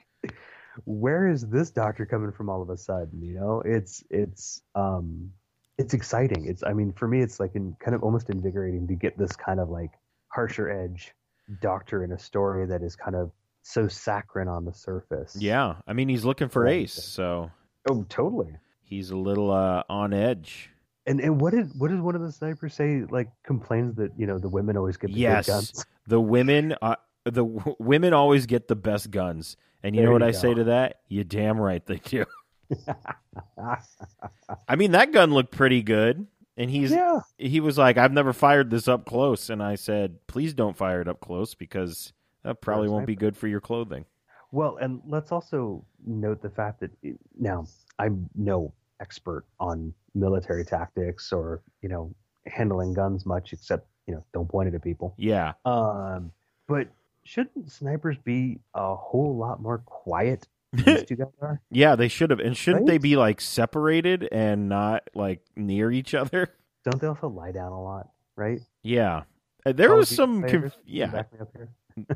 where 0.86 1.28
is 1.28 1.48
this 1.48 1.72
doctor 1.72 2.06
coming 2.06 2.32
from 2.32 2.50
all 2.50 2.62
of 2.62 2.70
a 2.70 2.78
sudden? 2.78 3.22
You 3.22 3.36
know, 3.36 3.62
it's 3.66 4.04
it's 4.10 4.62
um 4.76 5.32
it's 5.78 5.94
exciting. 5.94 6.46
It's 6.48 6.64
I 6.64 6.74
mean, 6.74 6.94
for 6.94 7.08
me, 7.08 7.22
it's 7.22 7.40
like 7.40 7.56
in, 7.56 7.76
kind 7.80 7.96
of 7.96 8.04
almost 8.04 8.30
invigorating 8.30 8.88
to 8.88 8.96
get 8.96 9.18
this 9.18 9.36
kind 9.36 9.60
of 9.60 9.70
like 9.70 9.92
harsher 10.30 10.70
edge 10.70 11.14
doctor 11.62 12.04
in 12.04 12.12
a 12.14 12.20
story 12.20 12.66
that 12.68 12.82
is 12.84 12.96
kind 12.96 13.16
of 13.16 13.32
so 13.64 13.88
saccharine 13.88 14.48
on 14.48 14.66
the 14.66 14.74
surface. 14.74 15.36
yeah 15.40 15.76
i 15.86 15.94
mean 15.94 16.08
he's 16.10 16.24
looking 16.26 16.48
for 16.50 16.68
ace 16.68 16.94
so 16.94 17.52
Oh, 17.90 18.04
totally. 18.10 18.52
he's 18.84 19.10
a 19.10 19.18
little 19.18 19.50
uh, 19.52 19.84
on 19.90 20.14
edge. 20.14 20.70
And 21.08 21.20
and 21.20 21.42
what 21.42 21.52
did 21.54 21.72
what 21.80 21.90
did 21.90 22.00
one 22.00 22.16
of 22.16 22.22
the 22.22 22.32
snipers 22.32 22.76
say? 22.76 23.04
Like 23.10 23.30
complains 23.44 23.96
that 23.96 24.12
you 24.18 24.28
know 24.28 24.38
the 24.38 24.50
women 24.50 24.78
always 24.78 24.98
get 24.98 25.12
the 25.12 25.20
Yes. 25.20 25.48
guns. 25.48 25.86
The 26.08 26.22
women, 26.22 26.76
uh, 26.82 26.96
the 27.26 27.46
w- 27.46 27.76
women 27.80 28.14
always 28.14 28.46
get 28.46 28.68
the 28.68 28.76
best 28.76 29.12
guns, 29.12 29.58
and 29.84 29.96
you 29.96 30.02
There 30.02 30.08
know 30.10 30.14
what 30.14 30.22
you 30.22 30.28
I 30.28 30.32
go. 30.32 30.38
say 30.38 30.54
to 30.54 30.64
that? 30.66 31.02
You 31.08 31.24
damn 31.24 31.60
right 31.60 31.86
they 31.86 31.98
do. 31.98 32.26
I 34.68 34.76
mean, 34.76 34.92
that 34.92 35.12
gun 35.12 35.34
looked 35.34 35.52
pretty 35.52 35.82
good, 35.82 36.28
and 36.58 36.70
he's 36.70 36.92
yeah, 36.92 37.20
he 37.38 37.60
was 37.60 37.78
like, 37.78 37.98
"I've 37.98 38.14
never 38.14 38.34
fired 38.34 38.70
this 38.70 38.88
up 38.88 39.06
close," 39.06 39.50
and 39.50 39.62
I 39.62 39.76
said, 39.76 40.26
"Please 40.28 40.54
don't 40.54 40.76
fire 40.78 41.02
it 41.02 41.08
up 41.08 41.20
close 41.20 41.54
because 41.56 42.14
that 42.44 42.62
probably 42.62 42.90
won't 42.90 43.08
be 43.08 43.16
good 43.16 43.36
for 43.38 43.48
your 43.48 43.62
clothing." 43.62 44.06
Well, 44.52 44.78
and 44.78 45.02
let's 45.08 45.32
also 45.32 45.86
note 46.06 46.42
the 46.42 46.50
fact 46.50 46.80
that 46.82 46.92
it- 47.04 47.20
now 47.38 47.66
I'm 48.00 48.30
no 48.36 48.74
expert 49.00 49.46
on 49.60 49.94
military 50.14 50.66
tactics 50.66 51.32
or 51.32 51.62
you 51.82 51.90
know 51.90 52.14
handling 52.48 52.94
guns 52.94 53.26
much, 53.26 53.54
except 53.54 53.88
you 54.08 54.14
know 54.16 54.24
don't 54.34 54.50
point 54.50 54.70
it 54.70 54.76
at 54.76 54.84
people. 54.84 55.14
Yeah, 55.18 55.54
Um, 55.66 56.32
but 56.68 56.88
shouldn't 57.24 57.72
snipers 57.72 58.18
be 58.18 58.60
a 58.74 58.96
whole 58.96 59.36
lot 59.38 59.62
more 59.62 59.80
quiet? 59.80 60.48
than 60.74 60.86
These 60.96 61.04
two 61.06 61.16
guys 61.18 61.28
are. 61.42 61.60
yeah, 61.70 61.96
they 61.96 62.08
should 62.08 62.30
have, 62.30 62.40
and 62.40 62.56
shouldn't 62.56 62.86
they 62.88 62.98
be 62.98 63.18
like 63.18 63.42
separated 63.42 64.28
and 64.32 64.70
not 64.70 65.04
like 65.14 65.42
near 65.56 65.92
each 65.92 66.14
other? 66.14 66.54
Don't 66.86 67.00
they 67.02 67.08
also 67.08 67.28
lie 67.28 67.52
down 67.52 67.72
a 67.74 67.82
lot? 67.84 68.10
Right? 68.38 68.62
Yeah, 68.82 69.24
Uh, 69.66 69.74
there 69.74 69.92
All 69.92 69.98
was 69.98 70.10
some, 70.10 70.42
conf- 70.44 70.78
yeah, 70.86 71.08
back 71.08 71.34
me 71.34 71.40
up 71.42 71.50
here. 71.56 71.70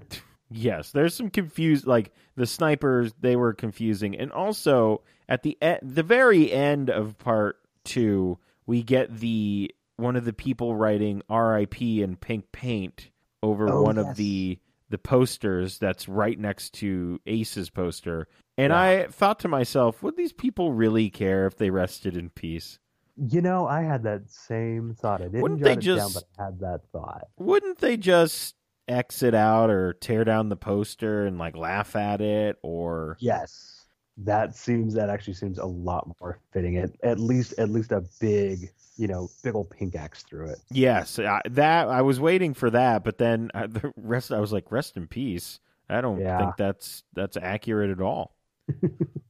Yes, 0.52 0.92
there's 0.92 1.16
some 1.16 1.32
confused 1.32 1.88
like 1.88 2.12
the 2.36 2.46
snipers 2.46 3.12
they 3.20 3.36
were 3.36 3.54
confusing 3.54 4.16
and 4.16 4.32
also 4.32 5.02
at 5.28 5.42
the 5.42 5.58
e- 5.62 5.80
the 5.82 6.04
very 6.04 6.52
end 6.52 6.92
of 6.92 7.18
part 7.18 7.58
2 7.86 8.38
we 8.68 8.84
get 8.84 9.18
the 9.20 9.74
one 9.98 10.16
of 10.16 10.24
the 10.24 10.34
people 10.34 10.76
writing 10.76 11.24
RIP 11.30 11.82
in 11.82 12.16
pink 12.16 12.52
paint 12.52 13.10
over 13.42 13.68
Oh, 13.70 13.82
one 13.82 13.96
yes. 13.96 14.06
of 14.08 14.16
the 14.18 14.60
the 14.90 14.98
posters 14.98 15.78
that's 15.80 16.08
right 16.08 16.40
next 16.40 16.74
to 16.76 17.20
Ace's 17.26 17.70
poster 17.70 18.28
and 18.58 18.72
Yeah. 18.72 18.80
I 18.80 19.08
thought 19.08 19.40
to 19.42 19.48
myself 19.48 20.02
would 20.04 20.16
these 20.18 20.34
people 20.34 20.74
really 20.74 21.10
care 21.10 21.48
if 21.48 21.58
they 21.58 21.70
rested 21.70 22.16
in 22.16 22.30
peace 22.30 22.80
You 23.18 23.42
know, 23.42 23.66
I 23.66 23.82
had 23.84 24.04
that 24.04 24.30
same 24.30 24.94
thought. 24.94 25.22
I 25.22 25.26
didn't 25.26 25.42
Wouldn't 25.42 25.62
jot 25.62 25.66
they 25.66 25.72
it 25.72 25.76
down, 25.76 25.84
just- 25.98 26.14
but 26.16 26.24
I 26.42 26.46
had 26.46 26.60
that 26.60 26.82
thought. 26.92 27.28
wouldn't 27.38 27.78
they 27.80 27.96
just 27.98 28.56
exit 28.88 29.34
out 29.34 29.72
or 29.72 29.94
tear 29.94 30.24
down 30.24 30.50
the 30.50 30.56
poster 30.56 31.26
and 31.26 31.40
like 31.40 31.56
laugh 31.58 31.96
at 31.96 32.22
it 32.22 32.58
or 32.62 33.18
Yes, 33.20 33.75
that 34.18 34.56
seems 34.56 34.94
that 34.94 35.10
actually 35.10 35.34
seems 35.34 35.58
a 35.60 35.66
lot 35.66 36.08
more 36.22 36.40
fitting. 36.52 36.78
At 36.78 36.92
at 37.04 37.20
least 37.20 37.54
at 37.58 37.70
least 37.70 37.92
a 37.92 38.02
big 38.20 38.72
you 38.98 39.08
know 39.08 39.30
big 39.44 39.56
old 39.56 39.70
pink 39.70 39.96
axe 39.96 40.24
through 40.24 40.48
it. 40.48 40.60
Yes, 40.72 41.20
I, 41.20 41.42
that 41.50 41.88
I 41.90 42.02
was 42.02 42.20
waiting 42.20 42.54
for 42.54 42.70
that, 42.70 43.04
but 43.04 43.18
then 43.18 43.52
uh, 43.54 43.68
the 43.68 43.92
rest 43.98 44.32
I 44.32 44.40
was 44.40 44.54
like, 44.54 44.72
"Rest 44.72 44.98
in 44.98 45.08
peace." 45.08 45.60
I 45.90 46.02
don't 46.02 46.20
Yeah. 46.20 46.40
think 46.40 46.58
that's 46.58 47.04
that's 47.14 47.38
accurate 47.38 47.92
at 47.92 48.02
all. 48.02 48.36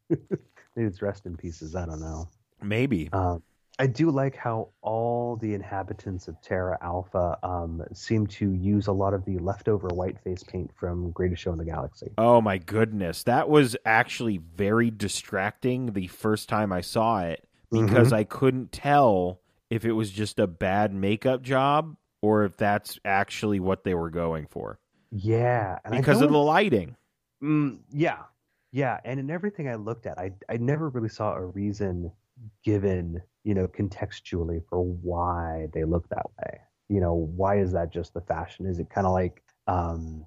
Maybe 0.10 0.88
it's 0.88 1.02
rest 1.02 1.26
in 1.26 1.36
pieces. 1.38 1.76
I 1.76 1.86
don't 1.86 2.00
know. 2.00 2.30
Maybe. 2.62 3.10
Um, 3.12 3.42
I 3.78 3.88
do 3.88 4.10
like 4.10 4.36
how 4.36 4.70
all 4.82 5.36
the 5.36 5.54
inhabitants 5.54 6.28
of 6.28 6.42
Terra 6.42 6.78
Alpha 6.82 7.38
um, 7.44 7.84
seem 7.94 8.26
to 8.28 8.52
use 8.52 8.88
a 8.88 8.94
lot 8.94 9.14
of 9.14 9.26
the 9.26 9.38
leftover 9.40 9.90
white 9.90 10.18
face 10.20 10.44
paint 10.44 10.72
from 10.74 11.12
Greatest 11.12 11.42
Show 11.42 11.52
in 11.52 11.58
the 11.58 11.66
Galaxy. 11.66 12.12
Oh 12.18 12.40
my 12.40 12.58
goodness, 12.58 13.24
that 13.24 13.50
was 13.50 13.76
actually 13.86 14.38
very 14.38 14.92
distracting 14.92 15.92
the 15.92 16.08
first 16.08 16.48
time 16.48 16.72
I 16.72 16.82
saw 16.82 17.22
it 17.22 17.46
because 17.70 18.14
I 18.14 18.24
couldn't 18.24 18.72
tell 18.72 19.42
if 19.70 19.84
it 19.84 19.92
was 19.92 20.12
just 20.12 20.40
a 20.40 20.48
bad 20.48 20.94
makeup 20.94 21.42
job 21.42 21.98
or 22.22 22.46
if 22.46 22.56
that's 22.56 22.98
actually 23.04 23.60
what 23.60 23.84
they 23.84 23.94
were 23.94 24.10
going 24.10 24.48
for 24.48 24.80
Yeah, 25.12 25.80
and 25.84 25.98
because 25.98 26.22
of 26.22 26.32
the 26.32 26.38
lighting. 26.38 26.96
Mm, 27.44 27.80
yeah, 27.92 28.20
yeah, 28.72 29.00
and 29.04 29.20
in 29.20 29.30
everything 29.30 29.68
I 29.68 29.76
looked 29.76 30.06
at, 30.06 30.18
I 30.18 30.32
I 30.48 30.58
never 30.58 30.88
really 30.88 31.10
saw 31.10 31.34
a 31.34 31.46
reason 31.46 32.12
given, 32.64 33.22
you 33.44 33.54
know, 33.54 33.68
contextually 33.68 34.62
for 34.70 34.82
why 34.82 35.68
they 35.74 35.84
look 35.84 36.08
that 36.10 36.26
way. 36.40 36.60
You 36.90 37.00
know, 37.00 37.14
why 37.14 37.60
is 37.60 37.72
that 37.72 37.92
just 37.92 38.14
the 38.14 38.22
fashion? 38.22 38.66
Is 38.66 38.80
it 38.80 38.90
kind 38.90 39.08
of 39.08 39.14
like 39.14 39.44
um, 39.68 40.26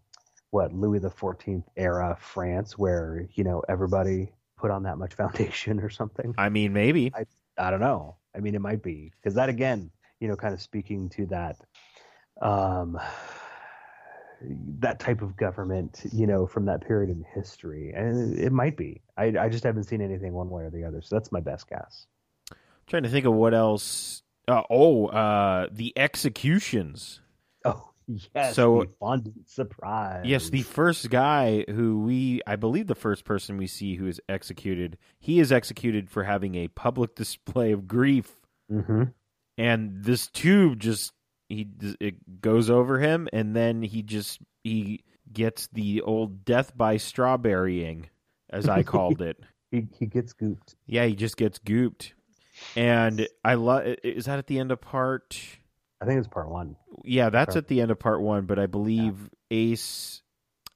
what 0.50 0.72
Louis 0.72 0.98
the 0.98 1.10
Fourteenth 1.10 1.66
era 1.76 2.16
France, 2.20 2.76
where 2.76 3.28
you 3.34 3.44
know 3.44 3.62
everybody 3.68 4.32
put 4.56 4.70
on 4.70 4.82
that 4.84 4.98
much 4.98 5.14
foundation 5.14 5.80
or 5.80 5.90
something? 5.90 6.34
I 6.36 6.48
mean, 6.48 6.72
maybe. 6.72 7.12
I 7.58 7.70
don't 7.70 7.80
know. 7.80 8.16
I 8.34 8.40
mean, 8.40 8.54
it 8.54 8.60
might 8.60 8.82
be 8.82 9.12
because 9.16 9.34
that 9.34 9.48
again, 9.48 9.90
you 10.20 10.28
know, 10.28 10.36
kind 10.36 10.54
of 10.54 10.60
speaking 10.60 11.08
to 11.10 11.26
that, 11.26 11.56
um, 12.40 12.98
that 14.80 15.00
type 15.00 15.20
of 15.22 15.36
government, 15.36 16.02
you 16.12 16.26
know, 16.26 16.46
from 16.46 16.66
that 16.66 16.86
period 16.86 17.10
in 17.10 17.24
history, 17.34 17.92
and 17.94 18.38
it 18.38 18.52
might 18.52 18.76
be. 18.76 19.02
I 19.16 19.34
I 19.38 19.48
just 19.48 19.64
haven't 19.64 19.84
seen 19.84 20.00
anything 20.00 20.32
one 20.32 20.48
way 20.50 20.64
or 20.64 20.70
the 20.70 20.84
other, 20.84 21.02
so 21.02 21.16
that's 21.16 21.32
my 21.32 21.40
best 21.40 21.68
guess. 21.68 22.06
trying 22.86 23.02
to 23.02 23.08
think 23.08 23.26
of 23.26 23.32
what 23.34 23.54
else. 23.54 24.22
Uh, 24.46 24.62
oh, 24.70 25.06
uh, 25.08 25.68
the 25.70 25.92
executions. 25.98 27.20
Oh 27.64 27.90
yes, 28.06 28.54
So- 28.54 28.86
fondant 29.00 29.48
surprise. 29.48 30.24
Yes, 30.26 30.48
the 30.50 30.62
first 30.62 31.10
guy 31.10 31.64
who 31.68 32.00
we, 32.00 32.40
I 32.46 32.56
believe 32.56 32.86
the 32.86 32.94
first 32.94 33.24
person 33.24 33.58
we 33.58 33.66
see 33.66 33.96
who 33.96 34.06
is 34.06 34.20
executed, 34.28 34.96
he 35.20 35.38
is 35.40 35.52
executed 35.52 36.08
for 36.08 36.24
having 36.24 36.54
a 36.54 36.68
public 36.68 37.14
display 37.16 37.72
of 37.72 37.86
grief. 37.86 38.36
hmm 38.70 39.04
And 39.58 40.02
this 40.04 40.28
tube 40.28 40.78
just, 40.78 41.12
he, 41.48 41.66
it 42.00 42.40
goes 42.40 42.70
over 42.70 42.98
him 42.98 43.28
and 43.32 43.54
then 43.56 43.82
he 43.82 44.02
just, 44.02 44.40
he 44.64 45.00
gets 45.32 45.68
the 45.72 46.02
old 46.02 46.44
death 46.44 46.76
by 46.76 46.96
strawberrying, 46.96 48.08
as 48.50 48.68
I 48.68 48.82
called 48.94 49.20
it. 49.22 49.38
he 49.70 49.86
he 49.98 50.06
gets 50.06 50.32
gooped. 50.34 50.74
Yeah, 50.86 51.04
he 51.06 51.14
just 51.14 51.36
gets 51.36 51.58
gooped. 51.58 52.12
And 52.76 53.28
I 53.44 53.54
love, 53.54 53.86
is 54.02 54.24
that 54.26 54.38
at 54.38 54.46
the 54.46 54.58
end 54.58 54.72
of 54.72 54.80
part? 54.80 55.40
I 56.00 56.04
think 56.06 56.18
it's 56.18 56.28
part 56.28 56.48
one. 56.48 56.76
Yeah, 57.04 57.30
that's 57.30 57.54
Sure. 57.54 57.58
at 57.58 57.68
the 57.68 57.80
end 57.80 57.90
of 57.90 57.98
part 57.98 58.20
one, 58.20 58.46
but 58.46 58.58
I 58.58 58.66
believe 58.66 59.30
Ace. 59.50 60.22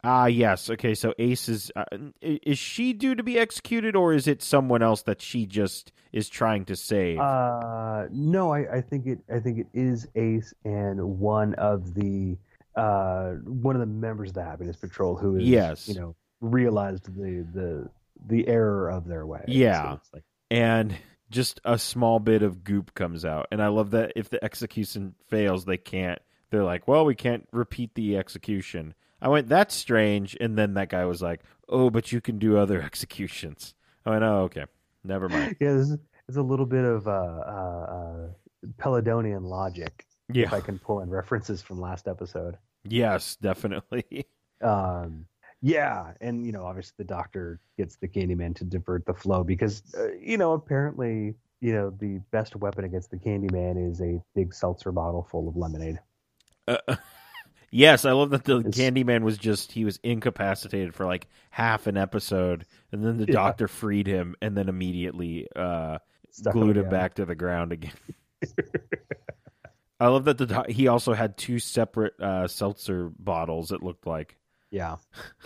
Ah, 0.04 0.26
yes. 0.26 0.68
Okay, 0.68 0.94
so 0.94 1.14
Ace 1.18 1.48
is 1.48 1.70
uh, 1.76 1.84
is 2.20 2.58
she 2.58 2.92
due 2.92 3.14
to 3.14 3.22
be 3.22 3.38
executed, 3.38 3.94
or 3.94 4.12
is 4.12 4.26
it 4.26 4.42
someone 4.42 4.82
else 4.82 5.02
that 5.02 5.22
she 5.22 5.46
just 5.46 5.92
is 6.12 6.28
trying 6.28 6.64
to 6.66 6.76
save? 6.76 7.20
Uh, 7.20 8.06
no, 8.10 8.52
I, 8.52 8.78
I 8.78 8.80
think 8.80 9.06
it. 9.06 9.18
I 9.32 9.38
think 9.38 9.58
it 9.58 9.66
is 9.72 10.08
Ace 10.16 10.52
and 10.64 11.18
one 11.20 11.54
of 11.54 11.94
the 11.94 12.36
uh 12.74 13.32
one 13.44 13.76
of 13.76 13.80
the 13.80 13.86
members 13.86 14.30
of 14.30 14.34
the 14.34 14.42
Happiness 14.42 14.76
Patrol 14.76 15.14
who 15.14 15.36
is 15.36 15.44
Yes. 15.44 15.88
you 15.88 15.94
know 15.94 16.16
realized 16.40 17.04
the 17.04 17.46
the 17.54 17.88
the 18.26 18.48
error 18.48 18.88
of 18.88 19.06
their 19.06 19.26
way. 19.26 19.44
Yeah. 19.46 19.92
So 19.96 20.00
like, 20.14 20.24
and 20.50 20.96
just 21.30 21.60
a 21.64 21.78
small 21.78 22.18
bit 22.18 22.42
of 22.42 22.64
goop 22.64 22.94
comes 22.94 23.24
out. 23.24 23.46
And 23.52 23.62
I 23.62 23.68
love 23.68 23.92
that 23.92 24.12
if 24.16 24.30
the 24.30 24.42
execution 24.44 25.14
fails, 25.28 25.64
they 25.64 25.76
can't. 25.76 26.18
They're 26.50 26.64
like, 26.64 26.86
well, 26.86 27.04
we 27.04 27.14
can't 27.14 27.48
repeat 27.52 27.94
the 27.94 28.16
execution. 28.18 28.94
I 29.22 29.28
went, 29.28 29.48
that's 29.48 29.74
strange. 29.74 30.36
And 30.40 30.58
then 30.58 30.74
that 30.74 30.90
guy 30.90 31.04
was 31.06 31.22
like, 31.22 31.40
oh, 31.68 31.88
but 31.88 32.12
you 32.12 32.20
can 32.20 32.38
do 32.38 32.58
other 32.58 32.82
executions. 32.88 33.74
I 34.04 34.10
went, 34.10 34.24
oh, 34.24 34.40
okay. 34.42 34.64
Never 35.04 35.28
mind. 35.28 35.56
yeah, 35.60 35.72
this 35.72 35.88
is, 35.90 35.98
it's 36.28 36.36
a 36.36 36.42
little 36.42 36.66
bit 36.66 36.84
of 36.84 37.08
uh, 37.08 37.10
uh, 37.10 37.86
uh, 37.90 38.28
Peladonian 38.78 39.44
logic 39.44 40.04
Yeah. 40.32 40.44
if 40.46 40.52
I 40.52 40.60
can 40.60 40.78
pull 40.78 41.00
in 41.00 41.08
references 41.10 41.62
from 41.62 41.80
last 41.80 42.06
episode. 42.08 42.58
Yes, 42.84 43.36
definitely. 43.36 44.26
Um, 44.62 45.26
yeah, 45.60 46.12
and 46.20 46.46
you 46.46 46.52
know, 46.52 46.64
obviously 46.64 46.94
the 46.96 47.02
doctor 47.04 47.58
gets 47.76 47.96
the 47.96 48.06
Candyman 48.06 48.54
to 48.54 48.64
divert 48.64 49.04
the 49.06 49.12
flow 49.12 49.42
because 49.42 49.82
uh, 49.98 50.12
you 50.20 50.36
know 50.38 50.52
apparently 50.52 51.34
you 51.60 51.72
know 51.72 51.90
the 51.98 52.20
best 52.30 52.54
weapon 52.54 52.84
against 52.84 53.10
the 53.10 53.16
Candyman 53.16 53.90
is 53.90 54.00
a 54.00 54.22
big 54.36 54.54
seltzer 54.54 54.92
bottle 54.92 55.26
full 55.28 55.48
of 55.48 55.56
lemonade. 55.56 55.98
Uh, 56.68 56.76
yes, 57.72 58.04
I 58.04 58.12
love 58.12 58.30
that 58.30 58.44
the 58.44 58.58
It's- 58.60 58.76
Candyman 58.78 59.22
was 59.22 59.36
just 59.38 59.72
he 59.72 59.84
was 59.84 59.98
incapacitated 60.04 60.94
for 60.94 61.04
like 61.06 61.26
half 61.50 61.86
an 61.88 61.96
episode, 61.96 62.64
and 62.92 63.04
then 63.04 63.16
the 63.18 63.26
Yeah. 63.26 63.32
doctor 63.32 63.66
freed 63.66 64.06
him, 64.06 64.36
and 64.40 64.56
then 64.56 64.68
immediately 64.68 65.48
uh, 65.56 65.98
Stuck 66.30 66.52
glued 66.52 66.76
him 66.76 66.82
again. 66.86 66.90
back 66.90 67.14
to 67.14 67.24
the 67.24 67.34
ground 67.34 67.72
again. 67.72 67.92
I 70.00 70.08
love 70.08 70.24
that 70.24 70.38
the 70.38 70.46
doc- 70.46 70.68
he 70.68 70.88
also 70.88 71.12
had 71.12 71.36
two 71.36 71.58
separate 71.60 72.18
uh, 72.20 72.48
seltzer 72.48 73.10
bottles. 73.18 73.70
It 73.70 73.82
looked 73.82 74.06
like, 74.06 74.36
Yeah, 74.70 74.96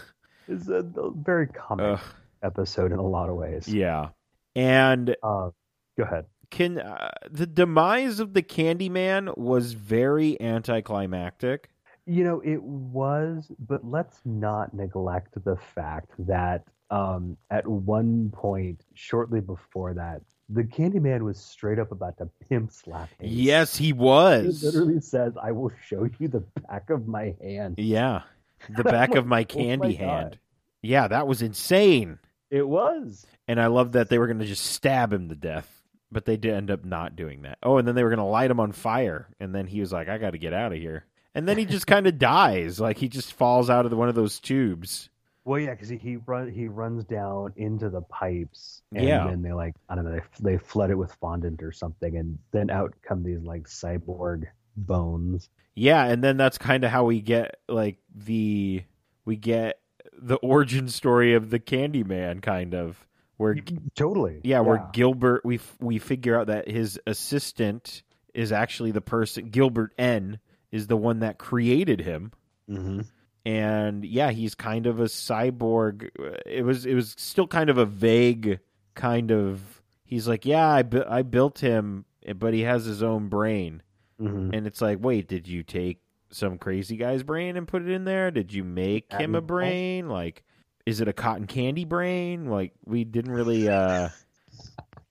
it's 0.48 0.68
a, 0.68 0.82
very 1.14 1.46
comic 1.48 1.98
Ugh, 1.98 2.00
episode 2.42 2.90
in 2.92 2.98
a 2.98 3.06
lot 3.06 3.28
of 3.28 3.36
ways. 3.36 3.68
yeah. 3.68 4.08
And 4.54 5.14
Uh, 5.22 5.50
go 5.98 6.04
ahead. 6.04 6.24
can 6.50 6.78
uh, 6.78 7.10
the 7.30 7.46
demise 7.46 8.18
of 8.20 8.32
the 8.32 8.42
Candyman 8.42 9.36
was 9.36 9.74
very 9.74 10.40
anticlimactic. 10.40 11.68
You 12.06 12.22
know, 12.24 12.40
it 12.44 12.62
was, 12.62 13.50
but 13.58 13.84
let's 13.84 14.20
not 14.24 14.72
neglect 14.72 15.34
the 15.44 15.56
fact 15.56 16.12
that 16.20 16.64
um, 16.90 17.36
at 17.50 17.66
one 17.66 18.30
point, 18.32 18.80
shortly 18.94 19.40
before 19.40 19.92
that, 19.94 20.22
the 20.48 20.62
Candyman 20.62 21.22
was 21.22 21.38
straight 21.40 21.80
up 21.80 21.90
about 21.90 22.18
to 22.18 22.28
pimp 22.48 22.70
slap 22.70 23.08
him. 23.18 23.28
Yes, 23.28 23.76
he 23.76 23.92
was. 23.92 24.60
He 24.60 24.66
literally 24.66 25.00
says, 25.00 25.32
"I 25.42 25.50
will 25.50 25.72
show 25.84 26.08
you 26.20 26.28
the 26.28 26.44
back 26.68 26.90
of 26.90 27.08
my 27.08 27.34
hand." 27.40 27.74
Yeah, 27.78 28.22
the 28.70 28.84
back 28.84 29.16
of 29.16 29.26
my 29.26 29.38
Oh 29.38 29.40
my 29.40 29.44
candy 29.44 29.96
God. 29.96 30.06
hand. 30.06 30.38
Yeah, 30.82 31.08
that 31.08 31.26
was 31.26 31.42
insane. 31.42 32.20
It 32.50 32.68
was. 32.68 33.26
And 33.48 33.60
I 33.60 33.66
love 33.66 33.92
that 33.92 34.08
they 34.08 34.18
were 34.20 34.28
going 34.28 34.38
to 34.38 34.46
just 34.46 34.66
stab 34.66 35.12
him 35.12 35.28
to 35.28 35.34
death, 35.34 35.82
but 36.12 36.24
they 36.24 36.36
did 36.36 36.54
end 36.54 36.70
up 36.70 36.84
not 36.84 37.16
doing 37.16 37.42
that. 37.42 37.58
Oh, 37.64 37.78
and 37.78 37.88
then 37.88 37.96
they 37.96 38.04
were 38.04 38.10
going 38.10 38.18
to 38.18 38.24
light 38.24 38.52
him 38.52 38.60
on 38.60 38.70
fire, 38.70 39.28
and 39.40 39.52
then 39.52 39.66
he 39.66 39.80
was 39.80 39.92
like, 39.92 40.08
"I 40.08 40.18
got 40.18 40.30
to 40.30 40.38
get 40.38 40.52
out 40.52 40.72
of 40.72 40.78
here." 40.78 41.04
And 41.36 41.46
then 41.46 41.58
he 41.58 41.66
just 41.66 41.86
kind 41.86 42.06
of 42.06 42.18
dies, 42.18 42.80
like 42.80 42.96
he 42.96 43.08
just 43.08 43.34
falls 43.34 43.68
out 43.68 43.84
of 43.84 43.90
the, 43.90 43.96
one 43.96 44.08
of 44.08 44.14
those 44.14 44.40
tubes. 44.40 45.10
Well, 45.44 45.60
yeah, 45.60 45.72
because 45.74 45.90
he 45.90 45.98
he, 45.98 46.16
run, 46.16 46.50
he 46.50 46.66
runs 46.66 47.04
down 47.04 47.52
into 47.56 47.90
the 47.90 48.00
pipes, 48.00 48.82
and 48.94 49.04
Yeah. 49.04 49.26
then 49.28 49.42
they 49.42 49.52
like 49.52 49.74
I 49.88 49.94
don't 49.94 50.06
know, 50.06 50.18
they, 50.40 50.52
they 50.54 50.58
flood 50.58 50.90
it 50.90 50.96
with 50.96 51.12
fondant 51.20 51.62
or 51.62 51.72
something, 51.72 52.16
and 52.16 52.38
then 52.52 52.70
out 52.70 52.94
come 53.02 53.22
these 53.22 53.42
like 53.42 53.64
cyborg 53.68 54.46
bones. 54.78 55.48
Yeah, 55.74 56.04
and 56.06 56.24
then 56.24 56.38
that's 56.38 56.56
kind 56.56 56.84
of 56.84 56.90
how 56.90 57.04
we 57.04 57.20
get 57.20 57.58
like 57.68 57.98
the 58.14 58.82
we 59.26 59.36
get 59.36 59.78
the 60.18 60.36
origin 60.36 60.88
story 60.88 61.34
of 61.34 61.50
the 61.50 61.60
Candyman, 61.60 62.40
kind 62.40 62.74
of 62.74 63.06
where 63.36 63.56
Totally. 63.94 64.40
yeah, 64.42 64.60
where 64.60 64.88
Gilbert 64.94 65.44
we 65.44 65.60
we 65.80 65.98
figure 65.98 66.40
out 66.40 66.46
that 66.46 66.66
his 66.66 66.98
assistant 67.06 68.02
is 68.32 68.52
actually 68.52 68.90
the 68.90 69.02
person 69.02 69.50
Gilbert 69.50 69.92
M 69.98 70.38
is 70.72 70.86
the 70.86 70.96
one 70.96 71.20
that 71.20 71.38
created 71.38 72.00
him. 72.00 72.32
hmm 72.68 73.00
and 73.44 74.04
yeah, 74.04 74.32
he's 74.32 74.56
kind 74.56 74.86
of 74.86 74.98
a 74.98 75.04
cyborg. 75.04 76.10
It 76.44 76.64
was 76.64 76.84
it 76.84 76.94
was 76.94 77.14
still 77.16 77.46
kind 77.46 77.70
of 77.70 77.78
a 77.78 77.86
vague 77.86 78.58
kind 78.94 79.30
of. 79.30 79.82
He's 80.04 80.26
like, 80.26 80.44
yeah, 80.44 80.68
I 80.68 80.82
bu- 80.82 81.04
I 81.08 81.22
built 81.22 81.60
him, 81.60 82.06
but 82.36 82.54
he 82.54 82.62
has 82.62 82.84
his 82.84 83.02
own 83.02 83.28
brain, 83.28 83.82
hmm 84.18 84.50
and 84.52 84.66
it's 84.66 84.80
like, 84.80 84.98
wait, 85.00 85.28
did 85.28 85.46
you 85.46 85.62
take 85.62 86.00
some 86.30 86.58
crazy 86.58 86.96
guy's 86.96 87.22
brain 87.22 87.56
and 87.56 87.68
put 87.68 87.82
it 87.82 87.88
in 87.88 88.04
there? 88.04 88.30
Did 88.32 88.52
you 88.52 88.64
make 88.64 89.10
That 89.10 89.20
him 89.20 89.34
a 89.36 89.40
brain? 89.40 90.08
Like, 90.08 90.42
is 90.84 91.00
it 91.00 91.06
a 91.08 91.12
cotton 91.12 91.46
candy 91.46 91.84
brain? 91.84 92.46
Like, 92.46 92.72
we 92.84 93.04
didn't 93.04 93.32
really 93.32 93.68
uh, 93.68 94.08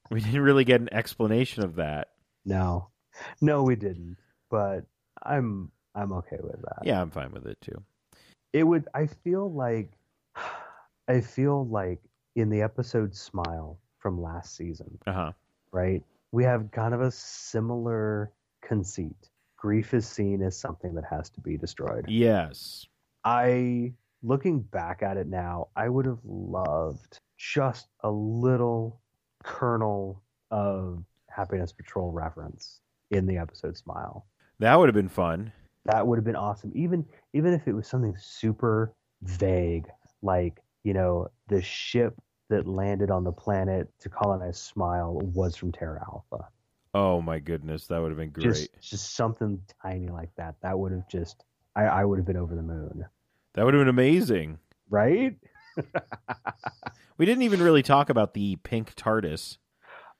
we 0.09 0.19
didn't 0.19 0.41
really 0.41 0.65
get 0.65 0.81
an 0.81 0.93
explanation 0.93 1.63
of 1.63 1.75
that. 1.75 2.09
No, 2.43 2.89
no, 3.41 3.63
we 3.63 3.75
didn't. 3.77 4.17
But 4.49 4.85
I'm 5.25 5.71
I'm 5.95 6.11
okay 6.13 6.37
with 6.41 6.61
that. 6.61 6.79
Yeah, 6.85 7.01
I'm 7.01 7.09
fine 7.11 7.31
with 7.31 7.45
it 7.47 7.57
too. 7.61 7.81
it 8.53 8.63
would 8.63 8.87
i 8.93 9.05
feel 9.07 9.51
like 9.51 9.91
i 11.07 11.19
feel 11.21 11.67
like 11.67 11.99
in 12.35 12.49
the 12.49 12.61
episode 12.61 13.15
smile 13.15 13.77
from 13.99 14.21
last 14.21 14.55
season 14.55 14.97
Uh 15.07 15.13
huh. 15.13 15.31
right 15.71 16.03
we 16.31 16.43
have 16.43 16.69
kind 16.71 16.93
of 16.93 17.01
a 17.01 17.11
similar 17.11 18.31
conceit 18.61 19.29
grief 19.57 19.93
is 19.93 20.07
seen 20.07 20.41
as 20.41 20.57
something 20.57 20.93
that 20.95 21.05
has 21.09 21.29
to 21.31 21.41
be 21.41 21.57
destroyed 21.57 22.05
Yes. 22.07 22.85
i 23.23 23.93
looking 24.23 24.59
back 24.61 25.01
at 25.03 25.17
it 25.17 25.27
now 25.27 25.67
i 25.75 25.87
would 25.89 26.05
have 26.05 26.19
loved 26.25 27.17
just 27.37 27.87
a 28.01 28.09
little 28.11 28.99
kernel 29.43 30.21
of 30.51 31.03
happiness 31.29 31.71
patrol 31.73 32.11
reference 32.11 32.81
in 33.11 33.25
the 33.25 33.37
episode 33.37 33.77
smile 33.77 34.25
That 34.59 34.77
would 34.79 34.87
have 34.87 34.95
been 34.95 35.09
fun. 35.09 35.51
that 35.85 36.05
would 36.07 36.17
have 36.17 36.25
been 36.25 36.35
awesome. 36.35 36.71
Even 36.75 37.05
even 37.33 37.53
if 37.53 37.67
it 37.67 37.73
was 37.73 37.87
something 37.87 38.15
super 38.19 38.93
vague 39.21 39.87
like 40.21 40.61
you 40.83 40.93
know 40.93 41.27
the 41.47 41.61
ship 41.61 42.15
that 42.49 42.67
landed 42.67 43.09
on 43.09 43.23
the 43.23 43.31
planet 43.31 43.87
to 43.99 44.09
colonize 44.09 44.59
smile 44.59 45.19
was 45.33 45.55
from 45.55 45.71
terra 45.71 46.01
alpha. 46.01 46.47
Oh 46.93 47.21
my 47.21 47.39
goodness, 47.39 47.87
that 47.87 47.99
would 47.99 48.09
have 48.09 48.17
been 48.17 48.29
great. 48.29 48.43
just 48.43 48.69
just 48.81 49.15
something 49.15 49.61
tiny 49.81 50.07
like 50.07 50.29
that. 50.37 50.55
That 50.61 50.77
would 50.77 50.91
have 50.91 51.07
just 51.09 51.43
i 51.75 51.83
i 51.85 52.05
would 52.05 52.17
have 52.19 52.25
been 52.25 52.37
over 52.37 52.55
the 52.55 52.61
moon. 52.61 53.05
That 53.53 53.65
would 53.65 53.73
have 53.73 53.81
been 53.81 53.89
amazing. 53.89 54.59
right? 54.89 55.35
We 57.17 57.25
didn't 57.25 57.43
even 57.43 57.61
really 57.61 57.81
talk 57.81 58.09
about 58.09 58.33
the 58.33 58.57
pink 58.57 58.93
TARDIS, 58.95 59.57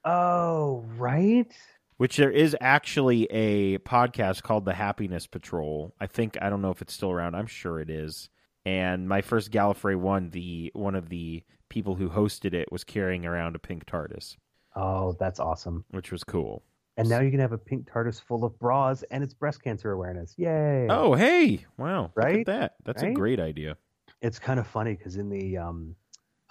oh 0.06 0.86
right 0.98 1.52
which 1.98 2.18
there 2.18 2.32
is 2.32 2.56
actually 2.60 3.26
a 3.26 3.78
podcast 3.80 4.44
called 4.44 4.66
The 4.66 4.74
Happiness 4.74 5.28
Patrol. 5.28 5.94
I 6.00 6.08
think 6.08 6.38
I 6.42 6.50
don't 6.50 6.62
know 6.62 6.72
if 6.72 6.82
it's 6.82 6.94
still 6.94 7.12
around. 7.12 7.36
I'm 7.36 7.48
sure 7.48 7.80
it 7.80 7.90
is. 7.90 8.30
And 8.66 9.08
my 9.08 9.22
first 9.22 9.52
Gallifrey 9.52 9.96
one, 9.96 10.32
the 10.32 10.72
one 10.74 10.96
of 10.96 11.10
the 11.10 11.44
people 11.70 11.96
who 11.96 12.10
hosted 12.10 12.54
it 12.54 12.72
was 12.72 12.84
carrying 12.84 13.26
around 13.26 13.56
a 13.56 13.60
pink 13.60 13.86
TARDIS, 13.86 14.38
oh 14.76 15.16
that's 15.20 15.40
awesome 15.40 15.84
which 15.92 16.12
was 16.12 16.24
cool. 16.24 16.64
and 16.98 17.10
now 17.10 17.20
you 17.20 17.32
can 17.32 17.40
have 17.40 17.52
a 17.54 17.58
pink 17.58 17.90
tardis 17.92 18.22
full 18.22 18.46
of 18.46 18.58
bras 18.60 19.04
and 19.12 19.24
it's 19.24 19.34
breast 19.34 19.62
cancer 19.64 19.92
awareness 19.92 20.34
yay 20.38 20.88
Oh, 20.90 21.14
hey, 21.16 21.66
wow, 21.78 22.04
Look 22.04 22.12
Right? 22.16 22.40
at 22.42 22.46
that. 22.46 22.76
That's 22.86 23.04
a 23.04 23.12
great 23.12 23.40
idea. 23.40 23.78
it's 24.22 24.40
kind 24.40 24.60
of 24.60 24.68
funny 24.68 24.96
because 24.96 25.16
in 25.18 25.30
the 25.30 25.58
um, 25.58 25.96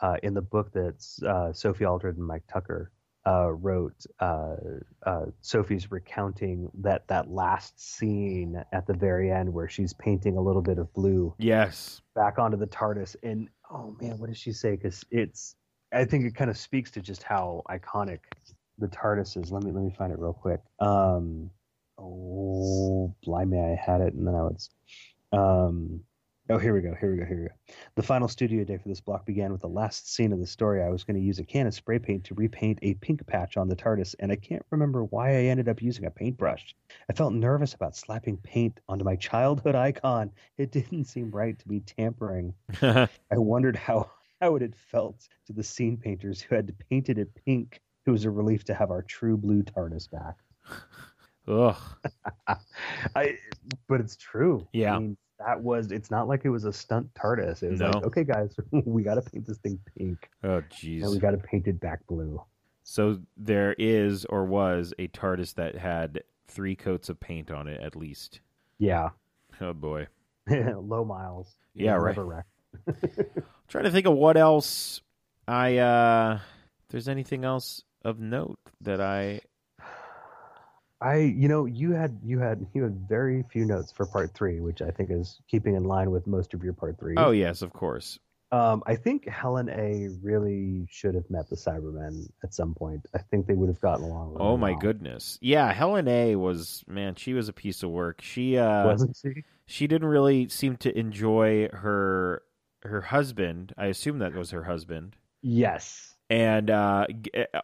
uh, 0.01 0.17
in 0.23 0.35
the 0.35 0.43
book 0.43 0.73
that 0.73 0.97
uh, 1.27 1.53
Sophie 1.53 1.85
Aldred 1.87 2.17
and 2.19 2.27
Mike 2.27 2.43
Tucker 2.53 2.91
uh, 3.27 3.51
wrote, 3.53 4.05
uh, 4.21 4.57
uh, 5.07 5.25
Sophie's 5.41 5.91
recounting 5.91 6.71
that 6.83 7.07
that 7.09 7.31
last 7.31 7.79
scene 7.81 8.63
at 8.73 8.87
the 8.87 8.93
very 8.95 9.31
end 9.31 9.53
where 9.53 9.69
she's 9.69 9.93
painting 9.95 10.37
a 10.37 10.41
little 10.41 10.63
bit 10.63 10.79
of 10.79 10.93
blue 10.93 11.35
Yes. 11.39 12.03
back 12.15 12.39
onto 12.39 12.57
the 12.57 12.67
TARDIS, 12.67 13.17
and 13.23 13.49
oh 13.71 13.97
man, 14.01 14.19
what 14.19 14.29
does 14.29 14.39
she 14.39 14.53
say? 14.53 14.73
Because 14.73 15.05
it's, 15.11 15.57
I 15.93 16.05
think 16.05 16.25
it 16.27 16.35
kind 16.35 16.51
of 16.51 16.59
speaks 16.59 16.91
to 16.93 17.01
just 17.01 17.23
how 17.23 17.63
iconic 17.71 18.19
the 18.79 18.89
TARDIS 18.89 19.43
is. 19.43 19.51
Let 19.53 19.63
me 19.63 19.73
let 19.73 19.85
me 19.85 19.95
find 19.97 20.13
it 20.13 20.19
real 20.19 20.33
quick. 20.35 20.61
Um, 20.81 21.51
oh, 21.99 23.15
blimey, 23.25 23.59
I 23.59 23.75
had 23.75 24.01
it, 24.01 24.15
and 24.15 24.27
then 24.27 24.35
I 24.35 24.43
was, 24.43 24.71
um, 25.33 26.01
oh, 26.51 26.59
here 26.59 26.75
we 26.75 26.81
go, 26.83 26.95
here 27.01 27.13
we 27.13 27.19
go, 27.19 27.25
here 27.25 27.43
we 27.43 27.49
go. 27.49 27.75
The 27.97 28.03
final 28.03 28.27
studio 28.27 28.65
day 28.65 28.77
for 28.77 28.89
this 28.89 29.01
block 29.01 29.25
began 29.25 29.53
with 29.53 29.61
the 29.61 29.69
last 29.69 30.13
scene 30.13 30.33
of 30.33 30.41
the 30.41 30.49
story. 30.49 30.83
I 30.83 30.89
was 30.89 31.05
going 31.05 31.15
to 31.15 31.23
use 31.23 31.39
a 31.39 31.45
can 31.45 31.69
of 31.69 31.75
spray 31.75 32.01
paint 32.01 32.25
to 32.25 32.35
repaint 32.35 32.81
a 32.83 32.95
pink 32.95 33.25
patch 33.25 33.57
on 33.57 33.69
the 33.69 33.77
TARDIS, 33.77 34.17
and 34.19 34.33
I 34.33 34.37
can't 34.37 34.67
remember 34.71 35.05
why 35.05 35.31
I 35.31 35.45
ended 35.45 35.69
up 35.69 35.81
using 35.81 36.05
a 36.05 36.11
paintbrush. 36.11 36.75
I 37.09 37.13
felt 37.13 37.35
nervous 37.35 37.75
about 37.75 37.95
slapping 37.95 38.37
paint 38.39 38.81
onto 38.89 39.05
my 39.05 39.15
childhood 39.15 39.77
icon. 39.77 40.33
It 40.59 40.73
didn't 40.73 41.05
seem 41.05 41.31
right 41.31 41.57
to 41.57 41.69
be 41.69 41.81
tampering. 41.81 42.55
I 42.83 43.09
wondered 43.31 43.77
how 43.77 44.11
how 44.41 44.57
it 44.57 44.63
had 44.63 44.75
felt 44.75 45.29
to 45.47 45.53
the 45.53 45.63
scene 45.63 45.97
painters 45.97 46.43
who 46.43 46.57
had 46.57 46.75
painted 46.91 47.19
it 47.19 47.33
pink. 47.47 47.81
It 48.07 48.11
was 48.11 48.25
a 48.25 48.31
relief 48.31 48.65
to 48.65 48.75
have 48.75 48.91
our 48.91 49.03
true 49.03 49.37
blue 49.37 49.63
TARDIS 49.63 50.11
back. 50.11 50.39
Ugh. 51.47 51.77
I, 53.15 53.39
but 53.87 54.01
it's 54.01 54.17
true. 54.17 54.67
Yeah. 54.73 54.97
I 54.97 54.99
mean, 54.99 55.17
that 55.47 55.61
was. 55.63 55.91
It's 55.93 56.11
not 56.11 56.29
like 56.29 56.45
it 56.45 56.51
was 56.51 56.65
a 56.65 56.73
stunt 56.73 57.13
TARDIS. 57.15 57.63
It 57.63 57.71
was 57.73 57.81
No. 57.81 57.87
like, 57.91 58.05
okay, 58.05 58.25
guys, 58.25 58.55
we 58.73 59.03
got 59.03 59.15
to 59.17 59.23
paint 59.23 59.47
this 59.47 59.59
thing 59.59 59.79
pink, 59.97 60.29
Oh, 60.43 60.61
jeez. 60.71 61.03
and 61.03 61.11
we 61.11 61.19
got 61.19 61.33
to 61.33 61.39
paint 61.39 61.67
it 61.67 61.81
back 61.81 62.07
blue. 62.07 62.43
So 62.83 63.21
there 63.37 63.75
is 63.79 64.25
or 64.27 64.45
was 64.45 64.93
a 64.99 65.09
TARDIS 65.09 65.55
that 65.55 65.77
had 65.77 66.23
three 66.49 66.77
coats 66.77 67.09
of 67.09 67.19
paint 67.19 67.51
on 67.51 67.67
it 67.69 67.81
at 67.81 67.97
least. 67.97 68.41
Yeah, 68.79 69.11
Oh 69.61 69.73
boy. 69.73 70.09
low 70.51 71.05
miles. 71.05 71.55
Yeah, 71.75 71.95
right. 71.95 72.17
Trying 73.69 73.85
to 73.85 73.91
think 73.91 74.07
of 74.07 74.15
what 74.15 74.37
else 74.37 75.01
I 75.49 75.79
uh 75.79 76.39
if 76.83 76.89
there's 76.91 77.09
anything 77.09 77.45
else 77.45 77.83
of 78.05 78.19
note 78.21 78.59
that 78.83 79.01
I 79.01 79.41
I, 81.05 81.19
you 81.19 81.49
know, 81.49 81.67
you 81.67 81.93
had 81.93 82.19
you 82.25 82.39
had 82.39 82.67
you 82.75 82.83
had 82.83 83.07
very 83.09 83.45
few 83.51 83.65
notes 83.65 83.93
for 83.93 84.07
part 84.07 84.35
three, 84.35 84.61
which 84.61 84.81
I 84.83 84.91
think 84.91 85.11
is 85.11 85.41
keeping 85.49 85.77
in 85.77 85.85
line 85.85 86.11
with 86.11 86.27
most 86.27 86.55
of 86.55 86.65
your 86.65 86.73
part 86.73 86.99
three. 86.99 87.15
Oh 87.17 87.31
yes, 87.31 87.63
of 87.63 87.73
course. 87.73 88.19
Um, 88.53 88.85
I 88.87 88.95
think 88.95 89.27
Helen 89.27 89.69
A 89.69 90.09
really 90.23 90.87
should 90.89 91.17
have 91.17 91.29
met 91.29 91.51
the 91.51 91.57
Cybermen 91.57 92.29
at 92.45 92.55
some 92.55 92.73
point. 92.73 93.05
I 93.13 93.19
think 93.19 93.49
they 93.49 93.55
would 93.55 93.69
have 93.69 93.81
gotten 93.81 94.05
along. 94.05 94.37
Oh 94.39 94.57
my 94.57 94.75
goodness. 94.75 95.39
Yeah, 95.43 95.73
Helen 95.73 96.07
A 96.07 96.37
was 96.37 96.85
man, 96.87 97.17
she 97.17 97.35
was 97.35 97.49
a 97.49 97.53
piece 97.53 97.83
of 97.83 97.91
work. 97.91 98.21
She 98.23 98.57
uh 98.57 98.87
Wasn't 98.87 99.17
she? 99.21 99.45
she 99.67 99.87
didn't 99.87 100.09
really 100.09 100.49
seem 100.49 100.77
to 100.79 100.97
enjoy 100.97 101.69
her 101.69 102.43
her 102.83 103.01
husband. 103.01 103.75
I 103.77 103.87
assume 103.87 104.19
that 104.21 104.35
was 104.35 104.53
her 104.53 104.65
husband. 104.65 105.17
Yes. 105.43 106.14
And 106.31 106.71
uh 106.71 107.07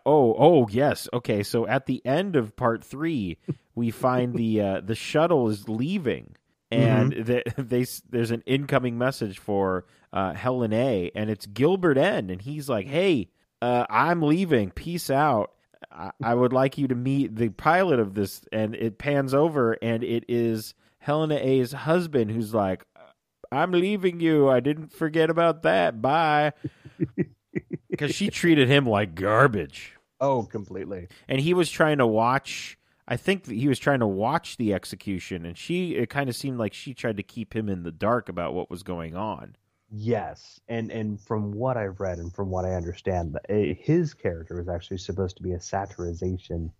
oh 0.05 0.35
oh 0.39 0.69
yes. 0.71 1.09
Okay, 1.13 1.43
so 1.43 1.67
at 1.67 1.87
the 1.87 2.05
end 2.05 2.37
of 2.37 2.57
part 2.57 2.85
3, 2.85 3.39
we 3.75 3.91
find 3.91 4.35
the 4.35 4.61
uh 4.61 4.81
the 4.85 4.95
shuttle 4.95 5.49
is 5.49 5.69
leaving 5.69 6.37
and 6.71 7.13
the, 7.13 7.43
they 7.59 7.87
there's 8.11 8.31
an 8.31 8.43
incoming 8.47 8.99
message 8.99 9.39
for 9.39 9.87
uh 10.13 10.35
Helen 10.35 10.73
A 10.73 11.11
and 11.15 11.31
it's 11.31 11.47
Gilbert 11.47 11.97
M 11.97 12.29
and 12.31 12.43
he's 12.43 12.69
like, 12.69 12.87
"Hey, 12.87 13.31
uh 13.63 13.87
I'm 13.89 14.21
leaving. 14.23 14.71
Peace 14.71 15.09
out. 15.09 15.53
I, 15.91 16.11
I 16.23 16.35
would 16.35 16.53
like 16.53 16.77
you 16.77 16.87
to 16.89 16.95
meet 16.95 17.35
the 17.37 17.49
pilot 17.49 17.99
of 17.99 18.15
this." 18.15 18.43
And 18.53 18.75
it 18.75 18.99
pans 18.99 19.33
over 19.33 19.73
and 19.81 20.05
it 20.05 20.25
is 20.29 20.75
Helena 20.99 21.37
A's 21.37 21.73
husband 21.73 22.31
who's 22.31 22.53
like, 22.53 22.85
"I'm 23.51 23.73
leaving 23.73 24.21
you. 24.21 24.51
I 24.51 24.61
didn't 24.61 24.93
forget 24.93 25.31
about 25.31 25.63
that. 25.63 26.03
Bye." 26.03 26.53
Because 27.91 28.15
she 28.15 28.31
treated 28.31 28.69
him 28.69 28.87
like 28.87 29.15
garbage. 29.15 29.97
Oh, 30.21 30.43
completely. 30.45 31.09
and 31.29 31.41
he 31.41 31.55
was 31.55 31.71
trying 31.71 31.99
to 31.99 32.07
watch. 32.07 32.79
I 33.09 33.17
think 33.17 33.49
he 33.49 33.67
was 33.69 33.79
trying 33.79 34.01
to 34.01 34.07
watch 34.07 34.57
the 34.57 34.73
execution, 34.75 35.45
and 35.45 35.57
she. 35.59 35.97
It 35.97 36.11
kind 36.11 36.29
of 36.29 36.37
seemed 36.37 36.59
like 36.59 36.75
she 36.75 36.95
tried 36.95 37.17
to 37.17 37.23
keep 37.23 37.55
him 37.55 37.69
in 37.69 37.83
the 37.83 37.91
dark 37.91 38.29
about 38.29 38.55
what 38.55 38.71
was 38.71 38.83
going 38.83 39.17
on. 39.17 39.57
Yes, 39.91 40.61
and 40.69 40.93
and 40.93 41.21
from 41.21 41.51
what 41.53 41.77
I've 41.77 41.99
read 41.99 42.19
and 42.19 42.33
from 42.33 42.51
what 42.51 42.65
I 42.65 42.75
understand, 42.75 43.37
eh, 43.49 43.75
his 43.77 44.15
character 44.15 44.57
was 44.57 44.69
actually 44.69 44.99
supposed 44.99 45.37
to 45.39 45.43
be 45.43 45.53
a 45.53 45.59
satirization 45.59 46.71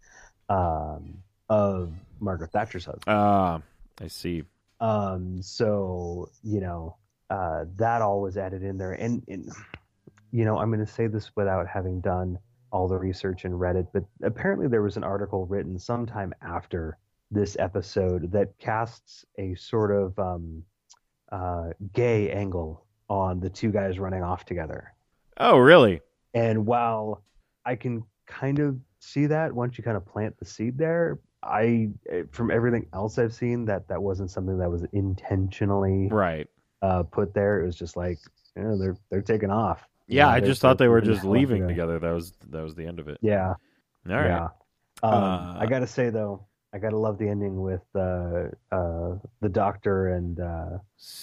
um, 0.49 1.19
of 1.49 1.93
Margaret 2.21 2.53
Thatcher's 2.53 2.85
husband. 2.85 3.05
Ah, 3.09 3.63
I 4.01 4.07
see. 4.07 4.45
Um, 4.79 5.43
so 5.43 6.31
you 6.45 6.61
know 6.61 6.97
uh, 7.31 7.65
that 7.77 8.03
all 8.03 8.21
was 8.21 8.37
added 8.37 8.63
in 8.63 8.79
there, 8.79 8.93
and, 8.93 9.25
and 9.27 9.51
you 10.33 10.45
know 10.45 10.59
I'm 10.59 10.71
going 10.71 10.85
to 10.85 10.93
say 10.93 11.07
this 11.07 11.31
without 11.37 11.67
having 11.67 12.01
done 12.01 12.39
all 12.73 12.87
the 12.89 12.97
research 12.97 13.45
and 13.45 13.59
read 13.59 13.77
it, 13.77 13.87
but 13.93 14.05
apparently 14.23 14.69
there 14.69 14.83
was 14.83 14.97
an 14.97 15.05
article 15.05 15.45
written 15.47 15.79
sometime 15.79 16.33
after 16.41 16.99
this 17.33 17.57
episode 17.59 18.31
that 18.33 18.57
casts 18.59 19.25
a 19.39 19.55
sort 19.57 19.91
of 19.91 20.17
um, 20.19 20.63
uh, 21.33 21.71
gay 21.93 22.31
angle 22.31 22.85
on 23.09 23.41
the 23.41 23.51
two 23.51 23.71
guys 23.73 23.99
running 23.99 24.23
off 24.23 24.45
together. 24.45 24.95
Oh, 25.37 25.59
really? 25.59 26.01
And 26.35 26.65
while 26.67 27.25
I 27.67 27.75
can 27.75 28.05
kind 28.27 28.61
of 28.61 28.77
see 29.01 29.27
that 29.27 29.53
once 29.53 29.77
you 29.79 29.83
kind 29.83 29.97
of 29.97 30.07
plant 30.07 30.39
the 30.39 30.45
seed 30.45 30.79
there, 30.79 31.19
I 31.43 31.89
from 32.31 32.51
everything 32.51 32.87
else 32.93 33.19
I've 33.19 33.33
seen 33.35 33.65
that 33.65 33.89
that 33.89 34.01
wasn't 34.03 34.31
something 34.31 34.59
that 34.59 34.71
was 34.71 34.85
intentionally 34.93 36.09
Right. 36.11 36.47
uh, 36.83 37.03
put 37.05 37.35
there. 37.35 37.61
It 37.63 37.67
was 37.67 37.77
just 37.77 37.97
like 37.97 38.19
you 38.57 38.63
know, 38.63 38.79
they're 38.79 38.97
they're 39.11 39.23
taking 39.23 39.51
off. 39.51 39.87
You 40.11 40.17
Yeah, 40.19 40.27
know, 40.27 40.31
I 40.33 40.41
just 40.41 40.61
thought 40.61 40.79
they 40.79 40.89
were 40.89 41.01
just 41.01 41.25
leaving 41.25 41.69
together. 41.69 41.95
together. 41.95 41.99
That 42.01 42.13
was 42.15 42.33
that 42.51 42.63
was 42.63 42.75
the 42.75 42.87
end 42.87 42.99
of 42.99 43.09
it. 43.09 43.19
Yeah, 43.23 43.55
All 44.09 44.17
right. 44.17 44.27
yeah. 44.27 44.49
Um, 45.03 45.15
Uh, 45.15 45.57
I 45.61 45.67
gotta 45.67 45.87
say 45.87 46.11
though, 46.11 46.47
I 46.73 46.79
gotta 46.79 46.99
love 46.99 47.17
the 47.19 47.29
ending 47.29 47.61
with 47.61 47.83
uh, 47.95 48.49
uh, 48.73 49.19
the 49.41 49.49
doctor 49.49 50.09
and 50.09 50.39
uh, 50.41 50.79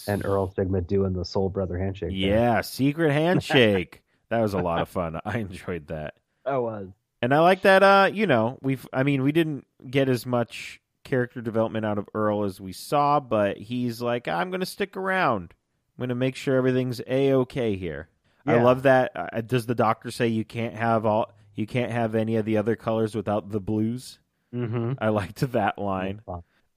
and 0.08 0.26
Earl 0.26 0.52
Sigma 0.56 0.82
doing 0.82 1.14
the 1.14 1.26
soul 1.26 1.50
brother 1.50 1.78
handshake. 1.78 2.10
there. 2.10 2.18
Yeah, 2.18 2.62
secret 2.62 3.12
handshake. 3.12 4.02
that 4.30 4.42
was 4.42 4.54
a 4.54 4.60
lot 4.60 4.82
of 4.82 4.90
fun. 4.90 5.20
I 5.26 5.40
enjoyed 5.40 5.88
that. 5.88 6.16
I 6.46 6.58
was. 6.58 6.88
And 7.22 7.34
I 7.34 7.40
like 7.42 7.64
that 7.64 7.84
uh, 7.84 8.10
you 8.14 8.26
know, 8.28 8.58
we've 8.62 8.88
I 8.94 9.04
mean, 9.04 9.22
we 9.24 9.32
didn't 9.32 9.66
get 9.90 10.08
as 10.10 10.26
much 10.26 10.80
character 11.04 11.42
development 11.42 11.86
out 11.86 11.98
of 11.98 12.08
Earl 12.14 12.44
as 12.44 12.60
we 12.62 12.72
saw, 12.74 13.20
but 13.20 13.58
he's 13.58 14.02
like, 14.02 14.28
I'm 14.28 14.50
going 14.50 14.60
to 14.60 14.66
stick 14.66 14.96
around. 14.98 15.54
I'm 15.98 16.02
going 16.02 16.10
to 16.10 16.16
make 16.16 16.36
sure 16.36 16.56
everything's 16.58 17.02
a 17.08 17.34
okay 17.34 17.76
here. 17.76 18.10
I 18.48 18.62
love 18.62 18.84
that. 18.84 19.12
Uh, 19.16 19.42
does 19.42 19.66
the 19.66 19.76
doctor 19.76 20.10
say 20.12 20.28
you 20.28 20.46
can't 20.46 20.74
have 20.76 21.06
all 21.06 21.32
you 21.56 21.66
can't 21.68 21.92
have 21.92 22.16
any 22.16 22.36
of 22.36 22.46
the 22.46 22.58
other 22.58 22.76
colors 22.76 23.16
without 23.16 23.50
the 23.50 23.60
blues? 23.60 24.20
Mm-hmm. 24.54 24.94
I 25.00 25.10
liked 25.10 25.40
that 25.52 25.78
line. 25.78 26.22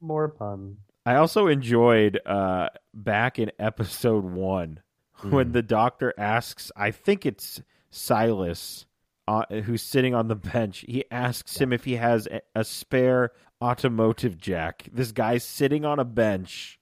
More 0.01 0.29
pun. 0.29 0.79
I 1.07 1.17
also 1.17 1.47
enjoyed 1.47 2.19
uh, 2.27 2.71
back 2.95 3.39
in 3.39 3.53
episode 3.59 4.25
one 4.25 4.81
when 5.23 5.51
Mhm. 5.51 5.53
the 5.53 5.63
doctor 5.63 6.13
asks, 6.19 6.73
I 6.77 6.91
think 6.91 7.25
it's 7.27 7.63
Silas, 7.91 8.87
uh, 9.29 9.45
who's 9.65 9.83
sitting 9.83 10.15
on 10.15 10.29
the 10.29 10.35
bench. 10.55 10.85
He 10.89 11.05
asks 11.11 11.59
him 11.61 11.73
if 11.73 11.85
he 11.85 11.97
has 11.97 12.27
a, 12.27 12.41
a 12.55 12.65
spare 12.65 13.31
automotive 13.63 14.39
jack. 14.39 14.89
This 14.93 15.13
guy's 15.13 15.45
sitting 15.45 15.85
on 15.85 15.99
a 15.99 16.05
bench 16.05 16.80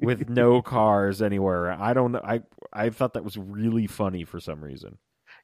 with 0.00 0.28
no 0.28 0.62
cars 0.62 1.22
anywhere. 1.22 1.72
I 1.72 1.92
don't 1.92 2.12
know. 2.12 2.20
I 2.24 2.42
I 2.72 2.90
thought 2.90 3.14
that 3.14 3.24
was 3.24 3.36
really 3.36 3.86
funny 3.86 4.24
for 4.24 4.40
some 4.40 4.62
reason. 4.62 4.98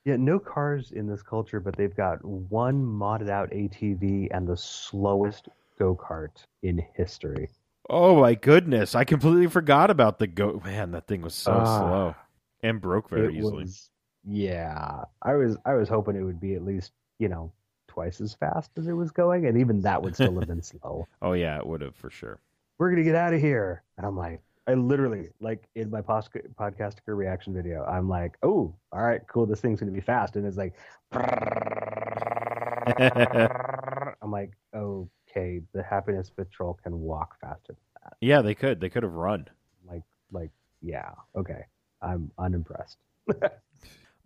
Yeah, 0.05 0.17
no 0.17 0.39
cars 0.39 0.93
in 0.93 1.07
this 1.09 1.23
culture, 1.23 1.59
but 1.61 1.77
they've 1.77 1.95
got 1.97 2.25
one 2.25 2.85
modded 2.85 3.29
out 3.29 3.51
ATV 3.51 4.29
and 4.31 4.47
the 4.47 4.57
slowest 4.57 5.49
go 5.79 5.97
kart 5.97 6.45
in 6.63 6.85
history. 6.95 7.49
Oh 7.91 8.21
my 8.21 8.35
goodness! 8.35 8.95
I 8.95 9.05
completely 9.05 9.47
forgot 9.49 9.91
about 9.91 10.19
the 10.19 10.27
goat. 10.27 10.65
Man, 10.65 10.93
that 10.93 11.07
thing 11.07 11.23
was 11.23 11.35
so 11.35 11.53
Ah. 11.53 11.79
slow 11.81 12.15
and 12.63 12.81
broke 12.81 13.09
very 13.11 13.37
easily. 13.37 13.65
was- 13.65 13.91
yeah, 14.29 15.05
I 15.23 15.35
was 15.35 15.57
I 15.65 15.75
was 15.75 15.89
hoping 15.89 16.17
it 16.17 16.23
would 16.25 16.41
be 16.41 16.55
at 16.55 16.65
least 16.65 16.93
you 17.19 17.29
know 17.29 17.53
twice 17.89 18.21
as 18.21 18.35
fast 18.35 18.71
as 18.77 18.89
it 18.89 18.93
was 18.93 19.11
going, 19.13 19.47
and 19.47 19.57
even 19.59 19.83
that 19.83 20.03
would 20.03 20.15
still 20.15 20.39
have 20.39 20.49
been 20.49 20.63
slow. 20.63 21.07
Oh 21.23 21.33
yeah, 21.33 21.59
it 21.59 21.67
would 21.67 21.81
have 21.81 21.95
for 21.97 22.11
sure. 22.11 22.41
We're 22.79 22.91
gonna 22.91 23.05
get 23.05 23.15
out 23.15 23.33
of 23.33 23.41
here, 23.41 23.83
and 23.97 24.07
I'm 24.07 24.17
like, 24.17 24.41
I 24.67 24.75
literally 24.75 25.29
like 25.41 25.69
in 25.75 25.91
my 25.91 26.03
pos- 26.03 26.29
podcaster 26.59 27.17
reaction 27.17 27.55
video, 27.55 27.85
I'm 27.85 28.09
like, 28.09 28.37
oh, 28.43 28.75
all 28.93 29.03
right, 29.03 29.21
cool, 29.29 29.47
this 29.47 29.61
thing's 29.61 29.81
gonna 29.81 29.93
be 29.93 30.01
fast, 30.01 30.37
and 30.37 30.47
it's 30.47 30.57
like, 30.57 30.75
I'm 34.23 34.31
like, 34.31 34.53
okay, 34.75 35.63
the 35.73 35.83
happiness 35.83 36.31
patrol 36.31 36.79
can 36.83 37.01
walk 37.01 37.41
faster. 37.41 37.69
Than 37.69 37.77
that. 38.03 38.13
Yeah, 38.21 38.43
they 38.43 38.55
could. 38.55 38.81
They 38.81 38.91
could 38.91 39.05
have 39.05 39.15
run. 39.15 39.49
Like, 39.89 40.03
like, 40.31 40.51
yeah, 40.83 41.11
okay, 41.35 41.65
I'm 42.03 42.31
unimpressed. 42.39 42.99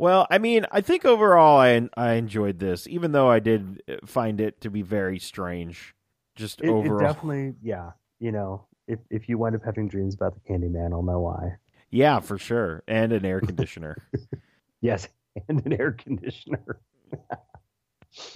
Well, 0.01 0.27
I 0.31 0.39
mean, 0.39 0.65
I 0.73 0.81
think 0.81 1.05
overall 1.05 1.61
I 1.61 1.87
I 1.95 2.13
enjoyed 2.13 2.59
this, 2.59 2.89
even 2.89 3.13
though 3.13 3.29
I 3.29 3.39
did 3.39 3.83
uh, 3.87 3.97
find 4.07 4.41
it 4.41 4.59
to 4.63 4.71
be 4.71 4.81
very 4.81 5.19
strange. 5.19 5.95
Just 6.35 6.63
It, 6.63 6.69
it 6.69 6.71
overall, 6.71 7.07
definitely, 7.07 7.55
yeah. 7.63 7.91
You 8.21 8.33
know, 8.33 8.67
if 8.87 8.99
if 9.11 9.29
you 9.29 9.39
wind 9.39 9.57
up 9.57 9.63
having 9.65 9.89
dreams 9.89 10.15
about 10.15 10.35
the 10.35 10.41
Candyman, 10.41 10.93
I'll 10.93 11.03
know 11.03 11.21
why. 11.21 11.57
yeah, 11.91 12.21
for 12.21 12.39
sure, 12.39 12.83
and 12.87 13.13
an 13.13 13.25
air 13.25 13.41
conditioner. 13.51 13.97
Yes, 14.81 15.09
and 15.49 15.65
an 15.67 15.73
air 15.73 15.93
conditioner. 15.93 16.81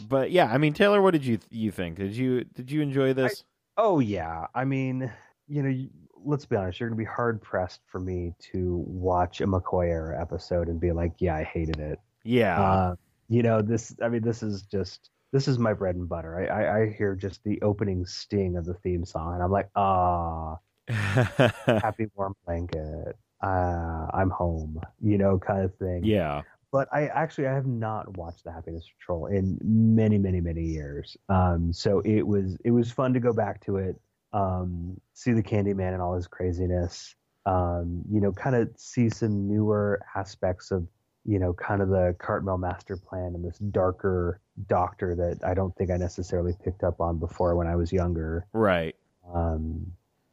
but 0.08 0.30
yeah, 0.30 0.46
I 0.46 0.58
mean, 0.58 0.72
Taylor, 0.72 1.02
what 1.02 1.12
did 1.12 1.24
you 1.24 1.38
you 1.50 1.70
think? 1.70 1.96
Did 1.98 2.16
you 2.16 2.44
did 2.44 2.70
you 2.70 2.80
enjoy 2.80 3.12
this? 3.12 3.44
Oh 3.76 3.98
yeah, 4.00 4.46
I 4.54 4.64
mean, 4.64 5.10
you 5.48 5.62
know, 5.62 5.68
you- 5.68 5.90
let's 6.24 6.46
be 6.46 6.56
honest. 6.56 6.80
You're 6.80 6.88
gonna 6.88 6.98
be 6.98 7.04
hard 7.04 7.42
pressed 7.42 7.80
for 7.86 7.98
me 8.00 8.34
to 8.52 8.84
watch 8.86 9.40
a 9.40 9.46
McCoy 9.46 9.88
era 9.88 10.20
episode 10.20 10.68
and 10.68 10.80
be 10.80 10.92
like, 10.92 11.12
yeah, 11.18 11.34
I 11.36 11.42
hated 11.44 11.78
it. 11.80 11.98
yeah, 12.22 12.60
Uh, 12.62 12.94
you 13.28 13.42
know, 13.42 13.60
this. 13.62 13.94
I 14.02 14.08
mean, 14.08 14.22
this 14.22 14.42
is 14.42 14.62
just 14.62 15.10
this 15.34 15.48
is 15.48 15.58
my 15.58 15.72
bread 15.72 15.96
and 15.96 16.08
butter. 16.08 16.38
I, 16.38 16.46
I, 16.46 16.82
I 16.82 16.94
hear 16.96 17.16
just 17.16 17.42
the 17.42 17.60
opening 17.60 18.06
sting 18.06 18.56
of 18.56 18.64
the 18.64 18.74
theme 18.74 19.04
song, 19.04 19.34
and 19.34 19.42
I'm 19.42 19.50
like, 19.50 19.68
ah, 19.74 20.58
happy 20.88 22.06
warm 22.14 22.36
blanket. 22.46 23.16
Uh, 23.42 24.06
I'm 24.14 24.30
home. 24.30 24.80
You 25.02 25.18
know, 25.18 25.36
kind 25.40 25.64
of 25.64 25.74
thing. 25.74 26.04
yeah, 26.04 26.42
but 26.70 26.86
I 26.92 27.08
actually 27.08 27.48
I 27.48 27.52
have 27.52 27.66
not 27.66 28.16
watched 28.16 28.44
the 28.44 28.52
Happiness 28.52 28.88
Patrol 28.96 29.26
in 29.26 29.58
many, 29.60 30.18
many, 30.18 30.40
many 30.40 30.62
years. 30.62 31.16
Um, 31.28 31.72
so 31.72 31.98
it 32.04 32.22
was 32.22 32.56
it 32.64 32.70
was 32.70 32.92
fun 32.92 33.12
to 33.14 33.20
go 33.20 33.32
back 33.32 33.60
to 33.64 33.78
it, 33.78 34.00
um, 34.32 35.00
see 35.14 35.32
the 35.32 35.42
Candyman 35.42 35.94
and 35.94 36.00
all 36.00 36.14
his 36.14 36.28
craziness. 36.28 37.16
Um, 37.44 38.02
you 38.08 38.20
know, 38.20 38.30
kind 38.30 38.54
of 38.54 38.70
see 38.76 39.10
some 39.10 39.48
newer 39.48 40.00
aspects 40.14 40.70
of 40.70 40.86
you 41.24 41.38
know 41.38 41.52
kind 41.54 41.80
of 41.82 41.88
the 41.88 42.14
Cartmel 42.18 42.58
master 42.58 42.96
plan 42.96 43.34
and 43.34 43.44
this 43.44 43.58
darker 43.58 44.40
doctor 44.68 45.14
that 45.14 45.38
I 45.44 45.54
don't 45.54 45.74
think 45.76 45.90
I 45.90 45.96
necessarily 45.96 46.54
picked 46.64 46.82
up 46.84 47.00
on 47.00 47.18
before 47.18 47.56
when 47.56 47.66
I 47.66 47.76
was 47.76 47.92
younger. 47.92 48.46
right. 48.52 48.94
Um, 49.32 49.86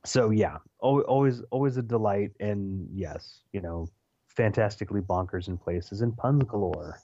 so 0.04 0.32
yeah, 0.32 0.58
always 0.80 1.42
always 1.52 1.78
a 1.78 1.82
delight, 1.82 2.32
and 2.40 2.88
yes, 2.94 3.40
you 3.54 3.62
know, 3.62 3.88
fantastically 4.28 5.02
bonkers 5.02 5.48
in 5.48 5.58
places 5.58 6.02
and 6.02 6.16
puns 6.18 6.44
galore. 6.44 6.98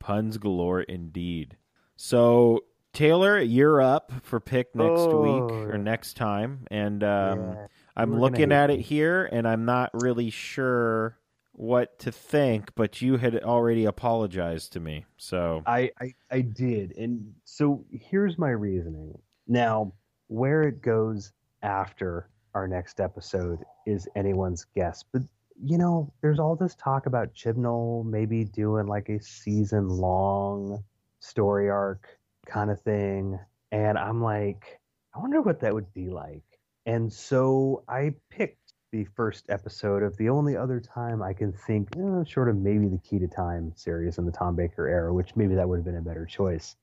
Puns 0.00 0.38
galore 0.38 0.82
indeed. 0.82 1.56
So 1.96 2.64
Taylor, 2.92 3.38
you're 3.38 3.80
up 3.82 4.12
for 4.22 4.40
pick 4.40 4.74
next 4.74 5.06
week 5.06 5.12
Oh. 5.50 5.68
or 5.70 5.78
next 5.78 6.16
time, 6.16 6.66
and 6.70 7.04
um, 7.04 7.38
Yeah, 7.38 7.66
I'm 7.96 8.08
you 8.08 8.14
were 8.14 8.18
gonna 8.18 8.20
looking 8.20 8.52
at 8.52 8.70
it 8.70 8.80
here, 8.80 9.28
and 9.30 9.46
I'm 9.46 9.64
not 9.64 9.90
really 10.02 10.30
sure 10.30 11.18
what 11.58 11.98
to 11.98 12.12
think. 12.12 12.74
But 12.74 13.02
you 13.02 13.16
had 13.16 13.42
already 13.42 13.84
apologized 13.84 14.72
to 14.74 14.80
me, 14.80 15.04
so 15.16 15.62
I, 15.66 15.90
I 16.00 16.14
I 16.30 16.40
did, 16.40 16.96
and 16.96 17.34
so 17.44 17.84
here's 17.90 18.38
my 18.38 18.50
reasoning. 18.50 19.18
Now, 19.46 19.92
where 20.28 20.62
it 20.62 20.80
goes 20.80 21.32
after 21.62 22.30
our 22.54 22.68
next 22.68 23.00
episode 23.00 23.58
is 23.86 24.08
anyone's 24.14 24.66
guess, 24.74 25.04
but 25.12 25.22
you 25.60 25.76
know, 25.76 26.12
there's 26.22 26.38
all 26.38 26.54
this 26.54 26.76
talk 26.76 27.06
about 27.06 27.34
Chibnall 27.34 28.04
maybe 28.06 28.44
doing 28.44 28.86
like 28.86 29.08
a 29.08 29.20
season 29.20 29.88
long 29.88 30.84
story 31.18 31.68
arc 31.68 32.06
kind 32.46 32.70
of 32.70 32.80
thing, 32.80 33.38
and 33.72 33.98
I'm 33.98 34.22
like, 34.22 34.80
I 35.14 35.18
wonder 35.18 35.42
what 35.42 35.60
that 35.60 35.74
would 35.74 35.92
be 35.92 36.08
like. 36.08 36.44
And 36.86 37.12
so 37.12 37.82
I 37.88 38.14
picked 38.30 38.67
the 38.90 39.04
first 39.04 39.44
episode 39.48 40.02
of 40.02 40.16
the 40.16 40.28
only 40.28 40.56
other 40.56 40.80
time 40.80 41.22
I 41.22 41.32
can 41.32 41.52
think, 41.52 41.88
eh, 41.96 42.24
short 42.24 42.48
of 42.48 42.56
maybe 42.56 42.88
the 42.88 42.98
Key 42.98 43.18
to 43.18 43.28
Time 43.28 43.72
series 43.76 44.18
in 44.18 44.24
the 44.24 44.32
Tom 44.32 44.56
Baker 44.56 44.88
era, 44.88 45.12
which 45.12 45.36
maybe 45.36 45.54
that 45.54 45.68
would 45.68 45.76
have 45.76 45.84
been 45.84 45.96
a 45.96 46.02
better 46.02 46.24
choice, 46.24 46.76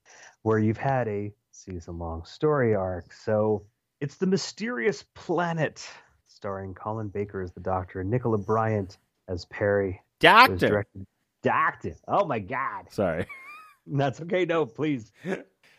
where 0.43 0.59
you've 0.59 0.77
had 0.77 1.07
a 1.07 1.33
season 1.51 1.97
long 1.97 2.23
story 2.25 2.75
arc. 2.75 3.11
So 3.13 3.65
it's 4.01 4.17
The 4.17 4.27
Mysterious 4.27 5.03
Planet, 5.13 5.87
starring 6.27 6.73
Colin 6.73 7.07
Baker 7.09 7.41
as 7.41 7.51
the 7.53 7.61
Doctor 7.61 8.01
and 8.01 8.09
Nicola 8.09 8.37
Bryant 8.37 8.97
as 9.27 9.45
Peri. 9.45 10.01
Doctor. 10.19 10.67
directed. 10.67 11.05
Doctor. 11.41 11.95
Oh 12.07 12.25
my 12.25 12.39
God. 12.39 12.91
Sorry. 12.91 13.25
That's 13.87 14.21
okay. 14.21 14.45
No, 14.45 14.65
please. 14.65 15.11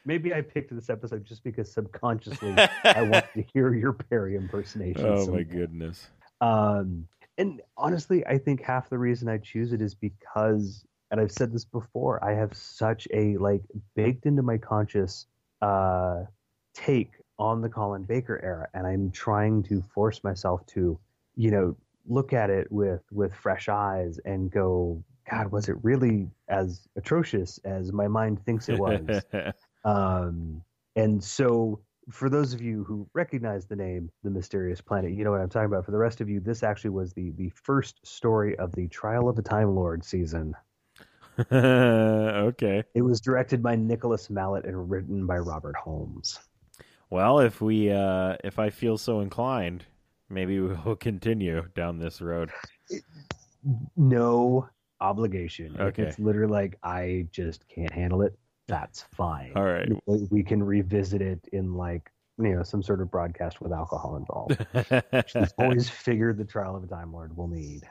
Maybe 0.05 0.33
I 0.33 0.41
picked 0.41 0.73
this 0.73 0.89
episode 0.89 1.25
just 1.25 1.43
because 1.43 1.71
subconsciously 1.73 2.55
I 2.85 3.03
want 3.03 3.25
to 3.35 3.45
hear 3.53 3.75
your 3.75 3.93
Peri 3.93 4.37
impersonation. 4.37 5.05
Oh 5.05 5.27
my 5.27 5.43
goodness. 5.43 6.09
Um, 6.41 7.09
and 7.39 7.61
honestly, 7.77 8.27
I 8.27 8.39
think 8.39 8.63
half 8.63 8.89
the 8.89 8.99
reason 8.99 9.29
I 9.29 9.39
choose 9.39 9.73
it 9.73 9.83
is 9.83 9.95
because, 9.95 10.85
and 11.11 11.21
I've 11.21 11.33
said 11.33 11.53
this 11.53 11.65
before, 11.65 12.23
I 12.25 12.35
have 12.35 12.55
such 12.57 13.07
a 13.13 13.37
like 13.37 13.63
baked 13.95 14.27
into 14.27 14.43
my 14.43 14.59
conscious 14.59 15.27
uh, 15.61 16.25
take 16.75 17.11
on 17.39 17.61
the 17.61 17.69
Colin 17.69 18.05
Baker 18.05 18.41
era, 18.43 18.69
and 18.75 18.87
I'm 18.87 19.11
trying 19.11 19.63
to 19.65 19.83
force 19.95 20.25
myself 20.25 20.65
to, 20.69 20.99
you 21.37 21.51
know, 21.51 21.77
look 22.09 22.33
at 22.33 22.51
it 22.51 22.71
with 22.71 23.03
with 23.11 23.35
fresh 23.35 23.69
eyes 23.69 24.19
and 24.25 24.51
go, 24.51 25.03
God, 25.31 25.51
was 25.53 25.69
it 25.69 25.77
really 25.83 26.31
as 26.49 26.87
atrocious 26.97 27.59
as 27.65 27.93
my 27.93 28.09
mind 28.09 28.45
thinks 28.45 28.69
it 28.69 28.79
was? 28.79 29.23
Um, 29.85 30.63
and 30.97 31.23
so, 31.23 31.79
for 32.11 32.31
those 32.31 32.55
of 32.55 32.63
you 32.63 32.85
who 32.85 33.09
recognize 33.15 33.67
the 33.67 33.77
name, 33.77 34.11
The 34.23 34.31
Mysterious 34.31 34.81
Planet, 34.81 35.13
you 35.13 35.25
know 35.25 35.33
what 35.33 35.41
I'm 35.41 35.49
talking 35.49 35.67
about. 35.67 35.85
For 35.85 35.91
the 35.91 35.99
rest 35.99 36.21
of 36.21 36.29
you, 36.29 36.41
this 36.41 36.63
actually 36.63 36.91
was 36.91 37.13
the 37.13 37.33
the 37.33 37.51
first 37.51 38.07
story 38.07 38.57
of 38.59 38.73
the 38.73 38.89
Trial 38.89 39.29
of 39.29 39.37
the 39.37 39.43
Time 39.43 39.75
Lord 39.75 40.05
season. 40.05 40.55
okay. 41.53 42.83
It 42.95 43.03
was 43.03 43.21
directed 43.21 43.63
by 43.63 43.77
Nicholas 43.77 44.31
Mallett 44.31 44.65
and 44.65 44.89
written 44.91 45.27
by 45.27 45.39
Robert 45.39 45.77
Holmes. 45.77 46.39
Well, 47.11 47.41
if 47.41 47.61
we 47.61 47.91
uh 47.91 48.37
if 48.45 48.59
I 48.59 48.71
feel 48.71 48.97
so 48.99 49.21
inclined, 49.21 49.85
maybe 50.29 50.61
we'll 50.61 50.97
continue 51.01 51.67
down 51.75 51.99
this 51.99 52.21
road. 52.21 52.51
No 53.97 54.69
obligation. 55.01 55.77
Okay. 55.79 56.05
it's 56.05 56.19
literally 56.19 56.53
like 56.53 56.79
I 56.83 57.27
just 57.33 57.69
can't 57.69 57.93
handle 57.93 58.23
it. 58.23 58.39
That's 58.69 59.03
fine. 59.15 59.53
All 59.55 59.65
right. 59.65 59.89
We- 60.07 60.27
We 60.31 60.43
can 60.43 60.63
revisit 60.63 61.23
it 61.23 61.47
in 61.53 61.75
like 61.75 62.11
you 62.39 62.55
know 62.55 62.63
some 62.63 62.83
sort 62.83 63.01
of 63.01 63.11
broadcast 63.11 63.61
with 63.61 63.73
alcohol 63.73 64.17
involved. 64.17 64.59
She's 65.29 65.53
always 65.59 65.89
figured 65.89 66.37
the 66.39 66.45
Trial 66.45 66.77
of 66.77 66.85
a 66.85 66.87
Time 66.87 67.13
Lord 67.13 67.37
will 67.37 67.49
need. 67.49 67.83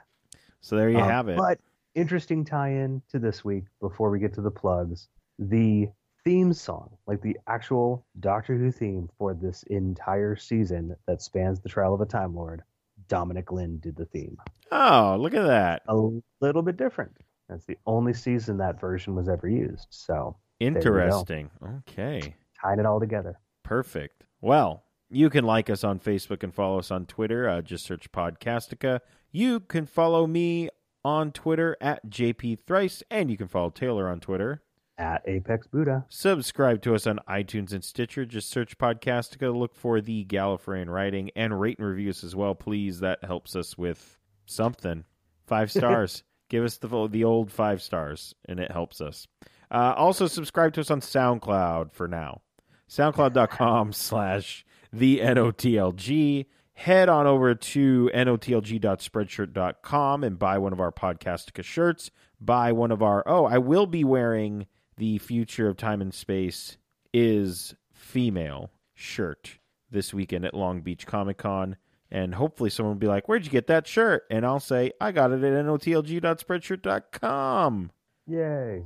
so 0.61 0.75
there 0.75 0.89
you 0.89 0.99
Um, 0.99 1.09
have 1.09 1.27
it. 1.29 1.37
But 1.37 1.59
interesting 1.95 2.43
tie-in 2.45 3.01
to 3.09 3.19
this 3.19 3.43
week 3.45 3.63
before 3.79 4.09
we 4.09 4.19
get 4.19 4.33
to 4.33 4.41
the 4.41 4.51
plugs. 4.51 5.07
The 5.39 5.87
theme 6.23 6.53
song, 6.53 6.97
like 7.07 7.21
the 7.21 7.37
actual 7.47 8.05
Doctor 8.19 8.55
Who 8.57 8.71
theme 8.71 9.09
for 9.17 9.33
this 9.33 9.63
entire 9.63 10.35
season 10.35 10.95
that 11.07 11.21
spans 11.21 11.59
the 11.61 11.69
trial 11.69 11.93
of 11.93 12.01
a 12.01 12.05
Time 12.05 12.35
Lord, 12.35 12.63
Dominic 13.07 13.45
Glynn 13.45 13.79
did 13.79 13.95
the 13.95 14.05
theme. 14.05 14.37
Oh, 14.71 15.17
look 15.19 15.33
at 15.33 15.45
that. 15.45 15.83
A 15.87 15.95
little 16.41 16.61
bit 16.61 16.77
different. 16.77 17.15
That's 17.49 17.65
the 17.65 17.77
only 17.85 18.13
season 18.13 18.57
that 18.57 18.79
version 18.79 19.13
was 19.15 19.27
ever 19.29 19.47
used. 19.47 19.87
So 19.91 20.13
you 20.13 20.19
go. 20.23 20.37
Interesting. 20.65 21.49
Okay. 21.79 22.35
tying 22.61 22.79
it 22.79 22.85
all 22.85 22.99
together. 22.99 23.39
Perfect. 23.63 24.25
Well, 24.41 24.83
you 25.09 25.29
can 25.29 25.45
like 25.45 25.69
us 25.69 25.83
on 25.83 25.99
Facebook 25.99 26.43
and 26.43 26.53
follow 26.53 26.79
us 26.79 26.91
on 26.91 27.05
Twitter. 27.05 27.47
Uh, 27.47 27.61
just 27.61 27.85
search 27.85 28.11
Podcastica. 28.11 28.99
You 29.31 29.59
can 29.59 29.85
follow 29.85 30.27
me 30.27 30.69
on 31.03 31.31
Twitter 31.31 31.77
at 31.79 32.09
JP 32.09 32.59
Thrice, 32.65 33.03
and 33.11 33.29
you 33.29 33.37
can 33.37 33.47
follow 33.47 33.69
Taylor 33.69 34.09
on 34.09 34.19
Twitter. 34.19 34.61
At 34.97 35.23
Apex 35.27 35.67
Buddha. 35.67 36.05
Subscribe 36.07 36.81
to 36.83 36.95
us 36.95 37.05
on 37.05 37.19
iTunes 37.27 37.73
and 37.73 37.83
Stitcher. 37.83 38.25
Just 38.25 38.49
search 38.49 38.77
Podcastica. 38.77 39.53
Look 39.53 39.75
for 39.75 39.99
the 39.99 40.23
Gallifreyan 40.25 40.89
writing 40.89 41.31
and 41.35 41.59
rate 41.59 41.79
and 41.79 41.87
reviews 41.87 42.23
as 42.23 42.33
well, 42.33 42.55
please. 42.55 43.01
That 43.01 43.23
helps 43.23 43.57
us 43.57 43.77
with 43.77 44.17
something. 44.45 45.03
Five 45.45 45.69
stars. 45.71 46.23
Give 46.49 46.63
us 46.63 46.77
the 46.77 47.07
the 47.07 47.25
old 47.25 47.51
five 47.51 47.81
stars, 47.81 48.33
and 48.47 48.59
it 48.59 48.71
helps 48.71 49.01
us. 49.01 49.27
Uh, 49.71 49.93
also, 49.95 50.27
subscribe 50.27 50.73
to 50.73 50.81
us 50.81 50.91
on 50.91 50.99
SoundCloud 51.01 51.93
for 51.93 52.07
now. 52.07 52.41
SoundCloud.com 52.89 53.93
slash 53.97 54.65
the 54.91 55.19
NOTLG. 55.19 56.45
Head 56.73 57.07
on 57.07 57.25
over 57.25 57.55
to 57.55 58.11
notlg.spreadshirt.com 58.13 60.23
and 60.25 60.37
buy 60.37 60.57
one 60.57 60.73
of 60.73 60.81
our 60.81 60.91
Podcastica 60.91 61.63
shirts. 61.63 62.11
Buy 62.41 62.73
one 62.73 62.91
of 62.91 63.01
our. 63.01 63.23
Oh, 63.25 63.45
I 63.45 63.59
will 63.59 63.87
be 63.87 64.03
wearing 64.03 64.65
the 64.97 65.17
Future 65.19 65.69
of 65.69 65.77
Time 65.77 66.01
and 66.01 66.13
Space 66.13 66.77
is 67.13 67.75
Female 67.93 68.71
shirt 68.93 69.57
this 69.89 70.13
weekend 70.13 70.43
at 70.45 70.53
Long 70.53 70.81
Beach 70.81 71.07
Comic 71.07 71.37
Con. 71.37 71.77
And 72.11 72.35
hopefully 72.35 72.69
someone 72.69 72.95
will 72.95 72.99
be 72.99 73.07
like, 73.07 73.27
Where'd 73.27 73.45
you 73.45 73.51
get 73.51 73.67
that 73.67 73.87
shirt? 73.87 74.23
And 74.29 74.45
I'll 74.45 74.59
say, 74.59 74.91
I 74.99 75.13
got 75.13 75.31
it 75.31 75.41
at 75.43 75.65
notlg.spreadshirt.com. 75.65 77.91
Yay. 78.27 78.85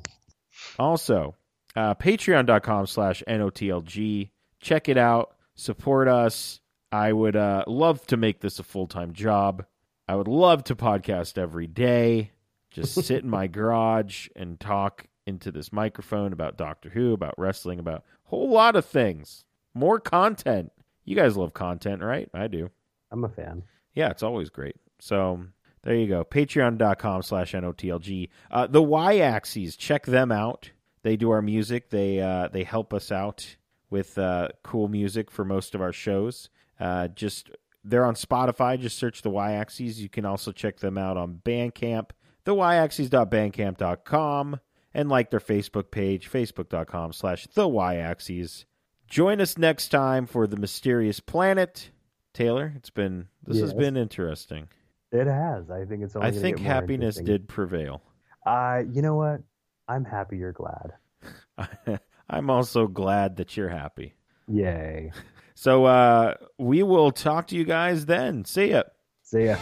Also, 0.78 1.36
uh, 1.76 1.96
patreon.com 1.96 2.88
slash 2.88 3.24
NOTLG. 3.28 4.30
Check 4.60 4.90
it 4.90 4.98
out. 4.98 5.36
Support 5.56 6.08
us. 6.08 6.60
I 6.92 7.14
would 7.14 7.36
uh, 7.36 7.66
love 7.68 8.06
to 8.08 8.18
make 8.18 8.40
this 8.40 8.60
a 8.60 8.64
full 8.64 8.88
time 8.88 9.14
job. 9.14 9.66
I 10.08 10.16
would 10.16 10.28
love 10.28 10.64
to 10.66 10.76
podcast 10.76 11.38
every 11.38 11.68
day. 11.68 12.32
Just 12.72 12.94
sit 13.06 13.24
in 13.24 13.30
my 13.30 13.48
garage 13.48 14.28
and 14.36 14.60
talk 14.60 15.06
into 15.26 15.52
this 15.52 15.72
microphone 15.72 16.34
about 16.34 16.58
Doctor 16.58 16.90
Who, 16.90 17.14
about 17.14 17.36
wrestling, 17.38 17.80
about 17.80 18.00
a 18.26 18.30
whole 18.30 18.50
lot 18.50 18.76
of 18.76 18.86
things. 18.86 19.46
More 19.74 20.00
content. 20.00 20.72
You 21.06 21.16
guys 21.16 21.38
love 21.38 21.54
content, 21.54 22.02
right? 22.02 22.30
I 22.34 22.48
do. 22.48 22.70
I'm 23.12 23.24
a 23.24 23.30
fan. 23.30 23.64
Yeah, 23.94 24.10
it's 24.10 24.24
always 24.24 24.50
great. 24.50 24.76
So 25.00 25.46
there 25.84 25.96
you 25.96 26.08
go. 26.08 26.24
Patreon.com 26.24 27.22
slash 27.24 27.54
NOTLG. 27.54 28.30
Uh, 28.52 28.68
the 28.68 28.82
Y 28.82 29.20
Axes, 29.20 29.76
check 29.76 30.06
them 30.06 30.32
out. 30.32 30.72
They 31.04 31.16
do 31.16 31.32
our 31.32 31.42
music. 31.42 31.90
They 31.90 32.20
uh, 32.20 32.50
they 32.50 32.64
help 32.64 32.94
us 32.94 33.12
out 33.12 33.56
with 33.90 34.18
uh, 34.18 34.50
cool 34.64 34.88
music 34.88 35.32
for 35.32 35.46
most 35.46 35.74
of 35.74 35.82
our 35.82 35.94
shows. 35.94 36.50
Uh, 36.80 37.08
just 37.08 37.50
they're 37.84 38.06
on 38.06 38.16
Spotify. 38.16 38.80
Just 38.80 38.98
search 38.98 39.22
the 39.22 39.30
Y 39.30 39.54
Axes. 39.54 40.02
You 40.02 40.10
can 40.10 40.26
also 40.26 40.52
check 40.52 40.80
them 40.80 40.98
out 40.98 41.18
on 41.18 41.42
Bandcamp, 41.44 42.12
the 42.44 42.54
Y 42.54 42.76
theyyaxes.bandcamp.com, 42.76 44.60
and 44.94 45.10
like 45.10 45.32
their 45.32 45.40
Facebook 45.40 45.92
page, 45.92 46.30
facebook.com 46.30 47.14
slash 47.14 47.48
the 47.48 47.68
Y 47.68 47.96
Axes. 47.96 48.66
Join 49.08 49.42
us 49.42 49.58
next 49.58 49.90
time 49.90 50.28
for 50.28 50.46
the 50.46 50.58
mysterious 50.58 51.20
planet. 51.20 51.90
Taylor, 52.34 52.74
it's 52.76 52.92
been 52.92 53.28
this 53.46 53.60
has 53.60 53.74
been 53.74 53.98
interesting. 53.98 54.68
It 55.12 55.28
has. 55.28 55.72
I 55.72 55.86
think 55.86 56.04
it's 56.04 56.16
only 56.16 56.28
I 56.28 56.32
think 56.32 56.60
happiness 56.60 57.18
did 57.18 57.48
prevail. 57.48 58.04
Uh, 58.46 58.84
you 58.92 59.02
know 59.02 59.16
what? 59.16 59.42
I'm 59.88 60.06
happy 60.06 60.38
you're 60.38 60.54
glad. 60.54 60.94
I'm 62.30 62.50
also 62.50 62.88
glad 62.88 63.38
that 63.38 63.58
you're 63.58 63.70
happy. 63.70 64.14
Yay. 64.48 65.12
So 65.56 65.84
uh, 65.84 66.36
we 66.58 66.84
will 66.84 67.12
talk 67.12 67.48
to 67.48 67.56
you 67.58 67.66
guys 67.66 68.06
then. 68.06 68.46
See 68.46 68.70
ya. 68.70 68.84
See 69.24 69.44
ya. 69.44 69.58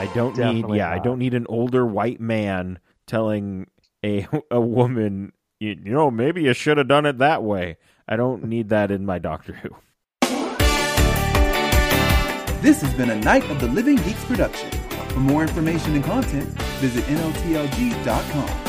I 0.00 0.10
don't 0.16 0.34
Definitely 0.34 0.72
need 0.72 0.78
yeah, 0.78 0.90
I 0.90 0.98
don't 0.98 1.20
need 1.20 1.34
an 1.34 1.46
older 1.48 1.86
white 1.86 2.20
man 2.20 2.80
telling 3.06 3.68
a 4.04 4.26
a 4.50 4.60
woman, 4.60 5.32
you, 5.60 5.76
you 5.84 5.92
know, 5.92 6.10
maybe 6.10 6.42
you 6.42 6.54
should 6.54 6.78
have 6.78 6.88
done 6.88 7.06
it 7.06 7.18
that 7.18 7.42
way. 7.42 7.76
I 8.08 8.16
don't 8.16 8.44
need 8.44 8.68
that 8.70 8.90
in 8.90 9.04
my 9.04 9.18
Doctor 9.18 9.52
Who. 9.52 9.70
This 12.60 12.80
has 12.82 12.92
been 12.94 13.10
a 13.10 13.16
Night 13.16 13.48
of 13.50 13.60
the 13.60 13.68
Living 13.68 13.96
Geeks 13.96 14.24
production. 14.24 14.70
For 15.10 15.20
more 15.20 15.42
information 15.42 15.94
and 15.94 16.04
content, 16.04 16.48
visit 16.80 17.04
NOTLG.com. 17.04 18.67